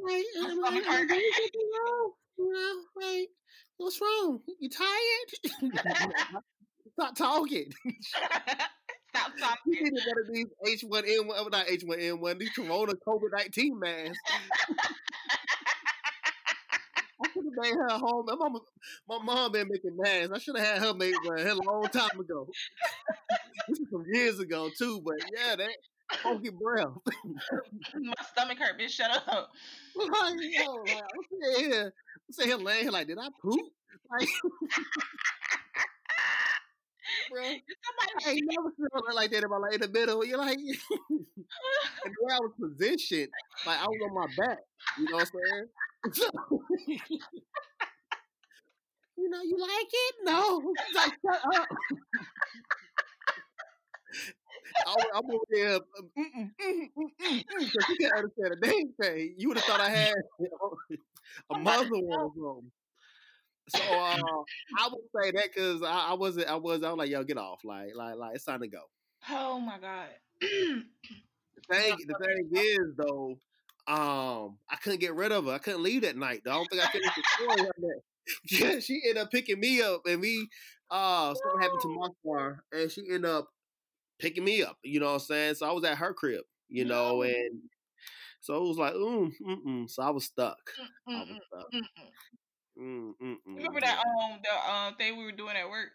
like, 0.04 0.28
I'm 0.64 0.74
like, 0.74 0.84
hurt. 0.84 1.10
"Is 1.10 1.34
something 1.36 1.68
wrong?" 1.74 2.12
You 2.38 2.52
know, 2.52 2.84
like, 3.00 3.30
what's 3.78 4.00
wrong? 4.00 4.40
You 4.60 4.70
tired? 4.70 5.72
Stop 6.92 7.14
talking. 7.16 7.70
Stop 9.14 9.32
talking. 9.38 9.72
You 9.72 9.84
need 9.84 10.02
one 10.06 10.18
of 10.22 10.32
these 10.32 10.82
H1N1, 10.84 11.50
not 11.50 11.66
H1N1, 11.66 12.38
these 12.38 12.50
Corona 12.50 12.92
COVID 13.06 13.32
19 13.32 13.78
masks. 13.78 14.18
I 17.22 17.28
should 17.32 17.44
have 17.44 17.54
made 17.56 17.74
her 17.74 17.98
home. 17.98 18.26
My 18.26 18.34
mom, 18.34 18.60
my 19.08 19.18
mom 19.22 19.52
been 19.52 19.68
making 19.68 19.96
masks. 19.96 20.32
I 20.34 20.38
should 20.38 20.58
have 20.58 20.66
had 20.66 20.82
her 20.82 20.94
make 20.94 21.14
one 21.24 21.38
a 21.38 21.54
long 21.54 21.84
time 21.84 22.20
ago. 22.20 22.46
this 23.68 23.78
is 23.78 23.86
some 23.90 24.04
years 24.12 24.38
ago 24.38 24.70
too, 24.78 25.00
but 25.04 25.16
yeah, 25.34 25.56
that 25.56 25.76
funky 26.22 26.50
breath. 26.50 26.88
My 27.94 28.14
stomach 28.30 28.58
hurt, 28.58 28.78
bitch. 28.78 28.90
Shut 28.90 29.10
up. 29.10 29.50
like, 29.96 30.34
yo, 30.40 30.72
like, 30.74 31.02
I'm 31.02 31.90
here, 32.42 32.54
I'm 32.54 32.64
laying 32.64 32.82
here 32.82 32.90
like, 32.90 33.06
did 33.06 33.18
I 33.18 33.28
poop? 33.42 33.60
Like, 34.10 34.28
bro, 37.30 37.42
I 37.42 37.62
Somebody 38.16 38.38
ain't 38.38 38.50
never 38.50 38.70
felt 38.92 39.14
like 39.14 39.30
that 39.30 39.44
in 39.44 39.50
my 39.50 39.56
life. 39.58 39.74
In 39.74 39.80
the 39.80 39.88
middle, 39.88 40.24
you're 40.24 40.38
like, 40.38 40.58
and 41.10 41.26
the 42.04 42.10
way 42.22 42.32
I 42.34 42.38
was 42.40 42.52
positioned, 42.60 43.28
like 43.66 43.78
I 43.80 43.86
was 43.86 44.00
on 44.04 44.14
my 44.14 44.26
back. 44.36 44.58
You 44.98 45.04
know 45.10 45.16
what 45.16 45.28
I'm 46.04 46.14
saying? 46.16 47.00
you 49.16 49.30
know, 49.30 49.42
you 49.42 49.56
like 49.58 49.88
it? 49.92 50.14
No. 50.24 50.62
Like, 50.94 51.12
shut 51.24 51.40
up. 51.56 51.66
I, 54.86 54.94
I'm 55.14 55.24
over 55.30 55.44
there, 55.50 55.74
um, 55.76 55.82
mm-mm, 56.18 56.50
mm-mm, 56.60 56.90
mm-mm, 56.90 56.90
mm, 56.96 57.10
mm, 57.20 57.44
mm, 57.44 57.44
mm 57.44 57.88
you 57.88 57.96
can't 58.00 58.14
understand 58.14 58.52
a 58.52 58.56
damn 58.66 58.92
thing. 59.00 59.34
You 59.38 59.48
would 59.48 59.56
have 59.56 59.64
thought 59.64 59.80
I 59.80 59.88
had 59.90 60.14
you 60.38 60.48
know, 60.50 60.76
a 61.50 61.58
mother 61.58 61.90
or 61.94 62.32
something. 62.34 62.70
So 63.68 63.80
uh, 63.80 64.44
I 64.78 64.88
would 64.88 65.00
say 65.14 65.32
that 65.32 65.48
because 65.52 65.82
I, 65.82 66.10
I 66.10 66.14
wasn't, 66.14 66.48
I 66.48 66.54
was, 66.54 66.82
I 66.84 66.90
was 66.90 66.98
like, 66.98 67.10
yo, 67.10 67.24
get 67.24 67.38
off, 67.38 67.64
like, 67.64 67.96
like, 67.96 68.16
like, 68.16 68.36
it's 68.36 68.44
time 68.44 68.60
to 68.60 68.68
go. 68.68 68.82
Oh 69.28 69.58
my 69.58 69.78
god. 69.78 70.08
The 71.68 71.74
thing, 71.74 71.96
the 72.06 72.14
thing 72.24 72.48
is 72.52 72.94
though, 72.96 73.38
um, 73.88 74.58
I 74.68 74.76
couldn't 74.82 75.00
get 75.00 75.14
rid 75.14 75.32
of 75.32 75.46
her. 75.46 75.52
I 75.52 75.58
couldn't 75.58 75.82
leave 75.82 76.02
that 76.02 76.16
night. 76.16 76.42
Though. 76.44 76.52
I 76.52 76.54
don't 76.54 76.70
think 76.70 76.82
I 76.82 76.90
finished 76.90 77.16
the 77.16 77.22
story 77.34 77.68
that. 77.78 78.00
Yeah, 78.50 78.80
she 78.80 79.00
ended 79.06 79.22
up 79.22 79.30
picking 79.30 79.60
me 79.60 79.80
up, 79.82 80.02
and 80.06 80.20
we 80.20 80.48
uh 80.90 81.34
something 81.34 81.60
happened 81.62 81.80
to 81.82 81.88
my 81.88 82.08
car, 82.24 82.64
and 82.72 82.90
she 82.90 83.02
ended 83.02 83.26
up 83.26 83.48
picking 84.18 84.44
me 84.44 84.62
up. 84.62 84.76
You 84.82 85.00
know 85.00 85.06
what 85.06 85.12
I'm 85.14 85.20
saying? 85.20 85.54
So 85.54 85.68
I 85.68 85.72
was 85.72 85.84
at 85.84 85.98
her 85.98 86.12
crib, 86.12 86.42
you 86.68 86.84
know, 86.84 87.22
and 87.22 87.60
so 88.46 88.56
it 88.64 88.68
was 88.68 88.78
like, 88.78 88.94
mm, 88.94 89.32
mm, 89.44 89.64
mm. 89.66 89.90
So 89.90 90.02
I 90.02 90.10
was 90.10 90.24
stuck. 90.24 90.58
I 91.08 91.20
was 91.20 91.28
stuck. 91.48 91.66
mm-mm. 91.74 91.82
Mm, 92.78 93.12
mm, 93.22 93.36
mm, 93.48 93.56
Remember 93.56 93.80
that 93.80 93.98
um 93.98 94.38
the 94.42 94.72
um 94.72 94.94
thing 94.96 95.16
we 95.18 95.24
were 95.24 95.32
doing 95.32 95.56
at 95.56 95.68
work? 95.68 95.88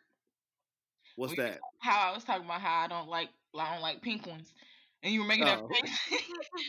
What's 1.15 1.31
we- 1.31 1.37
that? 1.37 1.59
How 1.79 2.11
I 2.11 2.15
was 2.15 2.23
talking 2.23 2.45
about 2.45 2.61
how 2.61 2.81
I 2.81 2.87
don't 2.87 3.09
like 3.09 3.29
I 3.57 3.73
don't 3.73 3.81
like 3.81 4.01
pink 4.01 4.25
ones, 4.27 4.53
and 5.03 5.13
you 5.13 5.21
were 5.21 5.27
making 5.27 5.45
that 5.45 5.59
Oh. 5.59 5.67
face. 5.69 5.99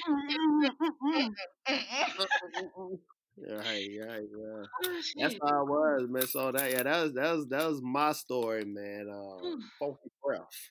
Mm-mm. 0.09 1.35
Yeah, 3.37 3.55
right, 3.55 3.88
yeah, 3.90 4.18
yeah. 4.18 4.64
Oh, 4.85 5.01
That's 5.18 5.35
how 5.42 5.62
it 5.62 5.68
was, 5.68 6.07
man. 6.09 6.27
So 6.27 6.53
that 6.53 6.71
yeah, 6.71 6.83
that 6.83 7.03
was 7.03 7.12
that 7.14 7.33
was 7.37 7.47
that 7.49 7.66
was 7.68 7.81
my 7.83 8.12
story, 8.12 8.64
man. 8.64 9.07
Whew. 9.40 9.61
funky 9.79 10.11
breath. 10.23 10.71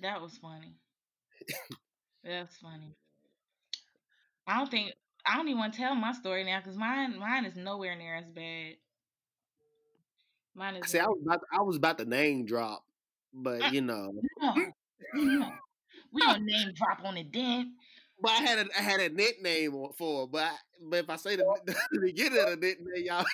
That 0.00 0.20
was 0.20 0.36
funny. 0.38 0.74
That's 2.24 2.56
funny. 2.58 2.94
I 4.50 4.56
don't 4.58 4.70
think 4.70 4.92
I 5.24 5.36
don't 5.36 5.46
even 5.46 5.60
want 5.60 5.74
to 5.74 5.78
tell 5.78 5.94
my 5.94 6.12
story 6.12 6.42
now 6.42 6.58
because 6.58 6.76
mine 6.76 7.16
mine 7.18 7.44
is 7.44 7.54
nowhere 7.54 7.94
near 7.94 8.16
as 8.16 8.28
bad. 8.28 8.74
Mine 10.56 10.76
is 10.76 10.90
See, 10.90 10.98
I 10.98 11.06
was 11.06 11.20
about 11.24 11.40
I 11.56 11.62
was 11.62 11.76
about 11.76 11.98
to 11.98 12.04
name 12.04 12.46
drop, 12.46 12.84
but 13.32 13.72
you 13.72 13.80
know, 13.80 14.12
no, 14.42 14.54
no. 15.14 15.52
We 16.12 16.20
don't 16.22 16.44
name 16.44 16.72
drop 16.74 17.04
on 17.04 17.14
the 17.14 17.22
then. 17.32 17.74
but 18.20 18.32
I 18.32 18.42
had 18.42 18.66
a 18.66 18.68
I 18.76 18.82
had 18.82 19.00
a 19.00 19.08
nickname 19.08 19.70
for, 19.96 20.22
her, 20.22 20.26
but 20.26 20.42
I, 20.42 20.56
but 20.82 20.98
if 20.98 21.10
I 21.10 21.16
say 21.16 21.36
the, 21.36 21.44
the 21.92 22.00
beginning 22.00 22.40
of 22.40 22.50
the 22.50 22.56
nickname, 22.56 23.04
y'all, 23.04 23.24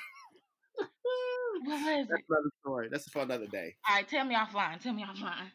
that's 1.66 2.10
it? 2.10 2.24
another 2.28 2.50
story. 2.60 2.88
That's 2.90 3.08
for 3.08 3.22
another 3.22 3.46
day. 3.46 3.74
All 3.88 3.96
right, 3.96 4.06
tell 4.06 4.26
me 4.26 4.34
offline. 4.34 4.82
Tell 4.82 4.92
me 4.92 5.02
offline. 5.02 5.50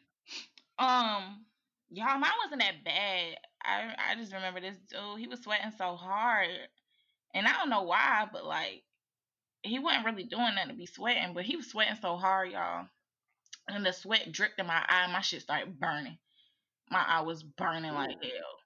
Um, 0.80 1.45
y'all, 1.92 2.17
mine 2.17 2.31
wasn't 2.44 2.62
that 2.62 2.83
bad. 2.83 3.37
I 3.63 3.94
I 4.12 4.15
just 4.15 4.33
remember 4.33 4.62
this 4.62 4.77
dude. 4.89 5.19
He 5.19 5.27
was 5.27 5.42
sweating 5.42 5.71
so 5.77 5.96
hard, 5.96 6.50
and 7.35 7.48
I 7.48 7.54
don't 7.54 7.69
know 7.69 7.83
why, 7.83 8.27
but 8.31 8.46
like 8.46 8.83
he 9.63 9.79
wasn't 9.79 10.06
really 10.06 10.23
doing 10.23 10.56
nothing 10.56 10.69
to 10.71 10.75
be 10.75 10.85
sweating, 10.87 11.33
but 11.33 11.44
he 11.44 11.56
was 11.56 11.69
sweating 11.69 11.98
so 12.02 12.15
hard, 12.17 12.52
y'all. 12.52 12.87
And 13.67 13.85
the 13.85 13.92
sweat 13.94 14.31
dripped 14.31 14.60
in 14.60 14.65
my 14.65 14.83
eye. 14.87 15.12
My 15.12 15.21
shit 15.21 15.44
started 15.44 15.79
burning. 15.79 16.17
My 16.89 17.04
eye 17.08 17.21
was 17.21 17.44
burning 17.44 17.94
like 17.94 18.17
hell. 18.21 18.58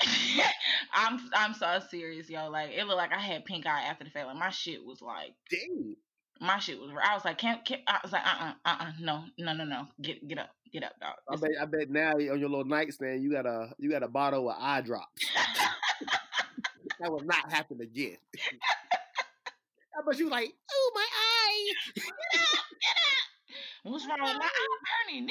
I'm 0.94 1.20
I'm 1.32 1.54
so 1.54 1.80
serious, 1.90 2.28
yo. 2.28 2.50
Like 2.50 2.70
it 2.72 2.84
looked 2.86 2.98
like 2.98 3.12
I 3.12 3.20
had 3.20 3.44
pink 3.44 3.66
eye 3.66 3.82
after 3.82 4.04
the 4.04 4.10
fact. 4.10 4.26
Like 4.26 4.36
my 4.36 4.50
shit 4.50 4.84
was 4.84 5.00
like, 5.00 5.34
dang. 5.50 5.96
My 6.44 6.58
shit 6.58 6.78
was. 6.78 6.90
I 7.02 7.14
was 7.14 7.24
like, 7.24 7.38
can't, 7.38 7.64
can't 7.64 7.80
I 7.86 8.00
was 8.02 8.12
like, 8.12 8.22
uh, 8.22 8.28
uh-uh, 8.28 8.52
uh, 8.66 8.76
uh, 8.80 8.92
no, 9.00 9.24
no, 9.38 9.54
no, 9.54 9.64
no. 9.64 9.86
Get, 10.02 10.28
get 10.28 10.38
up, 10.38 10.50
get 10.70 10.84
up, 10.84 10.92
dog. 11.00 11.14
I 11.30 11.36
bet, 11.36 11.50
I 11.60 11.64
bet 11.64 11.90
now 11.90 12.12
on 12.12 12.38
your 12.38 12.50
little 12.50 12.66
nightstand 12.66 13.22
you 13.22 13.32
got 13.32 13.46
a, 13.46 13.70
you 13.78 13.90
got 13.90 14.02
a 14.02 14.08
bottle 14.08 14.50
of 14.50 14.56
eye 14.60 14.82
drops. 14.82 15.08
that 17.00 17.10
will 17.10 17.24
not 17.24 17.50
happen 17.50 17.80
again. 17.80 18.18
but 20.04 20.18
you 20.18 20.28
like, 20.28 20.52
oh 20.70 20.92
my 20.94 21.06
eye. 21.10 21.72
Get 21.94 22.04
up, 22.04 22.50
get 22.52 22.96
up. 22.98 23.92
What's 23.92 24.06
wrong 24.06 24.18
with 24.20 24.36
my 24.36 24.44
eye 24.44 24.78
burning, 25.08 25.30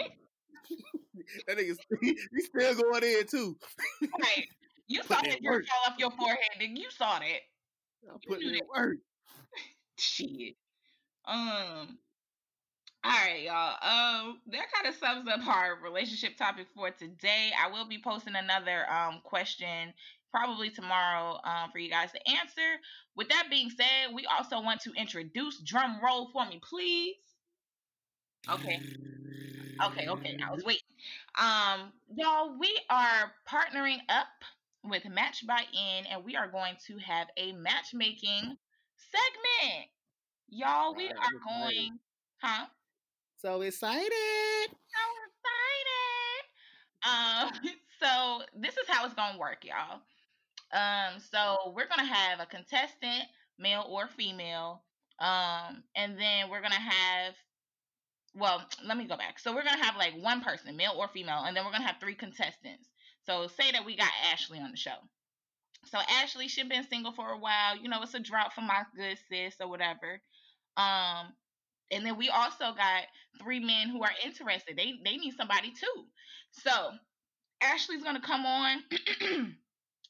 that 1.48 1.58
nigga, 1.58 1.78
he's 2.02 2.46
still 2.46 2.76
going 2.76 3.04
in 3.04 3.28
too. 3.28 3.56
right. 4.02 4.48
You 4.88 5.04
saw 5.04 5.22
that 5.22 5.40
dirt 5.44 5.66
fall 5.68 5.92
off 5.94 6.00
your 6.00 6.12
forehead, 6.12 6.40
nigga. 6.60 6.78
You 6.78 6.90
saw 6.90 7.20
that. 7.20 7.26
I 7.26 8.18
put 8.28 8.42
it 8.42 8.56
in 8.56 8.62
work. 8.76 8.98
Shit. 9.98 10.56
Um. 11.26 11.98
All 13.06 13.12
right, 13.12 13.42
y'all. 13.44 13.76
Um, 13.82 14.40
that 14.52 14.72
kind 14.74 14.88
of 14.88 14.96
sums 14.96 15.28
up 15.28 15.46
our 15.46 15.78
relationship 15.84 16.38
topic 16.38 16.68
for 16.74 16.90
today. 16.90 17.52
I 17.62 17.70
will 17.70 17.88
be 17.88 18.00
posting 18.02 18.36
another 18.36 18.90
um 18.90 19.20
question 19.24 19.94
probably 20.32 20.70
tomorrow 20.70 21.40
um 21.44 21.70
for 21.72 21.80
you 21.80 21.90
guys 21.90 22.12
to 22.14 22.30
answer. 22.30 22.80
With 23.16 23.30
that 23.30 23.48
being 23.50 23.70
said, 23.70 24.14
we 24.14 24.26
also 24.26 24.62
want 24.62 24.82
to 24.82 24.94
introduce 24.94 25.60
drum 25.60 26.00
roll 26.04 26.30
for 26.32 26.46
me, 26.46 26.62
please. 26.68 27.16
Okay. 28.50 28.80
Okay, 29.86 30.08
okay. 30.08 30.38
I 30.46 30.52
was 30.52 30.64
waiting. 30.64 30.82
Um, 31.40 31.92
y'all, 32.16 32.58
we 32.60 32.78
are 32.90 33.32
partnering 33.50 34.00
up 34.10 34.28
with 34.84 35.06
Match 35.10 35.46
by 35.48 35.64
N, 35.74 36.06
and 36.12 36.24
we 36.24 36.36
are 36.36 36.48
going 36.48 36.76
to 36.88 36.98
have 36.98 37.28
a 37.38 37.54
matchmaking 37.54 38.58
segment. 39.12 39.63
Y'all, 40.56 40.94
we 40.94 41.08
are 41.08 41.40
going, 41.48 41.98
huh? 42.38 42.68
So 43.38 43.62
excited! 43.62 44.70
So 44.70 45.04
excited! 47.02 47.56
Um, 47.66 47.72
so 48.00 48.44
this 48.62 48.78
is 48.78 48.88
how 48.88 49.04
it's 49.04 49.16
gonna 49.16 49.40
work, 49.40 49.66
y'all. 49.66 50.02
Um, 50.72 51.20
so 51.20 51.74
we're 51.76 51.88
gonna 51.88 52.06
have 52.06 52.40
a 52.40 52.46
contestant, 52.46 53.24
male 53.58 53.84
or 53.90 54.08
female, 54.08 54.84
um, 55.18 55.82
and 55.96 56.20
then 56.20 56.52
we're 56.52 56.62
gonna 56.62 56.76
have 56.76 57.34
well, 58.36 58.64
let 58.86 58.96
me 58.96 59.06
go 59.06 59.18
back. 59.18 59.40
So 59.40 59.56
we're 59.56 59.64
gonna 59.64 59.84
have 59.84 59.96
like 59.96 60.14
one 60.22 60.42
person, 60.42 60.78
male 60.78 60.94
or 60.96 61.08
female, 61.08 61.46
and 61.48 61.58
then 61.58 61.66
we're 61.66 61.72
gonna 61.72 61.88
have 61.88 62.00
three 62.00 62.16
contestants. 62.16 62.88
So 63.26 63.48
say 63.48 63.72
that 63.72 63.86
we 63.86 63.98
got 63.98 64.12
Ashley 64.32 64.60
on 64.60 64.70
the 64.70 64.78
show. 64.78 64.98
So 65.86 65.98
Ashley, 66.22 66.48
she 66.48 66.62
been 66.62 66.88
single 66.88 67.12
for 67.12 67.30
a 67.32 67.40
while. 67.40 67.76
You 67.76 67.90
know, 67.90 68.04
it's 68.04 68.14
a 68.14 68.20
drop 68.20 68.54
for 68.54 68.62
my 68.62 68.84
good 68.96 69.18
sis 69.30 69.56
or 69.60 69.68
whatever. 69.68 70.22
Um, 70.78 71.34
and 71.92 72.06
then 72.06 72.18
we 72.18 72.30
also 72.30 72.74
got 72.76 73.04
three 73.42 73.60
men 73.60 73.90
who 73.90 74.04
are 74.04 74.12
interested. 74.26 74.78
They 74.78 74.94
they 75.04 75.18
need 75.18 75.36
somebody 75.38 75.72
too. 75.72 76.06
So 76.52 76.92
Ashley's 77.62 78.04
gonna 78.04 78.22
come 78.22 78.46
on. 78.46 78.84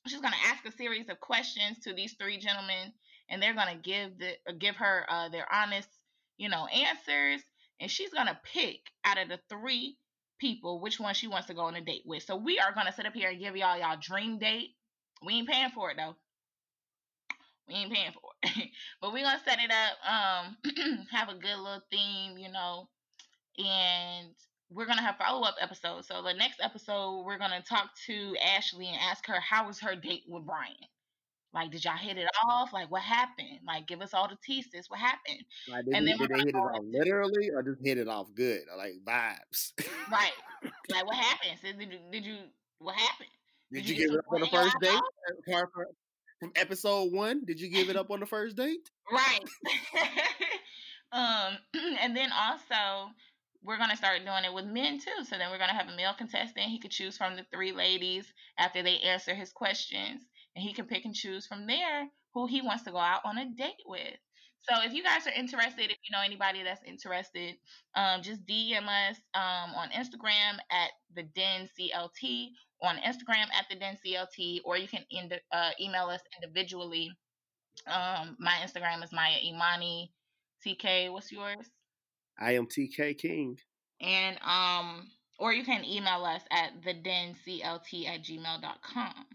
She's 0.08 0.22
gonna 0.22 0.36
ask 0.48 0.66
a 0.66 0.72
series 0.72 1.10
of 1.10 1.20
questions 1.20 1.80
to 1.82 1.94
these 1.94 2.16
three 2.20 2.38
gentlemen, 2.40 2.94
and 3.30 3.42
they're 3.42 3.56
gonna 3.56 3.78
give 3.78 4.12
the 4.20 4.34
give 4.60 4.76
her 4.78 5.06
uh, 5.10 5.30
their 5.30 5.48
honest, 5.54 5.90
you 6.38 6.50
know, 6.50 6.68
answers. 6.68 7.42
And 7.82 7.92
she's 7.92 8.14
gonna 8.14 8.40
pick 8.54 8.80
out 9.06 9.18
of 9.22 9.30
the 9.30 9.40
three 9.50 9.98
people 10.40 10.82
which 10.82 11.00
one 11.00 11.14
she 11.14 11.28
wants 11.28 11.48
to 11.48 11.54
go 11.54 11.62
on 11.62 11.76
a 11.76 11.82
date 11.82 12.04
with. 12.06 12.24
So 12.24 12.36
we 12.36 12.60
are 12.60 12.74
gonna 12.74 12.94
sit 12.94 13.06
up 13.06 13.14
here 13.14 13.30
and 13.30 13.40
give 13.40 13.56
y'all 13.58 13.78
y'all 13.80 13.98
dream 14.02 14.40
date. 14.40 14.72
We 15.26 15.36
ain't 15.36 15.50
paying 15.50 15.72
for 15.72 15.92
it 15.92 15.98
though. 15.98 16.16
We 17.68 17.76
ain't 17.76 17.94
paying 17.94 18.12
for 18.12 18.30
it. 18.44 18.70
but 19.02 19.14
we're 19.14 19.24
gonna 19.24 19.40
set 19.46 19.60
it 19.60 19.72
up, 19.72 19.96
um, 20.10 21.08
have 21.12 21.30
a 21.30 21.36
good 21.36 21.58
little 21.58 21.82
theme, 21.92 22.38
you 22.38 22.52
know, 22.52 22.90
and 23.58 24.34
we're 24.70 24.86
gonna 24.86 25.02
have 25.02 25.18
follow 25.18 25.46
up 25.48 25.56
episodes. 25.62 26.08
So 26.08 26.22
the 26.22 26.34
next 26.34 26.60
episode 26.62 27.24
we're 27.26 27.38
gonna 27.38 27.64
talk 27.68 27.90
to 28.08 28.36
Ashley 28.56 28.88
and 28.88 28.98
ask 29.02 29.26
her 29.28 29.40
how 29.40 29.68
was 29.68 29.80
her 29.80 29.96
date 29.96 30.24
with 30.28 30.46
Brian. 30.46 30.74
Like, 31.54 31.72
did 31.72 31.86
y'all 31.86 31.96
hit 31.96 32.18
it 32.18 32.28
off? 32.50 32.74
Like, 32.74 32.90
what 32.90 33.04
happened? 33.04 33.60
Like, 33.66 33.88
give 33.88 34.02
us 34.02 34.14
all 34.16 34.28
the 34.28 34.38
tea, 34.44 34.64
sis. 34.64 34.90
What 34.90 35.00
happened? 35.00 35.44
Like, 35.70 35.86
did, 35.86 35.94
and 35.94 36.08
then 36.08 36.18
did 36.18 36.30
they 36.32 36.40
hit 36.40 36.48
it 36.48 36.56
off 36.56 36.80
literally, 36.84 37.52
or 37.52 37.62
just 37.62 37.80
hit 37.84 38.00
it 38.00 38.08
off 38.08 38.28
good, 38.34 38.62
or 38.72 38.78
like 38.78 38.94
vibes? 39.06 39.72
right. 40.12 40.32
Like, 40.90 41.06
what 41.06 41.18
happened? 41.18 41.60
Sis, 41.62 41.76
did 41.78 41.92
you? 41.92 42.00
Did 42.12 42.26
you? 42.26 42.38
What 42.80 42.96
happened? 42.96 43.30
Did, 43.72 43.86
did 43.86 43.90
you, 43.90 43.96
you 43.96 44.10
give 44.10 44.20
up 44.20 44.26
on 44.30 44.42
the 44.42 44.48
first 44.48 44.76
date? 44.82 45.00
From 46.44 46.52
episode 46.58 47.14
one, 47.14 47.46
did 47.46 47.62
you 47.62 47.70
give 47.70 47.90
it 47.90 47.96
up 47.96 48.12
on 48.12 48.20
the 48.20 48.26
first 48.26 48.58
date? 48.58 48.90
Right. 49.12 49.44
um, 51.14 51.58
and 52.02 52.18
then 52.18 52.32
also 52.34 53.12
we're 53.64 53.78
gonna 53.78 53.96
start 53.96 54.26
doing 54.26 54.44
it 54.44 54.54
with 54.54 54.66
men 54.66 55.00
too. 55.00 55.24
So 55.24 55.38
then 55.38 55.52
we're 55.52 55.58
gonna 55.58 55.74
have 55.74 55.88
a 55.88 55.96
male 55.96 56.14
contestant. 56.18 56.68
He 56.68 56.80
could 56.80 56.92
choose 56.92 57.16
from 57.16 57.38
the 57.38 57.46
three 57.54 57.72
ladies 57.72 58.26
after 58.60 58.84
they 58.84 58.98
answer 58.98 59.34
his 59.34 59.54
questions, 59.54 60.26
and 60.54 60.64
he 60.64 60.74
can 60.74 60.86
pick 60.86 61.06
and 61.06 61.16
choose 61.16 61.48
from 61.48 61.66
there 61.66 62.10
who 62.34 62.46
he 62.46 62.62
wants 62.62 62.84
to 62.84 62.92
go 62.92 62.98
out 62.98 63.22
on 63.24 63.38
a 63.38 63.46
date 63.46 63.84
with. 63.86 64.18
So 64.64 64.82
if 64.84 64.94
you 64.94 65.04
guys 65.04 65.26
are 65.28 65.34
interested, 65.34 65.92
if 65.92 65.98
you 66.04 66.12
know 66.12 66.24
anybody 66.24 66.64
that's 66.64 66.84
interested, 66.86 67.56
um, 67.96 68.22
just 68.22 68.46
DM 68.46 68.84
us 68.84 69.18
um, 69.34 69.76
on 69.76 69.90
Instagram 69.92 70.58
at 70.72 70.92
the 71.16 71.24
Den 71.24 71.70
CLT, 71.80 72.50
on 72.84 72.98
Instagram 72.98 73.48
at 73.58 73.66
the 73.70 73.78
Den 73.78 73.98
CLT, 74.06 74.60
or 74.66 74.78
you 74.78 74.88
can 74.88 75.04
end, 75.12 75.34
uh, 75.52 75.70
email 75.80 76.08
us 76.08 76.22
individually. 76.42 77.10
Um, 77.88 78.36
my 78.40 78.54
Instagram 78.64 79.04
is 79.04 79.12
Maya 79.12 79.38
Imani 79.44 80.12
TK. 80.66 81.12
What's 81.12 81.32
yours? 81.32 81.66
I 82.40 82.54
am 82.54 82.68
TK 82.68 83.18
King. 83.18 83.58
And 84.02 84.38
um, 84.46 85.08
or 85.40 85.54
you 85.54 85.64
can 85.64 85.84
email 85.86 86.26
us 86.26 86.42
at 86.52 86.72
the 86.84 86.94
den 86.94 87.36
clt 87.46 88.08
at 88.08 88.24
gmail.com. 88.24 89.26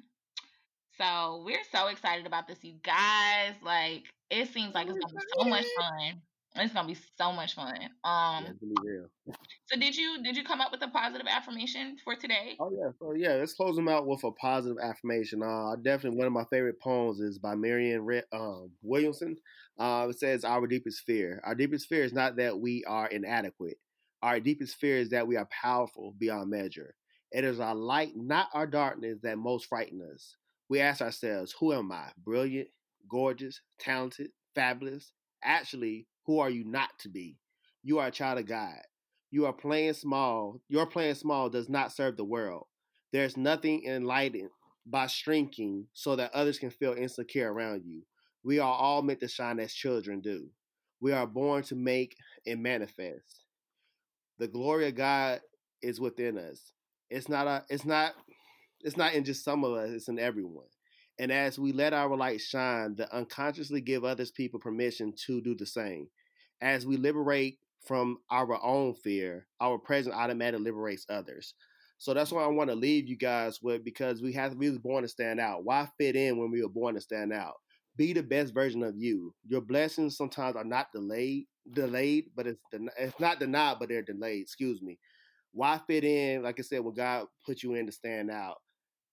So 0.99 1.43
we're 1.45 1.65
so 1.73 1.89
excited 1.89 2.27
about 2.27 2.49
this, 2.49 2.59
you 2.63 2.75
guys. 2.83 3.55
Like 3.63 4.05
it 4.31 4.53
seems 4.53 4.75
like 4.75 4.89
it's 4.89 4.99
gonna 4.99 5.15
be 5.15 5.21
so 5.39 5.49
much 5.49 5.67
fun. 5.79 6.23
It's 6.57 6.75
gonna 6.75 6.89
be 6.89 6.99
so 7.17 7.33
much 7.33 7.55
fun. 7.55 7.79
Um, 8.05 8.59
yeah, 8.85 9.33
so 9.69 9.79
did 9.79 9.97
you 9.97 10.23
did 10.23 10.37
you 10.37 10.45
come 10.45 10.61
up 10.61 10.73
with 10.73 10.83
a 10.83 10.89
positive 10.89 11.27
affirmation 11.29 11.97
for 12.03 12.15
today? 12.15 12.57
Oh 12.61 12.71
yeah, 12.73 12.91
so 12.99 13.13
yeah, 13.15 13.35
let's 13.35 13.55
close 13.55 13.77
them 13.77 13.89
out 13.89 14.07
with 14.07 14.25
a 14.25 14.33
positive 14.33 14.79
affirmation. 14.83 15.43
Uh, 15.43 15.77
definitely 15.77 16.19
one 16.19 16.27
of 16.27 16.33
my 16.33 16.45
favorite 16.51 16.81
poems 16.81 17.21
is 17.21 17.39
by 17.39 17.55
Marianne 17.55 18.05
Re- 18.05 18.23
um, 18.33 18.71
Williamson. 18.83 19.37
Uh, 19.79 20.09
it 20.11 20.19
says, 20.19 20.45
"Our 20.45 20.67
deepest 20.67 21.05
fear, 21.05 21.41
our 21.45 21.55
deepest 21.55 21.89
fear 21.89 22.05
is 22.05 22.13
not 22.13 22.37
that 22.37 22.59
we 22.59 22.85
are 22.85 23.07
inadequate. 23.09 23.79
Our 24.23 24.41
deepest 24.41 24.77
fear 24.77 24.97
is 24.97 25.11
that 25.11 25.29
we 25.29 25.37
are 25.37 25.49
powerful 25.53 26.15
beyond 26.19 26.51
measure. 26.51 26.95
It 27.31 27.45
is 27.45 27.61
our 27.61 27.75
light, 27.75 28.13
not 28.17 28.49
our 28.55 28.67
darkness, 28.67 29.19
that 29.23 29.39
most 29.39 29.67
frighten 29.67 30.03
us 30.13 30.35
we 30.69 30.81
ask 30.81 31.01
ourselves, 31.01 31.55
who 31.59 31.73
am 31.73 31.91
I? 31.93 32.11
Brilliant, 32.23 32.69
gorgeous, 33.09 33.61
talented, 33.81 34.31
fabulous? 34.55 35.13
Actually, 35.43 36.07
who 36.27 36.41
are 36.41 36.51
you 36.51 36.65
not 36.65 36.91
to 37.01 37.09
be? 37.09 37.39
You 37.83 37.99
are 38.01 38.09
a 38.09 38.13
child 38.13 38.39
of 38.39 38.47
God. 38.47 38.79
You 39.31 39.47
are 39.47 39.53
playing 39.53 39.95
small. 39.95 40.61
Your 40.69 40.87
playing 40.87 41.15
small 41.15 41.51
does 41.51 41.69
not 41.69 41.93
serve 41.93 42.17
the 42.17 42.25
world. 42.25 42.67
There's 43.13 43.37
nothing 43.37 43.85
enlightened 43.85 44.51
by 44.87 45.07
shrinking 45.07 45.87
so 45.93 46.17
that 46.17 46.35
others 46.35 46.59
can 46.59 46.71
feel 46.71 46.95
insecure 46.95 47.53
around 47.53 47.85
you. 47.85 48.03
We 48.43 48.59
are 48.59 48.73
all 48.73 49.03
meant 49.03 49.21
to 49.21 49.29
shine 49.29 49.61
as 49.61 49.73
children 49.73 50.21
do. 50.21 50.49
We 51.01 51.13
are 51.13 51.27
born 51.27 51.63
to 51.65 51.77
make 51.77 52.17
and 52.47 52.63
manifest. 52.63 53.45
The 54.39 54.49
glory 54.49 54.89
of 54.89 54.95
God 54.95 55.41
is 55.83 56.01
within 56.01 56.39
us. 56.39 56.73
It's 57.11 57.29
not 57.29 57.47
a 57.47 57.65
it's 57.69 57.85
not 57.85 58.15
it's 58.81 58.97
not 58.97 59.15
in 59.15 59.25
just 59.25 59.45
some 59.45 59.65
of 59.65 59.73
us, 59.75 59.91
it's 59.91 60.09
in 60.09 60.19
everyone. 60.19 60.67
And 61.19 61.33
as 61.33 61.59
we 61.59 61.73
let 61.73 61.93
our 61.93 62.17
light 62.17 62.41
shine, 62.41 62.95
the 62.95 63.13
unconsciously 63.15 63.81
give 63.81 64.05
others 64.05 64.31
people 64.31 64.61
permission 64.61 65.13
to 65.27 65.41
do 65.41 65.55
the 65.55 65.67
same. 65.67 66.09
As 66.61 66.87
we 66.87 66.97
liberate 66.97 67.59
from 67.87 68.19
our 68.31 68.63
own 68.63 68.95
fear, 68.95 69.47
our 69.61 69.79
presence 69.79 70.15
automatically 70.15 70.65
liberates 70.65 71.07
others. 71.09 71.55
So 71.99 72.15
that's 72.15 72.31
why 72.31 72.45
I 72.45 72.49
want 72.49 72.71
to 72.71 72.77
leave 72.77 73.09
you 73.09 73.17
guys 73.17 73.61
with 73.63 73.85
because 73.85 74.23
we 74.23 74.33
have 74.35 74.55
we 74.55 74.71
was 74.71 74.79
born 74.79 75.03
to 75.03 75.09
stand 75.09 75.41
out. 75.41 75.65
Why 75.65 75.89
fit 75.99 76.17
in 76.17 76.39
when 76.39 76.51
we 76.51 76.63
were 76.63 76.69
born 76.69 76.95
to 76.95 77.01
stand 77.01 77.33
out? 77.33 77.55
Be 77.97 78.13
the 78.13 78.23
best 78.23 78.55
version 78.55 78.85
of 78.85 78.95
you. 78.97 79.35
Your 79.49 79.61
blessings 79.61 80.17
sometimes 80.17 80.55
are 80.55 80.65
not 80.65 80.93
delayed, 80.93 81.47
delayed, 81.73 82.27
but 82.37 82.47
it's 82.47 82.61
it's 82.99 83.19
not 83.19 83.41
denied, 83.41 83.79
but 83.81 83.89
they're 83.89 84.03
delayed. 84.03 84.43
Excuse 84.43 84.81
me. 84.81 84.99
Why 85.53 85.81
fit 85.87 86.05
in? 86.05 86.43
Like 86.43 86.61
I 86.61 86.63
said, 86.63 86.85
when 86.85 86.95
God 86.95 87.27
put 87.45 87.65
you 87.65 87.75
in 87.75 87.87
to 87.87 87.93
stand 87.93 88.31
out 88.31 88.59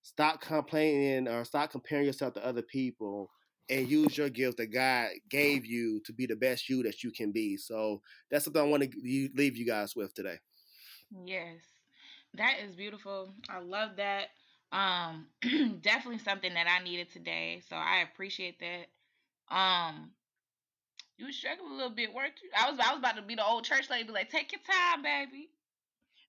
stop 0.06 0.40
complaining 0.40 1.28
or 1.28 1.44
stop 1.44 1.72
comparing 1.72 2.06
yourself 2.06 2.32
to 2.36 2.46
other 2.46 2.62
people 2.62 3.28
and 3.70 3.90
use 3.90 4.18
your 4.18 4.30
gift 4.30 4.58
that 4.58 4.72
God 4.72 5.10
gave 5.30 5.66
you 5.66 6.00
to 6.06 6.14
be 6.14 6.26
the 6.26 6.36
best 6.36 6.70
you 6.70 6.84
that 6.84 7.04
you 7.04 7.12
can 7.12 7.32
be. 7.32 7.58
So 7.58 8.02
that's 8.30 8.46
something 8.46 8.62
I 8.62 8.66
want 8.66 8.84
to 8.84 9.30
leave 9.36 9.58
you 9.58 9.66
guys 9.66 9.96
with 9.96 10.14
today. 10.14 10.38
Yes, 11.26 11.62
that 12.36 12.56
is 12.64 12.76
beautiful. 12.76 13.34
I 13.50 13.60
love 13.60 13.92
that. 13.98 14.28
Um, 14.72 15.28
definitely 15.82 16.20
something 16.20 16.54
that 16.54 16.68
I 16.68 16.84
needed 16.84 17.12
today. 17.12 17.62
So 17.68 17.76
I 17.76 18.04
appreciate 18.12 18.60
that. 18.60 19.56
Um, 19.56 20.12
you 21.18 21.28
was 21.28 21.36
struggling 21.36 21.72
a 21.72 21.76
little 21.76 21.96
bit, 21.96 22.14
weren't 22.14 22.34
you? 22.44 22.50
I 22.58 22.70
was 22.70 22.80
I 22.80 22.92
was 22.92 23.00
about 23.00 23.16
to 23.16 23.22
be 23.22 23.36
the 23.36 23.46
old 23.46 23.64
church 23.64 23.90
lady, 23.90 24.04
be 24.04 24.12
like, 24.12 24.30
take 24.30 24.52
your 24.52 24.62
time, 24.62 25.02
baby. 25.02 25.50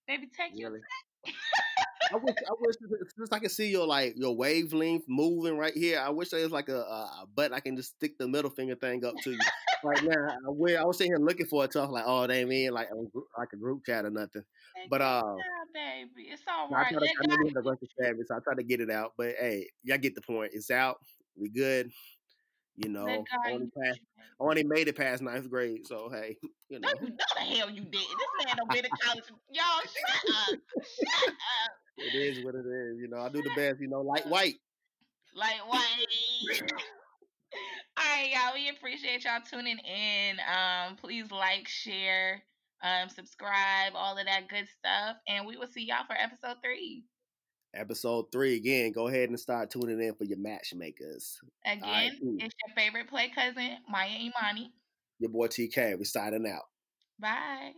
Baby, 0.07 0.31
take 0.37 0.53
really? 0.53 0.61
your 0.61 0.71
time. 0.71 1.35
I 2.13 2.17
wish 2.17 2.35
I 2.47 2.53
wish 2.59 2.77
since 3.17 3.33
I 3.33 3.39
can 3.39 3.51
see 3.51 3.71
your 3.71 3.87
like 3.87 4.15
your 4.17 4.37
wavelength 4.37 5.05
moving 5.09 5.57
right 5.57 5.75
here. 5.75 6.01
I 6.01 6.11
wish 6.11 6.31
there 6.31 6.43
was 6.43 6.53
like 6.53 6.69
a, 6.69 6.81
a 6.81 7.27
button 7.35 7.55
I 7.55 7.61
can 7.61 7.77
just 7.77 7.97
stick 7.97 8.19
the 8.19 8.29
middle 8.29 8.51
finger 8.51 8.75
thing 8.75 9.05
up 9.05 9.15
to 9.25 9.33
you 9.33 9.39
right 9.85 10.03
now. 10.03 10.29
I, 10.29 10.75
I 10.75 10.85
was 10.85 10.99
sitting 10.99 11.13
here 11.13 11.19
looking 11.19 11.47
for 11.47 11.65
it, 11.65 11.73
talk 11.73 11.91
like, 11.91 12.05
oh, 12.07 12.27
they 12.27 12.45
mean 12.45 12.73
like 12.73 12.89
a, 12.91 12.97
like 13.39 13.49
a 13.53 13.57
group 13.57 13.85
chat 13.87 14.05
or 14.05 14.11
nothing. 14.11 14.43
But 14.91 15.01
uh, 15.03 15.23
baby, 15.75 16.29
it's 16.31 16.43
all 16.49 16.69
right. 16.69 16.87
I 16.87 16.91
tried, 16.91 17.01
to, 17.01 17.15
I 17.23 17.37
know 17.37 17.51
the 17.53 17.63
rest 17.63 18.29
so 18.29 18.35
I 18.35 18.39
try 18.41 18.55
to 18.55 18.63
get 18.63 18.81
it 18.81 18.91
out. 18.91 19.13
But 19.17 19.35
hey, 19.39 19.69
y'all 19.83 19.99
get 19.99 20.15
the 20.15 20.23
point. 20.23 20.53
It's 20.55 20.71
out. 20.71 20.99
We 21.37 21.49
good. 21.49 21.91
You 22.77 22.91
know, 22.91 23.25
only, 23.49 23.71
passed, 23.83 24.01
only 24.39 24.63
made 24.63 24.87
it 24.87 24.97
past 24.97 25.23
ninth 25.23 25.49
grade. 25.49 25.87
So 25.87 26.11
hey, 26.13 26.37
you 26.69 26.79
know. 26.79 26.89
No, 27.01 27.09
no 27.09 27.17
the 27.35 27.41
hell 27.41 27.71
you 27.71 27.83
did. 27.83 27.93
This 27.93 28.47
man 28.47 28.57
don't 28.57 28.71
been 28.71 28.83
to 28.83 28.91
college. 29.03 29.25
Y'all 29.51 29.81
shut 29.81 30.53
up. 30.53 30.61
shut 30.83 31.29
up. 31.29 31.73
It 31.99 32.15
is 32.15 32.45
what 32.45 32.55
it 32.55 32.67
is. 32.67 32.99
You 33.01 33.09
know, 33.09 33.19
I 33.19 33.29
do 33.29 33.43
the 33.43 33.51
best. 33.57 33.81
You 33.81 33.89
know, 33.89 34.03
like 34.03 34.25
white. 34.25 34.57
Like 35.35 35.67
white. 35.69 36.63
All 37.99 38.05
right, 38.05 38.31
y'all. 38.31 38.55
We 38.55 38.69
appreciate 38.69 39.25
y'all 39.25 39.41
tuning 39.51 39.79
in. 39.79 40.37
Um, 40.41 40.97
please 40.97 41.31
like, 41.31 41.67
share, 41.67 42.43
um, 42.83 43.09
subscribe, 43.09 43.93
all 43.95 44.19
of 44.19 44.27
that 44.27 44.49
good 44.49 44.67
stuff, 44.79 45.17
and 45.27 45.47
we 45.47 45.57
will 45.57 45.67
see 45.67 45.87
y'all 45.87 46.05
for 46.07 46.15
episode 46.15 46.59
three. 46.63 47.05
Episode 47.75 48.27
three 48.33 48.57
again. 48.57 48.93
Go 48.93 49.09
ahead 49.09 49.29
and 49.29 49.41
start 49.41 49.71
tuning 49.71 50.01
in 50.01 50.15
for 50.15 50.25
your 50.25 50.39
matchmakers. 50.39 51.39
Again, 51.65 51.83
right. 51.83 52.13
it's 52.39 52.55
your 52.67 52.75
favorite 52.75 53.09
play 53.09 53.31
cousin, 53.35 53.79
Maya 53.89 54.19
Imani. 54.19 54.73
Your 55.19 55.31
boy 55.31 55.47
TK. 55.47 55.97
We're 55.99 56.05
signing 56.05 56.47
out. 56.47 56.65
Bye. 57.19 57.73